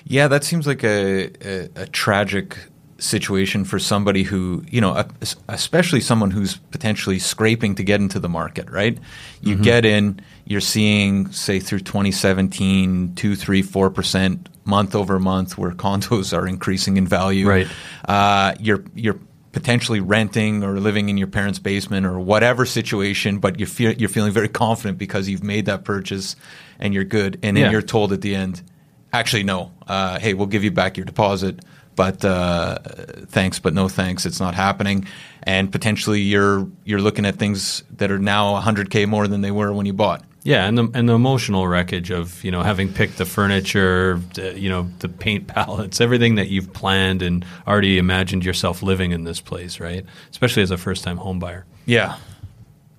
Yeah, 0.06 0.30
that 0.30 0.46
seems 0.46 0.66
like 0.68 0.86
a, 0.86 1.30
a, 1.46 1.70
a 1.76 1.86
tragic 1.88 2.58
situation 3.04 3.66
for 3.66 3.80
somebody 3.80 4.24
who, 4.24 4.64
you 4.70 4.80
know, 4.80 5.06
especially 5.50 6.00
someone 6.00 6.32
who's 6.32 6.56
potentially 6.56 7.20
scraping 7.20 7.76
to 7.76 7.84
get 7.84 8.00
into 8.00 8.20
the 8.20 8.30
market, 8.30 8.70
right? 8.70 8.98
You 9.42 9.58
get 9.58 9.84
in, 9.86 10.22
you're 10.46 10.62
seeing, 10.62 11.30
say, 11.32 11.60
through 11.60 11.82
2017, 11.82 13.16
2, 13.16 13.36
3, 13.36 13.62
4% 13.64 14.48
month 14.66 14.96
over 14.96 15.20
month 15.20 15.58
where 15.58 15.72
condos 15.86 16.36
are 16.36 16.48
increasing 16.48 16.98
in 16.98 17.06
value. 17.06 17.48
Right. 17.48 17.68
Uh, 18.08 18.56
you're, 18.60 18.84
you're 18.96 19.20
potentially 19.52 20.00
renting 20.00 20.64
or 20.64 20.80
living 20.80 21.10
in 21.10 21.18
your 21.18 21.28
parents' 21.28 21.60
basement 21.60 22.06
or 22.06 22.20
whatever 22.20 22.66
situation, 22.66 23.40
but 23.40 23.60
you 23.60 23.66
feel, 23.66 23.92
you're 23.92 24.10
feeling 24.10 24.32
very 24.32 24.50
confident 24.50 24.98
because 24.98 25.28
you've 25.28 25.44
made 25.44 25.66
that 25.66 25.84
purchase 25.84 26.36
and 26.80 26.94
you're 26.94 27.04
good. 27.04 27.38
And 27.44 27.58
then 27.58 27.66
Yeah. 27.66 27.72
you're 27.72 27.82
told 27.82 28.14
at 28.14 28.22
the 28.22 28.34
end, 28.34 28.64
actually, 29.12 29.44
no, 29.44 29.72
uh, 29.88 30.20
hey, 30.20 30.34
we'll 30.34 30.48
give 30.48 30.64
you 30.64 30.72
back 30.72 30.96
your 30.98 31.06
deposit, 31.06 31.60
but 31.96 32.24
uh, 32.26 32.80
thanks, 33.28 33.60
but 33.60 33.74
no 33.74 33.88
thanks, 33.88 34.26
it's 34.26 34.40
not 34.40 34.56
happening. 34.56 35.08
And 35.44 35.72
potentially, 35.72 36.22
you're 36.22 36.68
you're 36.86 37.02
looking 37.02 37.26
at 37.26 37.36
things 37.36 37.84
that 37.98 38.12
are 38.12 38.20
now 38.20 38.60
100k 38.62 39.08
more 39.08 39.28
than 39.28 39.42
they 39.42 39.52
were 39.52 39.74
when 39.74 39.86
you 39.86 39.94
bought. 39.94 40.24
Yeah, 40.44 40.66
and 40.66 40.78
the 40.78 40.90
and 40.94 41.08
the 41.08 41.14
emotional 41.14 41.68
wreckage 41.68 42.12
of 42.12 42.44
you 42.44 42.52
know 42.52 42.64
having 42.64 42.92
picked 42.92 43.18
the 43.18 43.26
furniture, 43.26 44.20
the, 44.34 44.60
you 44.60 44.70
know 44.70 44.90
the 45.00 45.08
paint 45.08 45.48
palettes, 45.48 46.02
everything 46.02 46.36
that 46.36 46.50
you've 46.50 46.74
planned 46.74 47.22
and 47.22 47.46
already 47.66 47.98
imagined 47.98 48.44
yourself 48.44 48.84
living 48.84 49.12
in 49.12 49.24
this 49.24 49.40
place, 49.40 49.80
right? 49.80 50.06
Especially 50.32 50.62
as 50.62 50.72
a 50.72 50.78
first 50.78 51.04
time 51.04 51.18
home 51.18 51.40
buyer. 51.40 51.66
Yeah, 51.86 52.18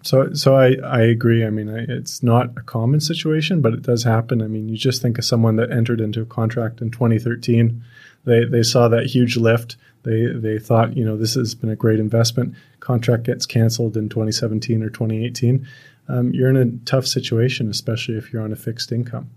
So, 0.04 0.34
so 0.34 0.54
I, 0.54 0.74
I 0.84 1.00
agree. 1.00 1.44
I 1.46 1.50
mean, 1.50 1.70
I, 1.70 1.86
it's 1.88 2.22
not 2.22 2.50
a 2.58 2.60
common 2.60 3.00
situation, 3.00 3.62
but 3.62 3.72
it 3.72 3.82
does 3.82 4.04
happen. 4.04 4.42
I 4.42 4.46
mean, 4.48 4.68
you 4.68 4.76
just 4.76 5.00
think 5.00 5.16
of 5.16 5.24
someone 5.24 5.56
that 5.56 5.70
entered 5.70 6.00
into 6.00 6.20
a 6.20 6.26
contract 6.26 6.82
in 6.82 6.90
2013. 6.90 7.82
They, 8.24 8.44
they 8.44 8.62
saw 8.62 8.88
that 8.88 9.06
huge 9.06 9.36
lift. 9.36 9.76
They, 10.02 10.26
they 10.26 10.58
thought, 10.58 10.96
you 10.96 11.04
know, 11.04 11.16
this 11.16 11.34
has 11.34 11.54
been 11.54 11.70
a 11.70 11.76
great 11.76 11.98
investment. 11.98 12.54
Contract 12.80 13.24
gets 13.24 13.46
canceled 13.46 13.96
in 13.96 14.08
2017 14.08 14.82
or 14.82 14.90
2018. 14.90 15.66
Um, 16.08 16.32
you're 16.34 16.50
in 16.50 16.56
a 16.56 16.84
tough 16.84 17.06
situation, 17.06 17.70
especially 17.70 18.16
if 18.16 18.32
you're 18.32 18.42
on 18.42 18.52
a 18.52 18.56
fixed 18.56 18.92
income. 18.92 19.30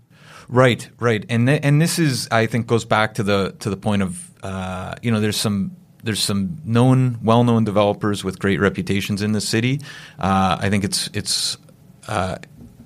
Right, 0.48 0.88
right, 0.98 1.24
and 1.28 1.46
th- 1.46 1.60
and 1.62 1.80
this 1.80 1.98
is 1.98 2.26
I 2.30 2.46
think 2.46 2.66
goes 2.66 2.86
back 2.86 3.14
to 3.14 3.22
the 3.22 3.54
to 3.60 3.68
the 3.68 3.76
point 3.76 4.00
of 4.00 4.30
uh, 4.42 4.94
you 5.02 5.10
know 5.10 5.20
there's 5.20 5.36
some 5.36 5.76
there's 6.02 6.22
some 6.22 6.58
known 6.64 7.18
well 7.22 7.44
known 7.44 7.64
developers 7.64 8.24
with 8.24 8.38
great 8.38 8.58
reputations 8.58 9.20
in 9.20 9.32
the 9.32 9.42
city. 9.42 9.80
Uh, 10.18 10.56
I 10.58 10.70
think 10.70 10.84
it's 10.84 11.10
it's 11.12 11.58
uh, 12.06 12.36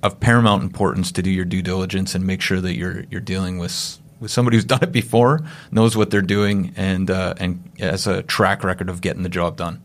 of 0.01 0.19
paramount 0.19 0.63
importance 0.63 1.11
to 1.13 1.21
do 1.21 1.31
your 1.31 1.45
due 1.45 1.61
diligence 1.61 2.15
and 2.15 2.27
make 2.27 2.41
sure 2.41 2.59
that 2.59 2.75
you're 2.75 3.05
you're 3.09 3.21
dealing 3.21 3.57
with 3.59 3.97
with 4.23 4.31
somebody 4.31 4.57
who's 4.57 4.65
done 4.73 4.81
it 4.81 4.91
before, 4.91 5.41
knows 5.71 5.95
what 5.95 6.09
they're 6.09 6.21
doing, 6.23 6.73
and 6.75 7.11
uh, 7.11 7.35
and 7.37 7.69
has 7.77 8.07
a 8.07 8.23
track 8.23 8.63
record 8.63 8.89
of 8.89 9.01
getting 9.01 9.21
the 9.21 9.29
job 9.29 9.57
done. 9.57 9.81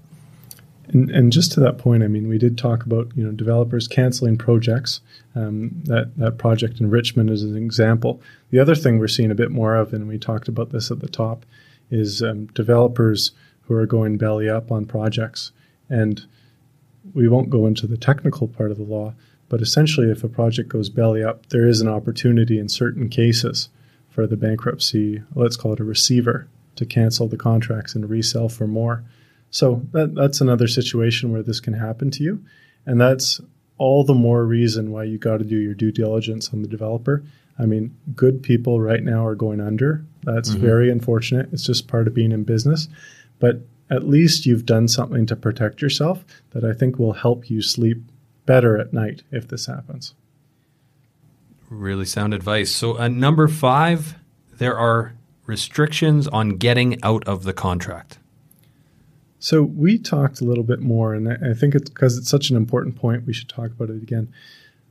And, 0.90 1.10
and 1.10 1.30
just 1.30 1.52
to 1.52 1.60
that 1.60 1.76
point, 1.76 2.02
I 2.02 2.08
mean, 2.08 2.28
we 2.28 2.38
did 2.38 2.56
talk 2.56 2.86
about 2.86 3.14
you 3.14 3.24
know 3.24 3.32
developers 3.32 3.86
canceling 3.86 4.38
projects. 4.38 5.02
Um, 5.34 5.82
that 5.84 6.16
that 6.16 6.38
project 6.38 6.80
in 6.80 6.88
Richmond 6.88 7.28
is 7.28 7.42
an 7.42 7.56
example. 7.56 8.22
The 8.50 8.60
other 8.60 8.74
thing 8.74 8.98
we're 8.98 9.08
seeing 9.08 9.30
a 9.30 9.34
bit 9.34 9.50
more 9.50 9.76
of, 9.76 9.92
and 9.92 10.08
we 10.08 10.16
talked 10.16 10.48
about 10.48 10.70
this 10.70 10.90
at 10.90 11.00
the 11.00 11.08
top, 11.08 11.44
is 11.90 12.22
um, 12.22 12.46
developers 12.46 13.32
who 13.62 13.74
are 13.74 13.86
going 13.86 14.16
belly 14.16 14.48
up 14.48 14.72
on 14.72 14.86
projects. 14.86 15.52
And 15.90 16.24
we 17.14 17.28
won't 17.28 17.50
go 17.50 17.66
into 17.66 17.86
the 17.86 17.96
technical 17.96 18.48
part 18.48 18.70
of 18.70 18.76
the 18.76 18.82
law, 18.82 19.14
but 19.48 19.62
essentially, 19.62 20.10
if 20.10 20.22
a 20.22 20.28
project 20.28 20.68
goes 20.68 20.88
belly 20.88 21.22
up, 21.22 21.46
there 21.48 21.66
is 21.66 21.80
an 21.80 21.88
opportunity 21.88 22.58
in 22.58 22.68
certain 22.68 23.08
cases 23.08 23.68
for 24.18 24.26
the 24.26 24.36
bankruptcy, 24.36 25.22
let's 25.36 25.56
call 25.56 25.74
it 25.74 25.78
a 25.78 25.84
receiver, 25.84 26.48
to 26.74 26.84
cancel 26.84 27.28
the 27.28 27.36
contracts 27.36 27.94
and 27.94 28.10
resell 28.10 28.48
for 28.48 28.66
more. 28.66 29.04
So 29.52 29.86
that, 29.92 30.16
that's 30.16 30.40
another 30.40 30.66
situation 30.66 31.30
where 31.30 31.44
this 31.44 31.60
can 31.60 31.74
happen 31.74 32.10
to 32.10 32.24
you. 32.24 32.44
And 32.84 33.00
that's 33.00 33.40
all 33.76 34.02
the 34.02 34.14
more 34.14 34.44
reason 34.44 34.90
why 34.90 35.04
you 35.04 35.18
got 35.18 35.36
to 35.36 35.44
do 35.44 35.56
your 35.56 35.72
due 35.72 35.92
diligence 35.92 36.52
on 36.52 36.62
the 36.62 36.68
developer. 36.68 37.22
I 37.60 37.66
mean, 37.66 37.96
good 38.16 38.42
people 38.42 38.80
right 38.80 39.04
now 39.04 39.24
are 39.24 39.36
going 39.36 39.60
under. 39.60 40.04
That's 40.24 40.50
mm-hmm. 40.50 40.66
very 40.66 40.90
unfortunate. 40.90 41.50
It's 41.52 41.64
just 41.64 41.86
part 41.86 42.08
of 42.08 42.14
being 42.14 42.32
in 42.32 42.42
business. 42.42 42.88
But 43.38 43.60
at 43.88 44.08
least 44.08 44.46
you've 44.46 44.66
done 44.66 44.88
something 44.88 45.26
to 45.26 45.36
protect 45.36 45.80
yourself 45.80 46.24
that 46.50 46.64
I 46.64 46.72
think 46.72 46.98
will 46.98 47.12
help 47.12 47.48
you 47.48 47.62
sleep 47.62 47.98
better 48.46 48.78
at 48.78 48.92
night 48.92 49.22
if 49.30 49.46
this 49.46 49.66
happens. 49.66 50.14
Really 51.70 52.06
sound 52.06 52.32
advice. 52.32 52.70
So, 52.70 52.98
uh, 52.98 53.08
number 53.08 53.46
five, 53.48 54.16
there 54.56 54.78
are 54.78 55.14
restrictions 55.46 56.26
on 56.28 56.56
getting 56.56 57.02
out 57.02 57.26
of 57.26 57.44
the 57.44 57.52
contract. 57.52 58.18
So 59.38 59.62
we 59.62 59.98
talked 59.98 60.40
a 60.40 60.44
little 60.44 60.64
bit 60.64 60.80
more, 60.80 61.14
and 61.14 61.28
I 61.28 61.54
think 61.54 61.74
it's 61.74 61.88
because 61.88 62.18
it's 62.18 62.28
such 62.28 62.50
an 62.50 62.56
important 62.56 62.96
point. 62.96 63.24
We 63.24 63.32
should 63.32 63.48
talk 63.48 63.70
about 63.70 63.90
it 63.90 64.02
again. 64.02 64.32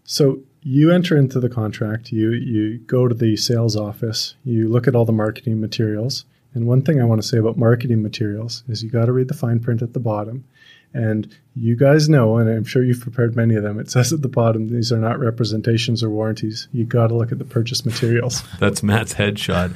So 0.03 0.39
you 0.61 0.91
enter 0.91 1.17
into 1.17 1.39
the 1.39 1.49
contract, 1.49 2.11
you 2.11 2.32
you 2.32 2.78
go 2.80 3.07
to 3.07 3.15
the 3.15 3.36
sales 3.36 3.75
office, 3.75 4.36
you 4.43 4.69
look 4.69 4.88
at 4.88 4.95
all 4.95 5.05
the 5.05 5.11
marketing 5.11 5.59
materials. 5.59 6.25
And 6.53 6.65
one 6.65 6.82
thing 6.82 7.01
I 7.01 7.05
want 7.05 7.21
to 7.21 7.28
say 7.28 7.38
about 7.38 7.57
marketing 7.57 8.01
materials 8.01 8.63
is 8.67 8.84
you 8.84 8.89
got 8.89 9.05
to 9.05 9.11
read 9.11 9.28
the 9.28 9.34
fine 9.34 9.59
print 9.59 9.82
at 9.82 9.93
the 9.93 9.99
bottom. 9.99 10.45
And 10.93 11.35
you 11.53 11.75
guys 11.75 12.07
know, 12.07 12.38
and 12.38 12.49
I'm 12.49 12.63
sure 12.63 12.83
you've 12.83 13.01
prepared 13.01 13.35
many 13.35 13.55
of 13.55 13.63
them, 13.63 13.79
it 13.79 13.89
says 13.89 14.13
at 14.13 14.21
the 14.21 14.27
bottom, 14.27 14.69
these 14.69 14.91
are 14.91 14.97
not 14.97 15.19
representations 15.19 16.03
or 16.03 16.09
warranties. 16.09 16.67
You 16.71 16.85
got 16.85 17.07
to 17.07 17.15
look 17.15 17.31
at 17.31 17.39
the 17.39 17.45
purchase 17.45 17.85
materials. 17.85 18.43
That's 18.59 18.83
Matt's 18.83 19.13
headshot. 19.13 19.75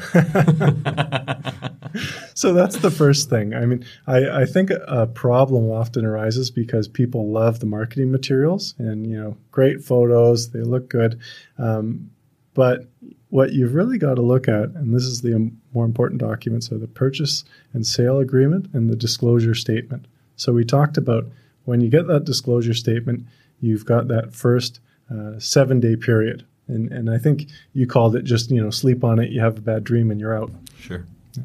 so 2.37 2.53
that's 2.53 2.77
the 2.77 2.91
first 2.91 3.29
thing. 3.29 3.53
I 3.53 3.65
mean, 3.65 3.85
I, 4.07 4.41
I 4.41 4.45
think 4.45 4.71
a 4.87 5.07
problem 5.07 5.69
often 5.69 6.05
arises 6.05 6.49
because 6.49 6.87
people 6.87 7.31
love 7.31 7.59
the 7.59 7.65
marketing 7.65 8.11
materials 8.11 8.75
and, 8.77 9.05
you 9.05 9.17
know, 9.17 9.37
great 9.51 9.83
photos, 9.83 10.51
they 10.51 10.61
look 10.61 10.89
good. 10.89 11.19
Um, 11.57 12.11
but 12.53 12.87
what 13.29 13.53
you've 13.53 13.73
really 13.73 13.97
got 13.97 14.15
to 14.15 14.21
look 14.21 14.47
at, 14.47 14.69
and 14.69 14.93
this 14.93 15.03
is 15.03 15.21
the 15.21 15.51
more 15.73 15.85
important 15.85 16.21
documents, 16.21 16.71
are 16.71 16.77
the 16.77 16.87
purchase 16.87 17.43
and 17.73 17.87
sale 17.87 18.19
agreement 18.19 18.67
and 18.73 18.89
the 18.89 18.95
disclosure 18.95 19.55
statement. 19.55 20.05
So 20.35 20.53
we 20.53 20.65
talked 20.65 20.97
about 20.97 21.25
when 21.65 21.81
you 21.81 21.89
get 21.89 22.07
that 22.07 22.25
disclosure 22.25 22.73
statement, 22.73 23.25
you've 23.59 23.85
got 23.85 24.07
that 24.07 24.33
first 24.33 24.79
uh, 25.11 25.39
seven 25.39 25.79
day 25.79 25.95
period. 25.95 26.45
And, 26.67 26.91
and 26.91 27.09
I 27.09 27.17
think 27.17 27.47
you 27.73 27.85
called 27.85 28.15
it 28.15 28.23
just, 28.23 28.49
you 28.49 28.61
know, 28.61 28.69
sleep 28.69 29.03
on 29.03 29.19
it, 29.19 29.31
you 29.31 29.41
have 29.41 29.57
a 29.57 29.61
bad 29.61 29.83
dream 29.83 30.09
and 30.09 30.19
you're 30.19 30.35
out. 30.35 30.51
Sure. 30.79 31.05
Yeah. 31.35 31.43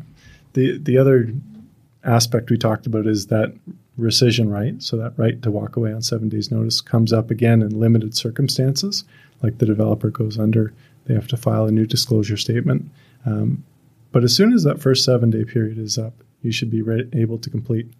The, 0.53 0.79
the 0.79 0.99
other 0.99 1.33
aspect 2.05 2.51
we 2.51 2.57
talked 2.57 2.87
about 2.87 3.07
is 3.07 3.27
that 3.27 3.53
rescission 3.99 4.53
right. 4.53 4.81
So 4.83 4.97
that 4.99 5.15
right 5.17 5.41
to 5.43 5.51
walk 5.51 5.77
away 5.77 5.93
on 5.93 6.03
seven 6.03 6.29
days 6.29 6.51
notice 6.51 6.81
comes 6.81 7.13
up 7.13 7.31
again 7.31 7.63
in 7.63 7.81
limited 7.81 8.17
circumstances, 8.17 9.05
like 9.43 9.59
the 9.59 9.67
developer 9.67 10.11
goes 10.11 10.39
under, 10.39 10.73
they 11.07 11.15
have 11.15 11.29
to 11.29 11.37
file 11.37 11.67
a 11.67 11.73
new 11.73 11.87
disclosure 11.87 12.37
statement. 12.37 12.91
Um, 13.25 13.65
but 14.13 14.23
as 14.25 14.35
soon 14.35 14.53
as 14.53 14.63
that 14.65 14.81
first 14.81 15.05
seven 15.05 15.31
day 15.31 15.45
period 15.45 15.79
is 15.79 15.99
up, 15.99 16.15
you 16.43 16.53
should 16.53 16.71
be 16.71 16.83
re- 16.83 17.09
able 17.13 17.39
to 17.39 17.51
complete 17.51 17.91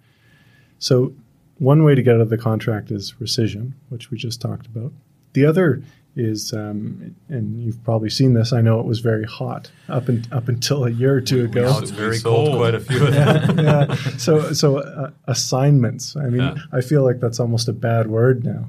so, 0.79 1.15
one 1.59 1.85
way 1.85 1.95
to 1.95 2.03
get 2.03 2.15
out 2.15 2.21
of 2.21 2.29
the 2.29 2.39
contract 2.39 2.91
is 2.91 3.15
rescission, 3.21 3.73
which 3.89 4.11
we 4.11 4.19
just 4.19 4.41
talked 4.41 4.67
about. 4.67 4.93
The 5.33 5.47
other 5.47 5.83
is, 6.17 6.53
um, 6.53 7.15
and 7.29 7.63
you've 7.63 7.83
probably 7.85 8.09
seen 8.11 8.33
this. 8.33 8.53
I 8.53 8.63
know 8.63 8.81
it 8.81 8.87
was 8.87 9.01
very 9.01 9.25
hot 9.25 9.71
up 9.89 10.09
in, 10.09 10.25
up 10.33 10.49
until 10.49 10.85
a 10.85 10.91
year 10.91 11.15
or 11.15 11.21
two 11.21 11.45
ago. 11.45 11.65
Now 11.65 11.79
it's 11.79 11.91
very 11.91 12.19
cold. 12.19 12.57
Quite 12.57 12.75
a 12.75 12.81
few 12.81 13.07
of 13.07 13.13
them. 13.13 13.59
yeah, 13.59 13.87
yeah. 13.89 13.95
So, 14.17 14.53
so 14.53 14.79
uh, 14.79 15.11
assignments. 15.27 16.17
I 16.17 16.25
mean, 16.29 16.41
yeah. 16.41 16.55
I 16.73 16.81
feel 16.81 17.05
like 17.05 17.21
that's 17.21 17.39
almost 17.39 17.69
a 17.69 17.73
bad 17.73 18.07
word 18.07 18.45
now. 18.45 18.69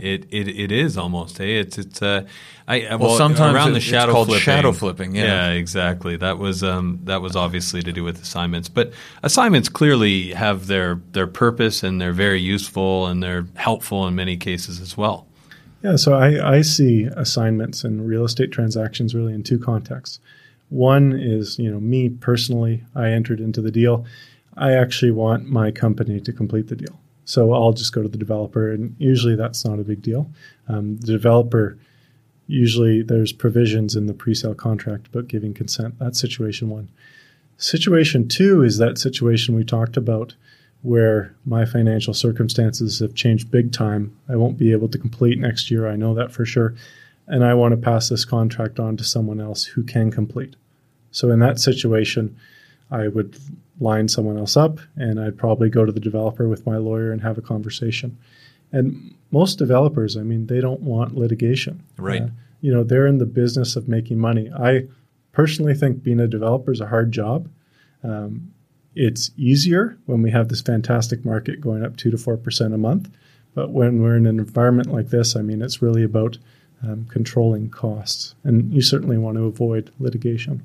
It 0.00 0.26
it 0.30 0.48
it 0.48 0.70
is 0.70 0.98
almost. 0.98 1.38
Hey, 1.38 1.58
it's 1.58 1.78
it's. 1.78 2.02
Uh, 2.02 2.26
I 2.66 2.80
well, 2.90 2.98
well 2.98 3.16
sometimes 3.16 3.54
around 3.54 3.72
the 3.72 3.80
shadow 3.80 4.12
called 4.12 4.28
flipping. 4.28 4.42
shadow 4.42 4.72
flipping. 4.72 5.14
Yeah. 5.14 5.24
yeah, 5.24 5.50
exactly. 5.52 6.16
That 6.16 6.38
was 6.38 6.62
um 6.62 7.00
that 7.04 7.22
was 7.22 7.34
obviously 7.34 7.82
to 7.82 7.92
do 7.92 8.04
with 8.04 8.20
assignments, 8.20 8.68
but 8.68 8.92
assignments 9.22 9.70
clearly 9.70 10.32
have 10.32 10.66
their 10.66 11.00
their 11.12 11.26
purpose 11.26 11.82
and 11.82 12.00
they're 12.00 12.12
very 12.12 12.40
useful 12.40 13.06
and 13.06 13.22
they're 13.22 13.46
helpful 13.54 14.06
in 14.06 14.14
many 14.14 14.36
cases 14.36 14.80
as 14.80 14.96
well. 14.96 15.26
Yeah, 15.82 15.96
so 15.96 16.14
I, 16.14 16.56
I 16.56 16.62
see 16.62 17.04
assignments 17.04 17.84
and 17.84 18.06
real 18.06 18.24
estate 18.24 18.50
transactions 18.50 19.14
really 19.14 19.32
in 19.32 19.42
two 19.42 19.58
contexts. 19.58 20.18
One 20.70 21.12
is, 21.12 21.58
you 21.58 21.70
know, 21.70 21.80
me 21.80 22.08
personally, 22.08 22.84
I 22.94 23.10
entered 23.10 23.40
into 23.40 23.62
the 23.62 23.70
deal. 23.70 24.04
I 24.56 24.72
actually 24.72 25.12
want 25.12 25.48
my 25.48 25.70
company 25.70 26.20
to 26.20 26.32
complete 26.32 26.66
the 26.66 26.76
deal. 26.76 27.00
So 27.28 27.52
I'll 27.52 27.74
just 27.74 27.92
go 27.92 28.02
to 28.02 28.08
the 28.08 28.16
developer, 28.16 28.72
and 28.72 28.96
usually 28.98 29.36
that's 29.36 29.62
not 29.62 29.78
a 29.78 29.84
big 29.84 30.00
deal. 30.00 30.30
Um, 30.66 30.96
the 30.96 31.12
developer 31.12 31.76
usually 32.46 33.02
there's 33.02 33.34
provisions 33.34 33.94
in 33.94 34.06
the 34.06 34.14
pre-sale 34.14 34.54
contract 34.54 35.08
about 35.08 35.28
giving 35.28 35.52
consent. 35.52 35.98
That's 35.98 36.18
situation 36.18 36.70
one. 36.70 36.88
Situation 37.58 38.28
two 38.28 38.62
is 38.62 38.78
that 38.78 38.96
situation 38.96 39.54
we 39.54 39.62
talked 39.62 39.98
about 39.98 40.36
where 40.80 41.34
my 41.44 41.66
financial 41.66 42.14
circumstances 42.14 43.00
have 43.00 43.14
changed 43.14 43.50
big 43.50 43.72
time. 43.72 44.16
I 44.26 44.36
won't 44.36 44.56
be 44.56 44.72
able 44.72 44.88
to 44.88 44.96
complete 44.96 45.38
next 45.38 45.70
year. 45.70 45.86
I 45.86 45.96
know 45.96 46.14
that 46.14 46.32
for 46.32 46.46
sure. 46.46 46.74
And 47.26 47.44
I 47.44 47.52
want 47.52 47.72
to 47.72 47.76
pass 47.76 48.08
this 48.08 48.24
contract 48.24 48.80
on 48.80 48.96
to 48.96 49.04
someone 49.04 49.38
else 49.38 49.64
who 49.64 49.82
can 49.82 50.10
complete. 50.10 50.56
So 51.10 51.30
in 51.30 51.40
that 51.40 51.60
situation, 51.60 52.38
I 52.90 53.08
would 53.08 53.36
line 53.80 54.08
someone 54.08 54.38
else 54.38 54.56
up 54.56 54.80
and 54.96 55.20
I'd 55.20 55.38
probably 55.38 55.70
go 55.70 55.84
to 55.84 55.92
the 55.92 56.00
developer 56.00 56.48
with 56.48 56.66
my 56.66 56.76
lawyer 56.76 57.12
and 57.12 57.22
have 57.22 57.38
a 57.38 57.42
conversation. 57.42 58.18
And 58.72 59.14
most 59.30 59.58
developers, 59.58 60.16
I 60.16 60.22
mean, 60.22 60.46
they 60.46 60.60
don't 60.60 60.80
want 60.80 61.16
litigation. 61.16 61.82
Right. 61.96 62.22
Uh, 62.22 62.28
you 62.60 62.72
know, 62.72 62.82
they're 62.82 63.06
in 63.06 63.18
the 63.18 63.26
business 63.26 63.76
of 63.76 63.88
making 63.88 64.18
money. 64.18 64.50
I 64.52 64.88
personally 65.32 65.74
think 65.74 66.02
being 66.02 66.20
a 66.20 66.26
developer 66.26 66.72
is 66.72 66.80
a 66.80 66.86
hard 66.88 67.12
job. 67.12 67.48
Um, 68.02 68.52
it's 68.94 69.30
easier 69.36 69.96
when 70.06 70.22
we 70.22 70.30
have 70.32 70.48
this 70.48 70.60
fantastic 70.60 71.24
market 71.24 71.60
going 71.60 71.84
up 71.84 71.96
two 71.96 72.10
to 72.10 72.18
four 72.18 72.36
percent 72.36 72.74
a 72.74 72.78
month. 72.78 73.10
But 73.54 73.70
when 73.70 74.02
we're 74.02 74.16
in 74.16 74.26
an 74.26 74.38
environment 74.38 74.92
like 74.92 75.08
this, 75.08 75.36
I 75.36 75.42
mean, 75.42 75.62
it's 75.62 75.82
really 75.82 76.02
about 76.02 76.38
um, 76.82 77.06
controlling 77.10 77.70
costs. 77.70 78.34
And 78.44 78.72
you 78.72 78.82
certainly 78.82 79.18
want 79.18 79.36
to 79.36 79.44
avoid 79.44 79.90
litigation. 79.98 80.64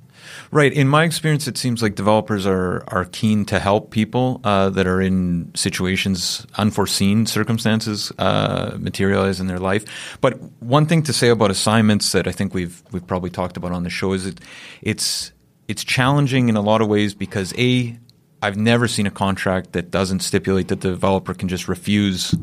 Right. 0.52 0.72
In 0.72 0.88
my 0.88 1.04
experience, 1.04 1.48
it 1.48 1.58
seems 1.58 1.82
like 1.82 1.96
developers 1.96 2.46
are 2.46 2.84
are 2.88 3.06
keen 3.06 3.46
to 3.46 3.60
help 3.60 3.92
people 3.92 4.40
uh, 4.44 4.70
that 4.72 4.86
are 4.86 5.02
in 5.02 5.52
situations, 5.56 6.46
unforeseen 6.56 7.26
circumstances 7.26 8.12
uh, 8.20 8.78
materialize 8.80 9.40
in 9.40 9.48
their 9.48 9.60
life. 9.60 10.18
But 10.22 10.40
one 10.62 10.86
thing 10.86 11.04
to 11.04 11.14
say 11.14 11.30
about 11.30 11.52
assignments 11.52 12.12
that 12.12 12.28
I 12.28 12.32
think 12.32 12.54
we've 12.54 12.84
we've 12.92 13.06
probably 13.06 13.30
talked 13.30 13.58
about 13.58 13.72
on 13.72 13.84
the 13.84 13.90
show 13.90 14.14
is 14.14 14.26
it 14.26 14.40
it's 14.82 15.32
it's 15.68 15.84
challenging 15.84 16.50
in 16.50 16.56
a 16.56 16.62
lot 16.62 16.82
of 16.82 16.88
ways 16.88 17.14
because 17.14 17.54
a 17.58 17.98
I've 18.42 18.58
never 18.58 18.88
seen 18.88 19.08
a 19.08 19.12
contract 19.12 19.72
that 19.72 19.90
doesn't 19.90 20.20
stipulate 20.20 20.68
that 20.68 20.82
the 20.82 20.90
developer 20.90 21.34
can 21.34 21.48
just 21.48 21.68
refuse 21.70 22.36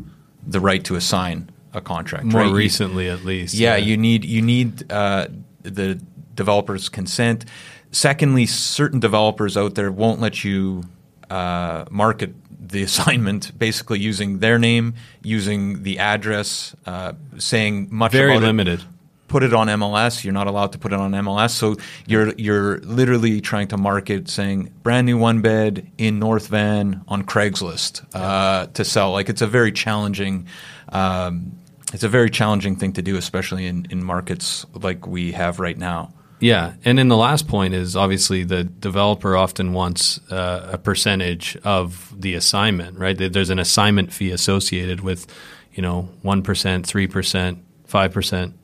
the 0.46 0.58
right 0.58 0.82
to 0.84 0.96
assign 0.96 1.50
a 1.72 1.80
contract. 1.80 2.24
More 2.24 2.42
right? 2.42 2.52
recently, 2.52 3.06
you, 3.06 3.12
at 3.12 3.24
least. 3.24 3.54
Yeah, 3.54 3.76
yeah, 3.76 3.84
you 3.84 3.96
need 3.96 4.24
you 4.24 4.42
need 4.42 4.90
uh, 4.90 5.28
the 5.62 6.00
developer's 6.34 6.88
consent. 6.88 7.44
Secondly, 7.92 8.46
certain 8.46 9.00
developers 9.00 9.56
out 9.56 9.74
there 9.74 9.90
won't 9.90 10.20
let 10.20 10.44
you 10.44 10.84
uh, 11.28 11.84
market 11.90 12.34
the 12.60 12.82
assignment 12.88 13.56
basically 13.58 13.98
using 13.98 14.38
their 14.38 14.58
name, 14.58 14.94
using 15.22 15.82
the 15.82 15.98
address, 15.98 16.74
uh, 16.86 17.12
saying 17.38 17.88
much 17.90 18.12
very 18.12 18.38
limited. 18.38 18.80
It. 18.80 18.86
Put 19.28 19.44
it 19.44 19.54
on 19.54 19.68
MLS. 19.68 20.24
You're 20.24 20.32
not 20.32 20.48
allowed 20.48 20.72
to 20.72 20.78
put 20.78 20.92
it 20.92 20.98
on 20.98 21.12
MLS. 21.12 21.50
So 21.50 21.76
you're 22.08 22.34
you're 22.34 22.78
literally 22.80 23.40
trying 23.40 23.68
to 23.68 23.76
market 23.76 24.28
saying 24.28 24.72
brand 24.82 25.06
new 25.06 25.18
one 25.18 25.40
bed 25.40 25.88
in 25.98 26.18
North 26.18 26.48
Van 26.48 27.04
on 27.06 27.22
Craigslist 27.22 28.04
uh, 28.12 28.66
to 28.66 28.84
sell. 28.84 29.12
Like 29.12 29.28
it's 29.28 29.40
a 29.40 29.46
very 29.46 29.70
challenging 29.70 30.48
um, 30.88 31.59
it's 31.92 32.04
a 32.04 32.08
very 32.08 32.30
challenging 32.30 32.76
thing 32.76 32.92
to 32.94 33.02
do, 33.02 33.16
especially 33.16 33.66
in, 33.66 33.86
in 33.90 34.04
markets 34.04 34.66
like 34.74 35.06
we 35.06 35.32
have 35.32 35.58
right 35.60 35.76
now. 35.76 36.12
Yeah, 36.40 36.74
and 36.86 36.96
then 36.96 37.08
the 37.08 37.16
last 37.18 37.48
point 37.48 37.74
is 37.74 37.96
obviously 37.96 38.44
the 38.44 38.64
developer 38.64 39.36
often 39.36 39.74
wants 39.74 40.18
uh, 40.30 40.70
a 40.72 40.78
percentage 40.78 41.56
of 41.64 42.14
the 42.18 42.34
assignment, 42.34 42.98
right? 42.98 43.16
There's 43.16 43.50
an 43.50 43.58
assignment 43.58 44.10
fee 44.10 44.30
associated 44.30 45.00
with, 45.00 45.26
you 45.74 45.82
know, 45.82 46.08
one 46.22 46.42
percent, 46.42 46.86
three 46.86 47.06
percent, 47.06 47.58
five 47.84 48.12
percent, 48.14 48.54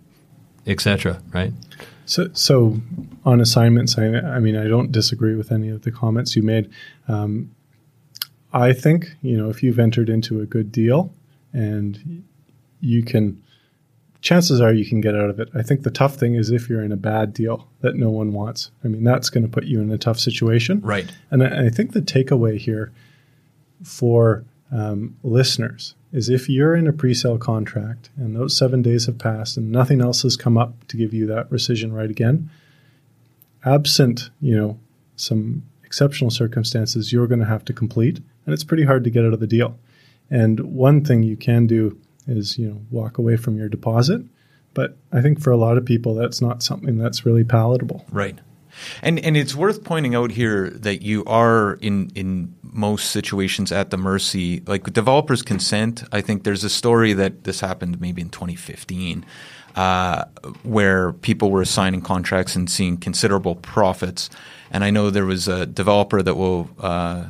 etc. 0.66 1.20
Right? 1.35 1.53
So, 2.07 2.31
so 2.33 2.81
on 3.27 3.43
assignments, 3.43 3.99
I, 3.99 4.07
I, 4.07 4.39
mean, 4.39 4.57
I 4.57 4.68
don't 4.68 4.91
disagree 4.91 5.35
with 5.35 5.53
any 5.53 5.68
of 5.68 5.83
the 5.83 5.91
comments 5.93 6.35
you 6.35 6.43
made. 6.43 6.70
Um, 7.09 7.51
I 8.55 8.72
think 8.72 9.16
you 9.20 9.37
know 9.37 9.51
if 9.51 9.62
you've 9.62 9.79
entered 9.79 10.09
into 10.09 10.41
a 10.41 10.47
good 10.47 10.72
deal 10.72 11.12
and 11.53 12.24
you 12.81 13.03
can 13.03 13.43
chances 14.20 14.61
are 14.61 14.72
you 14.72 14.85
can 14.85 15.01
get 15.01 15.14
out 15.14 15.31
of 15.31 15.39
it. 15.39 15.49
I 15.55 15.62
think 15.62 15.83
the 15.83 15.91
tough 15.91 16.16
thing 16.16 16.35
is 16.35 16.51
if 16.51 16.68
you're 16.68 16.83
in 16.83 16.91
a 16.91 16.97
bad 16.97 17.33
deal 17.33 17.68
that 17.81 17.95
no 17.95 18.11
one 18.11 18.33
wants. 18.33 18.70
I 18.85 18.89
mean, 18.89 19.05
that's 19.05 19.31
going 19.31 19.45
to 19.45 19.51
put 19.51 19.64
you 19.64 19.81
in 19.81 19.93
a 19.93 19.99
tough 19.99 20.18
situation. 20.18 20.81
Right. 20.81 21.11
And 21.31 21.45
I, 21.45 21.66
I 21.66 21.70
think 21.70 21.93
the 21.93 22.01
takeaway 22.01 22.59
here 22.59 22.93
for 23.85 24.45
um, 24.72 25.16
listeners 25.22 25.95
is 26.12 26.29
if 26.29 26.49
you're 26.49 26.74
in 26.74 26.89
a 26.89 26.93
pre-sale 26.93 27.39
contract 27.39 28.11
and 28.16 28.35
those 28.35 28.57
seven 28.57 28.83
days 28.83 29.07
have 29.07 29.18
passed 29.18 29.57
and 29.57 29.70
nothing 29.70 30.01
else 30.01 30.22
has 30.22 30.37
come 30.37 30.59
up 30.59 30.87
to 30.89 30.97
give 30.97 31.14
you 31.14 31.27
that 31.27 31.49
rescission 31.51 31.93
right 31.93 32.11
again, 32.11 32.51
absent 33.64 34.31
you 34.41 34.57
know 34.57 34.79
some 35.16 35.62
exceptional 35.85 36.31
circumstances, 36.31 37.12
you're 37.12 37.27
going 37.27 37.41
to 37.41 37.47
have 37.47 37.64
to 37.64 37.72
complete, 37.72 38.16
and 38.45 38.53
it's 38.53 38.64
pretty 38.64 38.85
hard 38.85 39.05
to 39.05 39.11
get 39.11 39.24
out 39.24 39.33
of 39.33 39.41
the 39.41 39.47
deal. 39.47 39.79
And 40.29 40.61
one 40.61 41.05
thing 41.05 41.22
you 41.22 41.37
can 41.37 41.66
do 41.66 41.99
is 42.27 42.59
you 42.59 42.68
know 42.68 42.81
walk 42.91 43.18
away 43.18 43.37
from 43.37 43.57
your 43.57 43.68
deposit. 43.68 44.22
But 44.74 44.97
I 45.11 45.22
think 45.22 45.41
for 45.41 45.51
a 45.51 45.57
lot 45.57 45.79
of 45.79 45.87
people, 45.87 46.14
that's 46.14 46.43
not 46.43 46.62
something 46.62 46.99
that's 46.99 47.24
really 47.24 47.45
palatable. 47.45 48.05
Right. 48.11 48.39
And 49.03 49.18
and 49.20 49.37
it's 49.37 49.55
worth 49.55 49.85
pointing 49.85 50.14
out 50.14 50.31
here 50.31 50.70
that 50.70 51.03
you 51.03 51.24
are 51.24 51.74
in 51.81 52.11
in 52.14 52.55
most 52.62 53.11
situations 53.11 53.72
at 53.72 53.91
the 53.91 53.97
mercy 53.97 54.62
like 54.66 54.93
developers 54.93 55.43
consent. 55.43 56.05
I 56.12 56.20
think 56.20 56.45
there's 56.45 56.64
a 56.64 56.70
story 56.70 57.14
that 57.14 57.45
this 57.45 57.61
happened 57.61 58.01
maybe 58.01 58.20
in 58.20 58.29
2015 58.29 59.24
uh, 59.77 60.24
where 60.62 61.12
people 61.12 61.51
were 61.51 61.64
signing 61.64 62.01
contracts 62.01 62.57
and 62.57 62.68
seeing 62.68 62.97
considerable 62.97 63.55
profits. 63.55 64.31
And 64.70 64.83
I 64.83 64.91
know 64.91 65.11
there 65.11 65.27
was 65.27 65.49
a 65.49 65.66
developer 65.66 66.22
that 66.22 66.35
will 66.35 66.68
uh, 66.81 67.27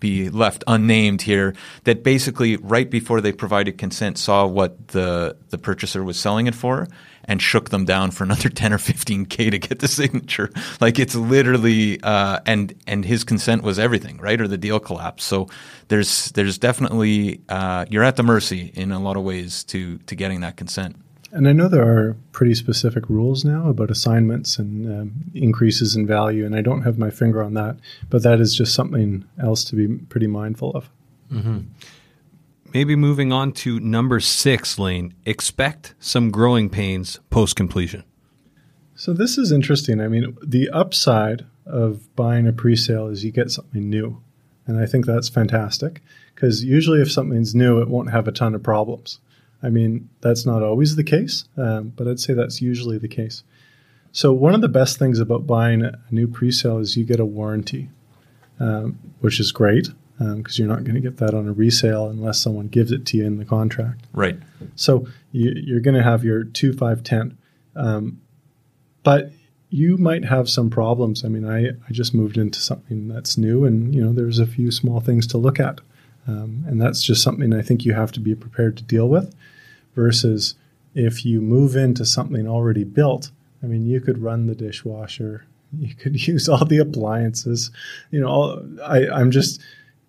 be 0.00 0.30
left 0.30 0.64
unnamed 0.66 1.22
here 1.22 1.54
that 1.84 2.02
basically 2.02 2.56
right 2.56 2.90
before 2.90 3.20
they 3.20 3.32
provided 3.32 3.78
consent 3.78 4.18
saw 4.18 4.46
what 4.46 4.88
the 4.88 5.36
the 5.50 5.58
purchaser 5.58 6.02
was 6.02 6.18
selling 6.18 6.46
it 6.46 6.54
for 6.54 6.88
and 7.24 7.40
shook 7.40 7.70
them 7.70 7.84
down 7.84 8.10
for 8.10 8.24
another 8.24 8.48
10 8.48 8.72
or 8.72 8.78
15k 8.78 9.50
to 9.50 9.58
get 9.58 9.78
the 9.78 9.88
signature. 9.88 10.50
Like 10.80 10.98
it's 10.98 11.14
literally 11.14 12.02
uh, 12.02 12.40
and 12.46 12.74
and 12.86 13.04
his 13.04 13.24
consent 13.24 13.62
was 13.62 13.78
everything 13.78 14.18
right? 14.18 14.40
Or 14.40 14.48
the 14.48 14.58
deal 14.58 14.80
collapsed. 14.80 15.26
So 15.26 15.48
there's 15.88 16.32
there's 16.32 16.58
definitely 16.58 17.42
uh, 17.48 17.84
you're 17.90 18.04
at 18.04 18.16
the 18.16 18.22
mercy 18.22 18.72
in 18.74 18.90
a 18.92 18.98
lot 18.98 19.16
of 19.16 19.22
ways 19.22 19.64
to 19.64 19.98
to 19.98 20.14
getting 20.16 20.40
that 20.40 20.56
consent 20.56 20.96
and 21.32 21.48
I 21.48 21.52
know 21.52 21.68
there 21.68 21.86
are 21.86 22.16
pretty 22.32 22.54
specific 22.54 23.08
rules 23.08 23.44
now 23.44 23.68
about 23.68 23.90
assignments 23.90 24.58
and 24.58 24.86
um, 24.86 25.12
increases 25.34 25.94
in 25.94 26.06
value, 26.06 26.44
and 26.44 26.56
I 26.56 26.60
don't 26.60 26.82
have 26.82 26.98
my 26.98 27.10
finger 27.10 27.42
on 27.42 27.54
that, 27.54 27.76
but 28.08 28.22
that 28.22 28.40
is 28.40 28.54
just 28.54 28.74
something 28.74 29.24
else 29.40 29.64
to 29.64 29.76
be 29.76 29.88
pretty 30.06 30.26
mindful 30.26 30.72
of. 30.72 30.90
Mm-hmm. 31.32 31.60
Maybe 32.72 32.96
moving 32.96 33.32
on 33.32 33.52
to 33.52 33.80
number 33.80 34.20
six, 34.20 34.78
Layne. 34.78 35.14
Expect 35.24 35.94
some 35.98 36.30
growing 36.30 36.68
pains 36.68 37.18
post 37.30 37.56
completion. 37.56 38.04
So 38.94 39.12
this 39.12 39.38
is 39.38 39.50
interesting. 39.50 40.00
I 40.00 40.08
mean, 40.08 40.36
the 40.44 40.68
upside 40.70 41.46
of 41.66 42.14
buying 42.16 42.46
a 42.46 42.52
pre-sale 42.52 43.08
is 43.08 43.24
you 43.24 43.32
get 43.32 43.50
something 43.50 43.88
new, 43.88 44.22
and 44.66 44.78
I 44.78 44.86
think 44.86 45.06
that's 45.06 45.28
fantastic 45.28 46.02
because 46.34 46.64
usually 46.64 47.00
if 47.00 47.10
something's 47.10 47.54
new, 47.54 47.80
it 47.80 47.88
won't 47.88 48.10
have 48.10 48.28
a 48.28 48.32
ton 48.32 48.54
of 48.54 48.62
problems. 48.62 49.20
I 49.62 49.68
mean, 49.68 50.08
that's 50.20 50.46
not 50.46 50.62
always 50.62 50.96
the 50.96 51.04
case, 51.04 51.44
um, 51.56 51.92
but 51.96 52.08
I'd 52.08 52.20
say 52.20 52.32
that's 52.32 52.62
usually 52.62 52.98
the 52.98 53.08
case. 53.08 53.42
So, 54.12 54.32
one 54.32 54.54
of 54.54 54.60
the 54.60 54.68
best 54.68 54.98
things 54.98 55.20
about 55.20 55.46
buying 55.46 55.82
a 55.82 55.98
new 56.10 56.26
presale 56.26 56.80
is 56.80 56.96
you 56.96 57.04
get 57.04 57.20
a 57.20 57.24
warranty, 57.24 57.90
um, 58.58 58.98
which 59.20 59.38
is 59.38 59.52
great 59.52 59.88
because 60.18 60.58
um, 60.58 60.62
you're 60.62 60.68
not 60.68 60.84
going 60.84 60.96
to 60.96 61.00
get 61.00 61.16
that 61.16 61.32
on 61.32 61.48
a 61.48 61.52
resale 61.52 62.08
unless 62.08 62.38
someone 62.38 62.66
gives 62.66 62.92
it 62.92 63.06
to 63.06 63.16
you 63.16 63.24
in 63.24 63.38
the 63.38 63.44
contract. 63.44 64.04
Right. 64.12 64.38
So, 64.74 65.06
you, 65.32 65.76
are 65.76 65.80
going 65.80 65.96
to 65.96 66.02
have 66.02 66.24
your 66.24 66.44
2, 66.44 66.72
5, 66.72 67.02
10. 67.02 67.38
Um, 67.76 68.20
but 69.02 69.32
you 69.70 69.96
might 69.96 70.24
have 70.24 70.50
some 70.50 70.68
problems. 70.68 71.24
I 71.24 71.28
mean, 71.28 71.48
I, 71.48 71.68
I 71.68 71.92
just 71.92 72.12
moved 72.12 72.36
into 72.36 72.60
something 72.60 73.08
that's 73.08 73.38
new, 73.38 73.64
and 73.64 73.94
you 73.94 74.04
know, 74.04 74.12
there's 74.12 74.40
a 74.40 74.46
few 74.46 74.70
small 74.70 75.00
things 75.00 75.26
to 75.28 75.38
look 75.38 75.60
at. 75.60 75.80
Um, 76.26 76.64
and 76.66 76.80
that's 76.80 77.02
just 77.02 77.22
something 77.22 77.54
I 77.54 77.62
think 77.62 77.84
you 77.84 77.94
have 77.94 78.12
to 78.12 78.20
be 78.20 78.34
prepared 78.34 78.76
to 78.76 78.82
deal 78.82 79.08
with 79.08 79.34
versus 79.94 80.54
if 80.94 81.24
you 81.24 81.40
move 81.40 81.76
into 81.76 82.04
something 82.04 82.46
already 82.46 82.84
built. 82.84 83.30
I 83.62 83.66
mean, 83.66 83.86
you 83.86 84.00
could 84.00 84.18
run 84.18 84.46
the 84.46 84.54
dishwasher, 84.54 85.44
you 85.78 85.94
could 85.94 86.26
use 86.26 86.48
all 86.48 86.64
the 86.64 86.78
appliances. 86.78 87.70
You 88.10 88.20
know, 88.20 88.28
all, 88.28 88.62
I, 88.84 89.08
I'm 89.08 89.30
just, 89.30 89.60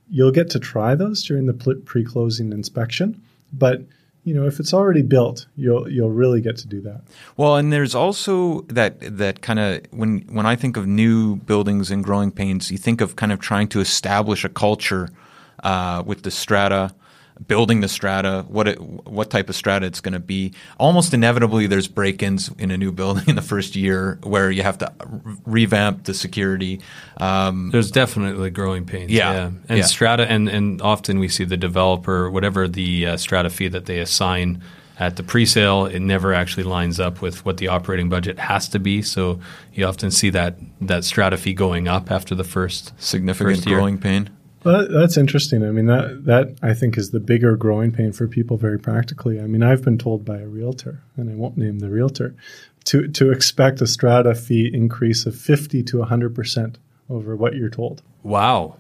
you'll 0.10 0.32
get 0.32 0.50
to 0.52 0.60
try 0.60 0.96
those 0.96 1.24
during 1.24 1.46
the 1.46 1.54
pre 1.86 2.04
closing 2.04 2.52
inspection. 2.52 3.22
But 3.54 3.82
you 4.24 4.36
know, 4.36 4.46
if 4.46 4.60
it's 4.60 4.74
already 4.74 5.02
built, 5.02 5.48
you'll 5.58 5.90
you'll 5.90 6.12
really 6.12 6.42
get 6.42 6.56
to 6.58 6.68
do 6.68 6.80
that. 6.82 7.02
Well, 7.38 7.56
and 7.56 7.74
there's 7.74 7.96
also 7.96 8.62
that 8.62 9.18
that 9.18 9.42
kind 9.42 9.60
of 9.60 9.82
when 9.90 10.20
when 10.30 10.46
I 10.46 10.56
think 10.56 10.78
of 10.78 10.86
new 10.86 11.38
buildings 11.38 11.90
and 11.90 12.04
growing 12.04 12.32
pains, 12.32 12.70
you 12.70 12.78
think 12.78 13.02
of 13.02 13.16
kind 13.16 13.32
of 13.32 13.40
trying 13.40 13.68
to 13.70 13.80
establish 13.80 14.46
a 14.46 14.50
culture 14.50 15.10
uh, 15.64 16.04
with 16.06 16.22
the 16.22 16.30
strata, 16.30 16.94
building 17.48 17.82
the 17.82 17.88
strata, 17.88 18.46
what 18.48 18.68
it, 18.68 18.80
what 18.80 19.30
type 19.30 19.50
of 19.50 19.56
strata 19.56 19.86
it's 19.86 20.02
going 20.02 20.14
to 20.14 20.20
be. 20.20 20.54
Almost 20.78 21.14
inevitably, 21.14 21.68
there's 21.68 21.88
break-ins 21.88 22.50
in 22.58 22.72
a 22.72 22.78
new 22.78 22.92
building 22.92 23.24
in 23.28 23.36
the 23.36 23.42
first 23.42 23.76
year 23.76 24.20
where 24.24 24.52
you 24.52 24.64
have 24.64 24.78
to 24.80 24.92
revamp 25.46 26.06
the 26.06 26.14
security. 26.14 26.82
Um, 27.18 27.70
there's 27.72 27.92
definitely 27.92 28.50
growing 28.50 28.86
pains. 28.86 29.12
Yeah, 29.12 29.34
yeah. 29.34 29.46
and 29.70 29.78
yeah. 29.80 29.86
strata, 29.86 30.30
and 30.30 30.50
and 30.50 30.82
often 30.82 31.20
we 31.20 31.28
see 31.28 31.44
the 31.44 31.58
developer, 31.58 32.30
whatever 32.30 32.68
the 32.68 33.08
uh, 33.08 33.18
strata 33.18 33.50
fee 33.50 33.68
that 33.70 33.86
they 33.86 34.00
assign 34.00 34.62
at 35.00 35.16
the 35.16 35.24
pre-sale, 35.24 35.88
it 35.88 36.00
never 36.00 36.32
actually 36.32 36.64
lines 36.64 37.00
up 37.00 37.24
with 37.24 37.44
what 37.44 37.58
the 37.58 37.68
operating 37.68 38.08
budget 38.08 38.38
has 38.38 38.70
to 38.70 38.78
be. 38.78 39.02
So 39.02 39.40
you 39.74 39.86
often 39.88 40.12
see 40.12 40.30
that 40.30 40.58
that 40.80 41.04
strata 41.04 41.38
fee 41.38 41.54
going 41.54 41.88
up 41.88 42.12
after 42.12 42.36
the 42.36 42.44
first 42.44 42.94
significant 43.02 43.58
first 43.58 43.68
growing 43.68 43.98
pain. 43.98 44.30
Well, 44.64 44.88
that's 44.90 45.18
interesting. 45.18 45.64
I 45.64 45.72
mean, 45.72 45.88
that 45.88 46.26
that 46.26 46.58
I 46.62 46.74
think 46.74 46.98
is 46.98 47.12
the 47.12 47.20
bigger 47.20 47.56
growing 47.56 47.92
pain 47.92 48.12
for 48.12 48.28
people 48.28 48.58
very 48.58 48.80
practically. 48.80 49.40
I 49.40 49.48
mean, 49.48 49.64
I've 49.64 49.84
been 49.84 49.98
told 49.98 50.24
by 50.24 50.38
a 50.38 50.48
realtor, 50.48 51.02
and 51.18 51.30
I 51.30 51.36
won't 51.36 51.58
name 51.58 51.80
the 51.80 51.90
realtor, 51.90 52.36
to 52.86 53.08
to 53.08 53.32
expect 53.32 53.82
a 53.82 53.88
strata 53.88 54.36
fee 54.36 54.70
increase 54.72 55.26
of 55.26 55.36
fifty 55.36 55.82
to 55.84 56.04
hundred 56.04 56.36
percent 56.36 56.78
over 57.10 57.36
what 57.36 57.56
you're 57.56 57.70
told. 57.70 58.04
Wow, 58.24 58.78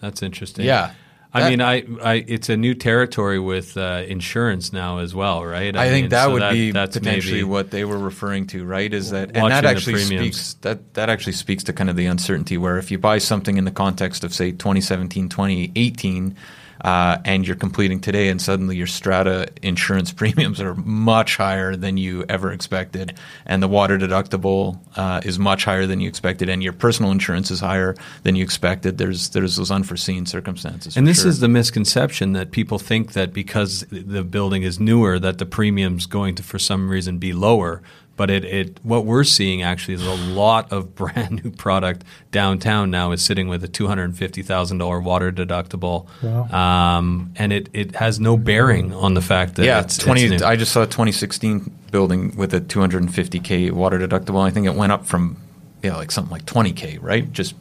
that's 0.00 0.22
interesting. 0.22 0.66
Yeah, 0.66 0.92
I 1.34 1.50
mean, 1.50 1.60
I, 1.60 1.84
I, 2.00 2.14
it's 2.26 2.48
a 2.48 2.56
new 2.56 2.74
territory 2.74 3.40
with 3.40 3.76
uh, 3.76 4.04
insurance 4.06 4.72
now 4.72 4.98
as 4.98 5.14
well, 5.16 5.44
right? 5.44 5.76
I, 5.76 5.86
I 5.86 5.88
think 5.88 6.10
that 6.10 6.26
so 6.26 6.32
would 6.32 6.42
that, 6.42 6.52
be 6.52 6.72
potentially 6.72 7.42
what 7.42 7.72
they 7.72 7.84
were 7.84 7.98
referring 7.98 8.46
to, 8.48 8.64
right? 8.64 8.92
Is 8.92 9.10
that 9.10 9.36
and 9.36 9.50
that 9.50 9.64
actually 9.64 9.98
speaks 9.98 10.54
that 10.60 10.94
that 10.94 11.10
actually 11.10 11.32
speaks 11.32 11.64
to 11.64 11.72
kind 11.72 11.90
of 11.90 11.96
the 11.96 12.06
uncertainty 12.06 12.56
where 12.56 12.78
if 12.78 12.92
you 12.92 12.98
buy 12.98 13.18
something 13.18 13.56
in 13.56 13.64
the 13.64 13.72
context 13.72 14.22
of 14.22 14.32
say 14.32 14.52
2017, 14.52 15.28
2018 15.28 16.36
uh, 16.84 17.16
and 17.24 17.46
you're 17.46 17.56
completing 17.56 17.98
today, 17.98 18.28
and 18.28 18.40
suddenly 18.40 18.76
your 18.76 18.86
strata 18.86 19.48
insurance 19.62 20.12
premiums 20.20 20.60
are 20.60 20.74
much 20.74 21.38
higher 21.38 21.74
than 21.74 21.96
you 21.96 22.24
ever 22.28 22.52
expected, 22.52 23.16
and 23.46 23.62
the 23.62 23.68
water 23.68 23.98
deductible 23.98 24.78
uh, 24.96 25.20
is 25.24 25.38
much 25.38 25.64
higher 25.64 25.86
than 25.86 25.98
you 26.00 26.08
expected, 26.08 26.50
and 26.50 26.62
your 26.62 26.74
personal 26.74 27.10
insurance 27.10 27.50
is 27.50 27.60
higher 27.60 27.96
than 28.22 28.36
you 28.36 28.44
expected. 28.44 28.98
There's 28.98 29.30
there's 29.30 29.56
those 29.56 29.70
unforeseen 29.70 30.26
circumstances. 30.26 30.96
And 30.96 31.06
this 31.06 31.22
sure. 31.22 31.30
is 31.30 31.40
the 31.40 31.48
misconception 31.48 32.34
that 32.34 32.50
people 32.50 32.78
think 32.78 33.14
that 33.14 33.32
because 33.32 33.86
the 33.90 34.22
building 34.22 34.62
is 34.62 34.78
newer, 34.78 35.18
that 35.18 35.38
the 35.38 35.46
premium's 35.46 36.04
going 36.04 36.34
to 36.34 36.42
for 36.42 36.58
some 36.58 36.90
reason 36.90 37.18
be 37.18 37.32
lower 37.32 37.82
but 38.16 38.30
it, 38.30 38.44
it 38.44 38.80
what 38.84 39.04
we're 39.04 39.24
seeing 39.24 39.62
actually 39.62 39.94
is 39.94 40.06
a 40.06 40.14
lot 40.14 40.72
of 40.72 40.94
brand 40.96 41.42
new 41.44 41.50
product 41.50 42.04
downtown 42.30 42.90
now 42.90 43.12
is 43.12 43.24
sitting 43.24 43.48
with 43.48 43.64
a 43.64 43.68
two 43.68 43.86
hundred 43.86 44.04
and 44.04 44.16
fifty 44.16 44.42
thousand 44.42 44.78
dollar 44.78 45.00
water 45.00 45.32
deductible, 45.32 46.06
wow. 46.22 46.96
um, 46.98 47.32
and 47.36 47.52
it, 47.52 47.68
it 47.72 47.94
has 47.96 48.20
no 48.20 48.36
bearing 48.36 48.92
on 48.92 49.14
the 49.14 49.22
fact 49.22 49.56
that 49.56 49.64
yeah, 49.64 49.80
it's 49.80 49.98
twenty. 49.98 50.24
It's 50.24 50.42
I 50.42 50.56
just 50.56 50.72
saw 50.72 50.82
a 50.82 50.86
twenty 50.86 51.12
sixteen 51.12 51.72
building 51.90 52.36
with 52.36 52.54
a 52.54 52.60
two 52.60 52.80
hundred 52.80 53.02
and 53.02 53.14
fifty 53.14 53.40
k 53.40 53.70
water 53.70 53.98
deductible. 53.98 54.40
I 54.40 54.50
think 54.50 54.66
it 54.66 54.74
went 54.74 54.92
up 54.92 55.06
from 55.06 55.36
yeah 55.82 55.96
like 55.96 56.10
something 56.10 56.32
like 56.32 56.46
twenty 56.46 56.72
k, 56.72 56.98
right? 56.98 57.30
Just 57.32 57.54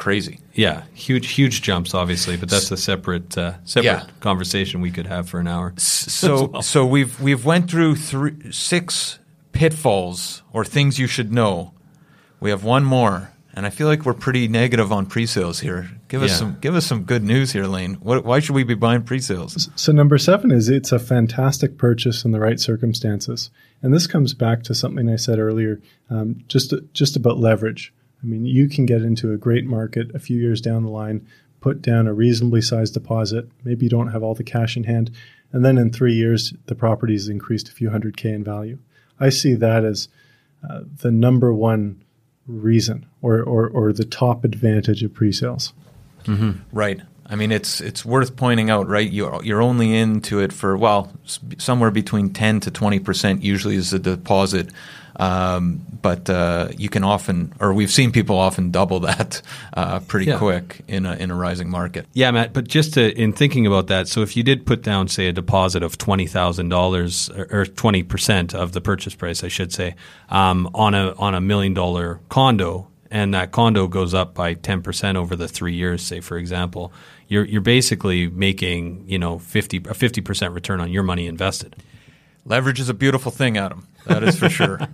crazy. 0.00 0.40
Yeah, 0.54 0.82
huge, 0.94 1.30
huge 1.30 1.62
jumps, 1.62 1.94
obviously, 1.94 2.36
but 2.36 2.48
that's 2.48 2.70
a 2.72 2.76
separate, 2.76 3.38
uh, 3.38 3.54
separate 3.64 3.84
yeah. 3.84 4.06
conversation 4.18 4.80
we 4.80 4.90
could 4.90 5.06
have 5.06 5.28
for 5.28 5.38
an 5.38 5.46
hour. 5.46 5.74
So, 5.76 6.46
well. 6.52 6.62
so 6.62 6.84
we've 6.84 7.20
we've 7.20 7.44
went 7.44 7.70
through 7.70 7.96
three, 7.96 8.50
six 8.50 9.19
pitfalls 9.60 10.42
or 10.54 10.64
things 10.64 10.98
you 10.98 11.06
should 11.06 11.30
know. 11.30 11.74
We 12.40 12.48
have 12.48 12.64
one 12.64 12.82
more, 12.82 13.30
and 13.52 13.66
I 13.66 13.68
feel 13.68 13.88
like 13.88 14.06
we're 14.06 14.14
pretty 14.14 14.48
negative 14.48 14.90
on 14.90 15.04
pre-sales 15.04 15.60
here. 15.60 15.90
Give 16.08 16.22
us 16.22 16.38
some 16.38 16.56
give 16.60 16.74
us 16.74 16.86
some 16.86 17.02
good 17.02 17.22
news 17.22 17.52
here, 17.52 17.66
Layne. 17.66 17.96
What, 17.96 18.24
why 18.24 18.40
should 18.40 18.54
we 18.54 18.64
be 18.64 18.72
buying 18.72 19.02
pre-sales? 19.02 19.68
So 19.76 19.92
number 19.92 20.16
seven 20.16 20.50
is 20.50 20.70
it's 20.70 20.92
a 20.92 20.98
fantastic 20.98 21.76
purchase 21.76 22.24
in 22.24 22.30
the 22.30 22.40
right 22.40 22.58
circumstances, 22.58 23.50
and 23.82 23.92
this 23.92 24.06
comes 24.06 24.32
back 24.32 24.62
to 24.62 24.74
something 24.74 25.10
I 25.10 25.16
said 25.16 25.38
earlier, 25.38 25.82
um, 26.08 26.42
just 26.48 26.72
just 26.94 27.14
about 27.14 27.36
leverage. 27.36 27.92
I 28.22 28.26
mean, 28.26 28.46
you 28.46 28.66
can 28.66 28.86
get 28.86 29.02
into 29.02 29.30
a 29.30 29.36
great 29.36 29.66
market 29.66 30.14
a 30.14 30.18
few 30.18 30.38
years 30.38 30.62
down 30.62 30.84
the 30.84 30.88
line, 30.88 31.26
put 31.60 31.82
down 31.82 32.06
a 32.06 32.14
reasonably 32.14 32.62
sized 32.62 32.94
deposit. 32.94 33.46
Maybe 33.62 33.84
you 33.84 33.90
don't 33.90 34.12
have 34.12 34.22
all 34.22 34.34
the 34.34 34.42
cash 34.42 34.78
in 34.78 34.84
hand, 34.84 35.10
and 35.52 35.62
then 35.62 35.76
in 35.76 35.92
three 35.92 36.14
years 36.14 36.54
the 36.64 36.74
property's 36.74 37.28
increased 37.28 37.68
a 37.68 37.72
few 37.72 37.90
hundred 37.90 38.16
k 38.16 38.30
in 38.30 38.42
value. 38.42 38.78
I 39.20 39.28
see 39.28 39.54
that 39.54 39.84
as 39.84 40.08
uh, 40.68 40.80
the 41.02 41.10
number 41.10 41.52
one 41.52 42.02
reason 42.46 43.06
or, 43.22 43.42
or, 43.42 43.68
or 43.68 43.92
the 43.92 44.04
top 44.04 44.44
advantage 44.44 45.02
of 45.02 45.14
pre-sales. 45.14 45.72
Mm-hmm. 46.24 46.52
Right. 46.72 47.00
I 47.26 47.36
mean, 47.36 47.52
it's 47.52 47.80
it's 47.80 48.04
worth 48.04 48.34
pointing 48.34 48.70
out, 48.70 48.88
right? 48.88 49.08
You're 49.08 49.40
you're 49.44 49.62
only 49.62 49.96
into 49.96 50.40
it 50.40 50.52
for 50.52 50.76
well, 50.76 51.12
somewhere 51.58 51.92
between 51.92 52.32
ten 52.32 52.58
to 52.58 52.72
twenty 52.72 52.98
percent 52.98 53.44
usually 53.44 53.76
is 53.76 53.92
the 53.92 54.00
deposit. 54.00 54.70
Um, 55.20 55.84
but 56.00 56.30
uh, 56.30 56.68
you 56.78 56.88
can 56.88 57.04
often, 57.04 57.52
or 57.60 57.74
we've 57.74 57.90
seen 57.90 58.10
people 58.10 58.38
often 58.38 58.70
double 58.70 59.00
that 59.00 59.42
uh, 59.74 60.00
pretty 60.00 60.26
yeah. 60.26 60.38
quick 60.38 60.80
in 60.88 61.04
a 61.04 61.14
in 61.14 61.30
a 61.30 61.34
rising 61.34 61.68
market. 61.68 62.06
Yeah, 62.14 62.30
Matt. 62.30 62.54
But 62.54 62.68
just 62.68 62.94
to, 62.94 63.12
in 63.20 63.34
thinking 63.34 63.66
about 63.66 63.88
that, 63.88 64.08
so 64.08 64.22
if 64.22 64.34
you 64.36 64.42
did 64.42 64.64
put 64.64 64.82
down, 64.82 65.08
say, 65.08 65.28
a 65.28 65.32
deposit 65.32 65.82
of 65.82 65.98
twenty 65.98 66.26
thousand 66.26 66.70
dollars 66.70 67.28
or 67.30 67.66
twenty 67.66 68.02
percent 68.02 68.54
of 68.54 68.72
the 68.72 68.80
purchase 68.80 69.14
price, 69.14 69.44
I 69.44 69.48
should 69.48 69.72
say, 69.72 69.94
um, 70.30 70.70
on 70.74 70.94
a 70.94 71.12
on 71.18 71.34
a 71.34 71.40
million 71.40 71.74
dollar 71.74 72.20
condo, 72.30 72.88
and 73.10 73.34
that 73.34 73.52
condo 73.52 73.88
goes 73.88 74.14
up 74.14 74.34
by 74.34 74.54
10% 74.54 75.16
over 75.16 75.34
the 75.34 75.48
three 75.48 75.74
years, 75.74 76.02
say, 76.02 76.20
for 76.20 76.38
example, 76.38 76.92
you're, 77.26 77.44
you're 77.44 77.60
basically 77.60 78.28
making, 78.28 79.04
you 79.08 79.18
know, 79.18 79.38
50, 79.38 79.78
a 79.78 79.80
50% 79.80 80.54
return 80.54 80.80
on 80.80 80.90
your 80.90 81.02
money 81.02 81.26
invested. 81.26 81.76
Leverage 82.44 82.80
is 82.80 82.88
a 82.88 82.94
beautiful 82.94 83.30
thing, 83.30 83.56
Adam. 83.56 83.86
That 84.06 84.22
is 84.22 84.38
for 84.38 84.48
sure. 84.48 84.80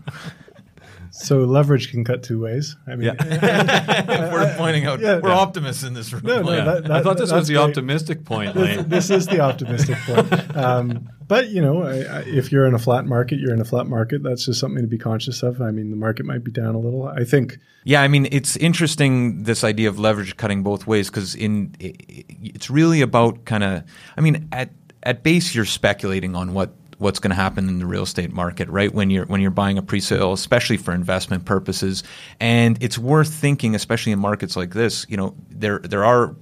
So 1.19 1.39
leverage 1.39 1.91
can 1.91 2.05
cut 2.05 2.23
two 2.23 2.39
ways. 2.43 2.77
I 2.87 2.95
mean, 2.95 3.15
yeah. 3.19 4.31
we're 4.33 4.55
pointing 4.57 4.85
out 4.85 5.01
yeah, 5.01 5.19
we're 5.19 5.31
yeah. 5.31 5.37
optimists 5.37 5.83
in 5.83 5.95
this 5.95 6.13
room. 6.13 6.23
No, 6.25 6.43
no, 6.43 6.65
that, 6.65 6.83
that, 6.85 6.91
I 6.91 7.03
thought 7.03 7.17
this 7.17 7.33
was 7.33 7.49
the 7.49 7.55
great. 7.55 7.63
optimistic 7.63 8.25
point. 8.27 8.55
This, 8.55 8.85
this, 8.87 9.11
is 9.11 9.27
the 9.27 9.41
optimistic 9.41 9.97
point. 10.01 10.57
Um, 10.57 11.09
but 11.27 11.49
you 11.49 11.63
know, 11.63 11.85
I, 11.85 12.19
I, 12.19 12.21
if 12.27 12.53
you're 12.53 12.67
in 12.67 12.75
a 12.75 12.79
flat 12.79 13.07
market, 13.07 13.39
you're 13.41 13.55
in 13.55 13.63
a 13.63 13.65
flat 13.65 13.87
market. 13.87 14.23
That's 14.23 14.45
just 14.45 14.61
something 14.61 14.83
to 14.83 14.89
be 14.89 14.99
conscious 14.99 15.43
of. 15.43 15.63
I 15.63 15.71
mean, 15.71 15.91
the 15.91 15.97
market 15.97 16.27
might 16.27 16.45
be 16.45 16.51
down 16.51 16.75
a 16.75 16.79
little. 16.79 17.09
I 17.09 17.25
think. 17.25 17.59
Yeah, 17.85 18.03
I 18.03 18.09
mean, 18.09 18.29
it's 18.31 18.57
interesting 18.59 19.45
this 19.45 19.65
idea 19.65 19.89
of 19.89 19.99
leverage 19.99 20.37
cutting 20.37 20.63
both 20.63 20.87
ways 20.87 21.09
because 21.09 21.35
in 21.35 21.75
it, 21.79 21.97
it's 22.09 22.69
really 22.69 23.01
about 23.01 23.47
kind 23.47 23.65
of. 23.65 23.85
I 24.19 24.21
mean, 24.21 24.49
at 24.53 24.71
at 25.03 25.23
base, 25.23 25.55
you're 25.55 25.65
speculating 25.65 26.37
on 26.37 26.53
what 26.53 26.75
what's 26.99 27.19
going 27.19 27.31
to 27.31 27.37
happen 27.37 27.69
in 27.69 27.79
the 27.79 27.87
real 27.87 28.05
estate 28.05 28.33
market, 28.33 28.69
right? 28.69 28.93
When 28.93 29.11
you're 29.11 29.27
when 29.27 29.41
you're 29.41 29.51
buying 29.51 29.79
a 29.79 29.83
pre-sale, 29.83 30.33
especially 30.33 30.77
for 30.77 30.93
investment 30.93 31.45
purposes, 31.45 32.03
and 32.41 32.83
it's 32.83 32.99
worth 32.99 33.33
thinking, 33.33 33.75
especially 33.75 34.13
in 34.13 34.19
markets 34.19 34.57
like 34.57 34.73
this. 34.73 35.07
You 35.09 35.17
know, 35.17 35.35
there 35.51 35.79
there 35.81 36.05
are 36.05 36.35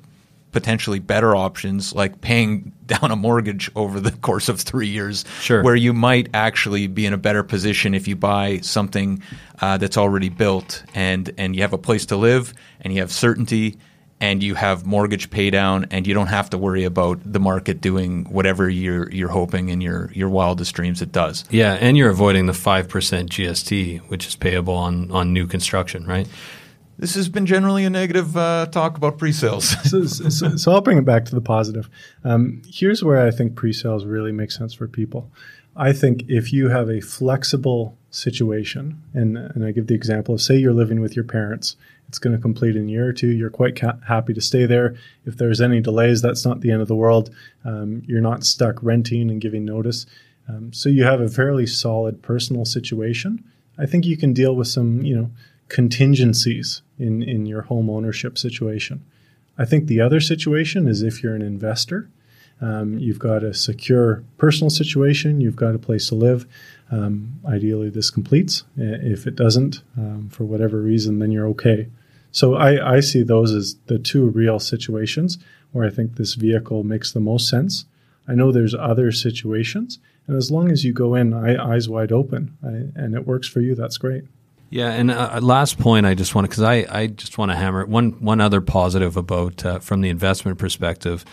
potentially 0.53 1.01
better 1.01 1.35
options 1.35 1.93
like 1.95 2.21
paying 2.21 2.73
down 2.87 3.11
a 3.11 3.17
mortgage 3.17 3.71
over 3.75 3.99
the 3.99 4.13
course 4.13 4.49
of 4.49 4.61
three 4.61 4.87
years, 4.87 5.25
sure. 5.41 5.63
where 5.63 5.75
you 5.75 5.93
might 5.93 6.29
actually 6.35 6.87
be 6.87 7.07
in 7.07 7.13
a 7.13 7.19
better 7.19 7.43
position 7.43 7.95
if 7.95 8.07
you 8.07 8.15
buy 8.15 8.59
something 8.59 9.23
uh, 9.61 9.77
that's 9.79 9.99
already 9.99 10.29
built 10.29 10.85
and 10.95 11.31
and 11.37 11.57
you 11.57 11.63
have 11.63 11.73
a 11.73 11.79
place 11.79 12.07
to 12.07 12.17
live 12.17 12.55
and 12.81 12.95
you 12.95 13.01
have 13.01 13.11
certainty 13.11 13.77
and 14.21 14.43
you 14.43 14.55
have 14.55 14.87
mortgage 14.87 15.31
pay 15.31 15.51
down 15.51 15.87
and 15.91 16.07
you 16.07 16.15
don't 16.15 16.29
have 16.29 16.49
to 16.51 16.59
worry 16.59 16.85
about 16.85 17.21
the 17.25 17.41
market 17.41 17.81
doing 17.81 18.25
whatever 18.25 18.69
you're 18.69 19.11
you're 19.11 19.29
hoping 19.29 19.69
in 19.69 19.81
your 19.81 20.11
your 20.13 20.29
wildest 20.29 20.75
dreams 20.75 21.03
it 21.03 21.13
does. 21.13 21.45
Yeah, 21.51 21.75
and 21.75 21.97
you're 21.97 22.11
avoiding 22.11 22.47
the 22.47 22.53
5% 22.53 22.87
GST 22.89 24.01
which 24.09 24.27
is 24.27 24.37
payable 24.37 24.75
on 24.75 25.11
on 25.11 25.33
new 25.33 25.47
construction, 25.47 26.07
right? 26.07 26.29
This 26.97 27.17
has 27.17 27.29
been 27.29 27.45
generally 27.45 27.85
a 27.85 27.91
negative 27.91 28.37
uh, 28.37 28.67
talk 28.71 28.97
about 28.97 29.19
pre-sales. 29.19 29.69
so, 29.91 30.05
so, 30.05 30.57
so, 30.57 30.73
I'll 30.73 30.81
bring 30.81 30.99
it 30.99 31.05
back 31.05 31.25
to 31.25 31.35
the 31.35 31.41
positive. 31.41 31.91
Um, 32.23 32.63
here's 32.69 33.03
where 33.03 33.27
I 33.27 33.33
think 33.33 33.57
pre-sales 33.57 34.05
really 34.05 34.31
make 34.31 34.53
sense 34.53 34.75
for 34.75 34.87
people. 34.87 35.29
I 35.77 35.93
think 35.93 36.25
if 36.29 36.53
you 36.53 36.69
have 36.69 36.89
a 36.89 37.01
flexible 37.01 37.99
situation, 38.11 39.03
and, 39.13 39.37
and 39.37 39.65
I 39.65 39.73
give 39.73 39.89
the 39.89 39.95
example 39.95 40.35
of 40.35 40.41
say 40.41 40.57
you're 40.57 40.73
living 40.73 41.01
with 41.01 41.17
your 41.17 41.25
parents 41.25 41.77
it's 42.15 42.21
going 42.21 42.37
to 42.37 42.41
complete 42.41 42.77
in 42.77 42.89
a 42.89 42.93
year 42.93 43.09
or 43.09 43.13
two. 43.13 43.27
You're 43.27 43.51
quite 43.51 43.75
ca- 43.75 43.99
happy 44.07 44.33
to 44.35 44.41
stay 44.41 44.67
there. 44.67 44.95
If 45.27 45.37
there's 45.37 45.61
any 45.61 45.81
delays, 45.81 46.23
that's 46.23 46.45
not 46.45 46.61
the 46.61 46.71
end 46.71 46.81
of 46.81 46.87
the 46.87 46.95
world. 46.95 47.29
Um, 47.65 48.05
you're 48.07 48.21
not 48.21 48.45
stuck 48.45 48.81
renting 48.85 49.33
and 49.33 49.41
giving 49.41 49.65
notice. 49.65 50.07
Um, 50.49 50.73
so 50.73 50.89
you 50.89 51.03
have 51.03 51.21
a 51.21 51.29
fairly 51.29 51.67
solid 51.67 52.23
personal 52.23 52.65
situation. 52.67 53.43
I 53.77 53.87
think 53.87 54.07
you 54.07 54.17
can 54.17 54.33
deal 54.33 54.55
with 54.55 54.69
some, 54.69 55.03
you 55.03 55.17
know, 55.17 55.31
contingencies 55.69 56.83
in, 57.01 57.21
in 57.25 57.47
your 57.47 57.63
home 57.63 57.91
ownership 57.91 58.39
situation. 58.39 59.05
I 59.59 59.65
think 59.65 59.89
the 59.89 60.01
other 60.01 60.21
situation 60.21 60.87
is 60.87 61.03
if 61.03 61.21
you're 61.21 61.35
an 61.35 61.43
investor, 61.43 62.09
um, 62.61 62.97
you've 62.97 63.19
got 63.19 63.43
a 63.43 63.53
secure 63.53 64.23
personal 64.39 64.71
situation, 64.71 65.41
you've 65.41 65.57
got 65.57 65.75
a 65.75 65.81
place 65.81 66.09
to 66.11 66.15
live. 66.15 66.47
Um, 66.93 67.41
ideally, 67.45 67.91
this 67.91 68.11
completes. 68.11 68.63
If 68.77 69.27
it 69.27 69.35
doesn't, 69.35 69.83
um, 69.99 70.29
for 70.31 70.45
whatever 70.45 70.81
reason, 70.81 71.19
then 71.19 71.33
you're 71.33 71.49
okay. 71.49 71.89
So 72.35 72.57
I, 72.57 72.97
I 72.97 73.01
see 73.01 73.23
those 73.23 73.53
as 73.53 73.77
the 73.87 73.97
two 73.97 74.29
real 74.29 74.59
situations 74.59 75.39
where 75.71 75.87
I 75.87 75.91
think 75.91 76.17
this 76.17 76.35
vehicle 76.35 76.83
makes 76.83 77.13
the 77.13 77.21
most 77.21 77.49
sense. 77.49 77.85
I 78.27 78.35
know 78.35 78.51
there's 78.51 78.75
other 78.75 79.13
situations, 79.13 80.01
and 80.27 80.37
as 80.37 80.51
long 80.51 80.69
as 80.73 80.85
you 80.85 80.93
go 80.93 81.15
in 81.15 81.33
eyes 81.33 81.89
wide 81.89 82.11
open 82.11 82.57
I, 82.61 83.01
and 83.01 83.15
it 83.15 83.25
works 83.25 83.47
for 83.47 83.61
you, 83.61 83.77
that's 83.77 83.99
great. 83.99 84.25
Yeah, 84.69 84.91
and 84.91 85.13
uh, 85.13 85.39
last 85.43 85.79
point, 85.79 86.07
I 86.07 86.15
just 86.15 86.35
want 86.35 86.47
to 86.47 86.49
because 86.49 86.65
I, 86.65 86.87
I 86.91 87.07
just 87.07 87.39
want 87.39 87.53
to 87.53 87.57
hammer 87.57 87.87
one 87.87 88.13
one 88.21 88.41
other 88.41 88.61
positive 88.61 89.17
about 89.17 89.65
uh, 89.65 89.79
from 89.79 90.01
the 90.01 90.09
investment 90.09 90.59
perspective. 90.59 91.25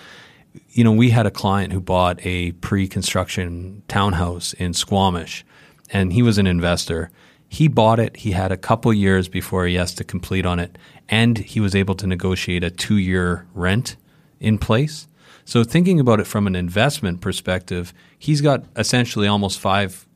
You 0.69 0.83
know, 0.83 0.91
we 0.91 1.09
had 1.09 1.25
a 1.25 1.31
client 1.31 1.73
who 1.73 1.81
bought 1.81 2.23
a 2.23 2.51
pre-construction 2.51 3.81
townhouse 3.87 4.53
in 4.53 4.75
Squamish, 4.75 5.43
and 5.89 6.13
he 6.13 6.21
was 6.21 6.37
an 6.37 6.45
investor, 6.45 7.09
he 7.51 7.67
bought 7.67 7.99
it. 7.99 8.15
He 8.15 8.31
had 8.31 8.53
a 8.53 8.57
couple 8.57 8.93
years 8.93 9.27
before 9.27 9.65
he 9.65 9.75
has 9.75 9.93
to 9.95 10.05
complete 10.05 10.45
on 10.45 10.57
it, 10.57 10.77
and 11.11 11.37
he 11.37 11.59
was 11.59 11.75
able 11.75 11.93
to 11.95 12.07
negotiate 12.07 12.63
a 12.63 12.71
two 12.71 12.97
year 12.97 13.45
rent 13.53 13.97
in 14.39 14.57
place. 14.57 15.07
So, 15.43 15.63
thinking 15.63 15.99
about 15.99 16.19
it 16.19 16.25
from 16.25 16.47
an 16.47 16.55
investment 16.55 17.19
perspective, 17.19 17.93
he's 18.17 18.41
got 18.41 18.63
essentially 18.75 19.27
almost 19.27 19.59
five 19.59 20.07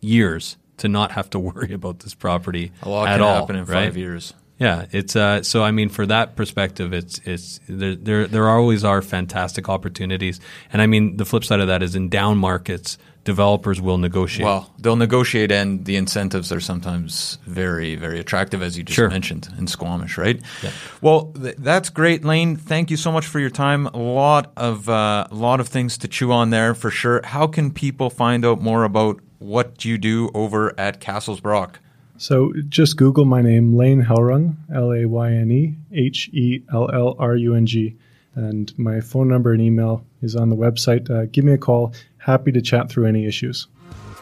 years 0.00 0.58
to 0.76 0.88
not 0.88 1.12
have 1.12 1.30
to 1.30 1.38
worry 1.48 1.72
about 1.72 2.00
this 2.00 2.14
property 2.14 2.70
a 2.82 2.88
lot 2.88 3.08
at 3.08 3.14
can 3.14 3.22
all. 3.22 3.40
Happen 3.40 3.56
in 3.56 3.64
right? 3.64 3.86
five 3.86 3.96
years. 3.96 4.34
Yeah, 4.58 4.86
it's 4.92 5.16
uh, 5.16 5.42
so. 5.42 5.64
I 5.64 5.72
mean, 5.72 5.88
for 5.88 6.06
that 6.06 6.36
perspective, 6.36 6.92
it's 6.92 7.20
it's 7.24 7.58
there, 7.68 7.96
there. 7.96 8.26
There 8.28 8.48
always 8.48 8.84
are 8.84 9.02
fantastic 9.02 9.68
opportunities, 9.68 10.40
and 10.72 10.80
I 10.80 10.86
mean, 10.86 11.16
the 11.16 11.24
flip 11.24 11.44
side 11.44 11.58
of 11.58 11.66
that 11.66 11.82
is 11.82 11.96
in 11.96 12.08
down 12.08 12.38
markets, 12.38 12.96
developers 13.24 13.80
will 13.80 13.98
negotiate. 13.98 14.44
Well, 14.44 14.70
they'll 14.78 14.96
negotiate, 14.96 15.50
and 15.50 15.84
the 15.84 15.96
incentives 15.96 16.52
are 16.52 16.60
sometimes 16.60 17.38
very, 17.46 17.96
very 17.96 18.20
attractive, 18.20 18.62
as 18.62 18.76
you 18.78 18.84
just 18.84 18.94
sure. 18.94 19.08
mentioned 19.08 19.48
in 19.58 19.66
Squamish, 19.66 20.16
right? 20.18 20.40
Yeah. 20.62 20.70
Well, 21.00 21.32
th- 21.32 21.56
that's 21.58 21.90
great, 21.90 22.24
Layne. 22.24 22.56
Thank 22.56 22.90
you 22.90 22.96
so 22.96 23.10
much 23.10 23.26
for 23.26 23.40
your 23.40 23.50
time. 23.50 23.86
A 23.86 23.98
lot 23.98 24.52
of 24.56 24.88
uh, 24.88 25.26
a 25.30 25.34
lot 25.34 25.60
of 25.60 25.68
things 25.68 25.98
to 25.98 26.08
chew 26.08 26.30
on 26.32 26.50
there 26.50 26.74
for 26.74 26.90
sure. 26.90 27.20
How 27.24 27.46
can 27.46 27.72
people 27.72 28.10
find 28.10 28.44
out 28.44 28.60
more 28.60 28.84
about 28.84 29.20
what 29.38 29.84
you 29.84 29.98
do 29.98 30.30
over 30.34 30.78
at 30.78 31.00
Cassels 31.00 31.40
Brock? 31.40 31.80
So 32.16 32.52
just 32.68 32.96
Google 32.96 33.24
my 33.24 33.42
name, 33.42 33.76
Layne 33.76 34.04
Hellrung, 34.04 34.56
L 34.72 34.92
A 34.92 35.04
Y 35.06 35.32
N 35.32 35.50
E 35.50 35.74
H 35.92 36.30
E 36.32 36.62
L 36.72 36.90
L 36.92 37.16
R 37.18 37.36
U 37.36 37.54
N 37.54 37.66
G. 37.66 37.96
And 38.36 38.76
my 38.78 39.00
phone 39.00 39.28
number 39.28 39.52
and 39.52 39.62
email 39.62 40.04
is 40.20 40.34
on 40.34 40.50
the 40.50 40.56
website. 40.56 41.08
Uh, 41.08 41.26
give 41.26 41.44
me 41.44 41.52
a 41.52 41.58
call. 41.58 41.94
Happy 42.24 42.50
to 42.52 42.62
chat 42.62 42.88
through 42.88 43.04
any 43.04 43.26
issues. 43.26 43.66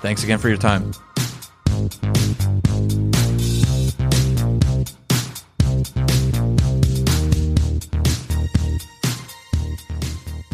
Thanks 0.00 0.24
again 0.24 0.40
for 0.40 0.48
your 0.48 0.56
time. 0.56 0.92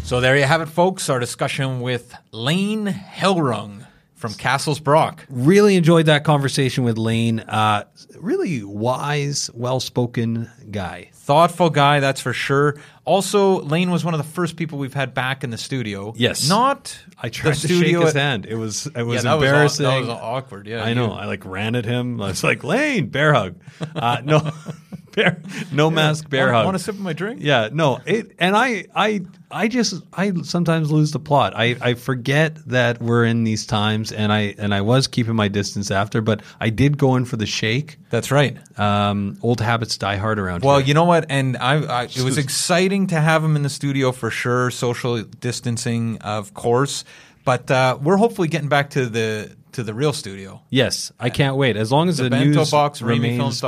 So 0.03 0.21
there 0.21 0.37
you 0.37 0.43
have 0.43 0.61
it, 0.61 0.67
folks. 0.67 1.09
Our 1.09 1.19
discussion 1.19 1.81
with 1.81 2.13
Layne 2.31 2.85
Hellrung 2.85 3.87
from 4.13 4.35
Cassels 4.35 4.79
Brock. 4.79 5.25
Really 5.29 5.75
enjoyed 5.75 6.05
that 6.05 6.23
conversation 6.23 6.83
with 6.83 6.99
Layne. 6.99 7.39
Uh, 7.39 7.85
really 8.19 8.63
wise, 8.63 9.49
well 9.55 9.79
spoken 9.79 10.51
guy. 10.69 11.09
Thoughtful 11.13 11.69
guy, 11.69 11.99
that's 11.99 12.21
for 12.21 12.33
sure. 12.33 12.75
Also, 13.05 13.61
Layne 13.61 13.91
was 13.91 14.05
one 14.05 14.13
of 14.13 14.19
the 14.19 14.31
first 14.31 14.55
people 14.55 14.77
we've 14.77 14.93
had 14.93 15.13
back 15.13 15.43
in 15.43 15.49
the 15.49 15.57
studio. 15.57 16.13
Yes. 16.15 16.47
Not 16.47 16.97
I 17.17 17.29
tried 17.29 17.55
to 17.55 17.67
shake 17.67 17.97
his 17.97 18.13
hand. 18.13 18.45
It 18.45 18.55
was 18.55 18.87
it 18.87 19.03
was 19.03 19.23
yeah, 19.23 19.35
embarrassing. 19.35 19.85
Was, 19.85 19.95
that 19.95 19.99
was 20.01 20.09
awkward, 20.09 20.67
yeah. 20.67 20.83
I 20.83 20.93
know. 20.93 21.11
I 21.11 21.25
like 21.25 21.45
ran 21.45 21.75
at 21.75 21.85
him. 21.85 22.21
I 22.21 22.27
was 22.27 22.43
like, 22.43 22.63
Layne, 22.63 23.07
bear 23.07 23.33
hug. 23.33 23.55
Uh, 23.95 24.21
no 24.23 24.51
bear, 25.15 25.41
no 25.71 25.89
mask 25.89 26.29
bear 26.29 26.53
hug. 26.53 26.65
Want 26.65 26.75
a 26.75 26.79
sip 26.79 26.95
of 26.95 27.01
my 27.01 27.13
drink? 27.13 27.39
Yeah, 27.41 27.69
no. 27.71 27.99
It 28.05 28.35
and 28.39 28.55
I 28.55 28.85
I 28.95 29.21
I 29.51 29.67
just 29.67 30.03
I 30.13 30.31
sometimes 30.43 30.91
lose 30.91 31.11
the 31.11 31.19
plot. 31.19 31.53
I, 31.55 31.75
I 31.81 31.93
forget 31.95 32.55
that 32.67 33.01
we're 33.01 33.25
in 33.25 33.43
these 33.43 33.65
times, 33.65 34.11
and 34.11 34.31
I 34.31 34.53
and 34.57 34.73
I 34.73 34.81
was 34.81 35.07
keeping 35.07 35.35
my 35.35 35.47
distance 35.47 35.89
after, 35.89 36.21
but 36.21 36.41
I 36.59 36.69
did 36.69 36.97
go 36.97 37.15
in 37.15 37.25
for 37.25 37.35
the 37.35 37.47
shake. 37.47 37.97
That's 38.11 38.29
right. 38.31 38.57
Um, 38.79 39.39
old 39.41 39.59
habits 39.59 39.97
die 39.97 40.17
hard 40.17 40.39
around 40.39 40.61
here. 40.61 40.67
well, 40.67 40.77
here. 40.77 40.87
you 40.87 40.93
know 40.93 41.05
what? 41.05 41.25
And 41.29 41.57
I, 41.57 42.01
I 42.01 42.03
it 42.03 42.21
was 42.21 42.37
exciting 42.37 42.88
to 42.89 43.19
have 43.21 43.43
him 43.43 43.55
in 43.55 43.63
the 43.63 43.69
studio 43.69 44.11
for 44.11 44.29
sure. 44.31 44.71
Social 44.71 45.21
distancing, 45.23 46.17
of 46.19 46.53
course. 46.53 47.03
But 47.45 47.69
uh, 47.71 47.97
we're 48.01 48.17
hopefully 48.17 48.47
getting 48.47 48.69
back 48.69 48.91
to 48.91 49.05
the 49.07 49.55
to 49.73 49.83
the 49.83 49.93
real 49.93 50.13
studio. 50.13 50.61
Yes, 50.69 51.11
I 51.19 51.29
can't 51.29 51.55
wait. 51.55 51.77
As 51.77 51.91
long 51.91 52.09
as 52.09 52.17
the, 52.17 52.23
The, 52.23 52.29
bento 52.31 52.59
news 52.59 52.71
box, 52.71 53.01
remains, 53.01 53.61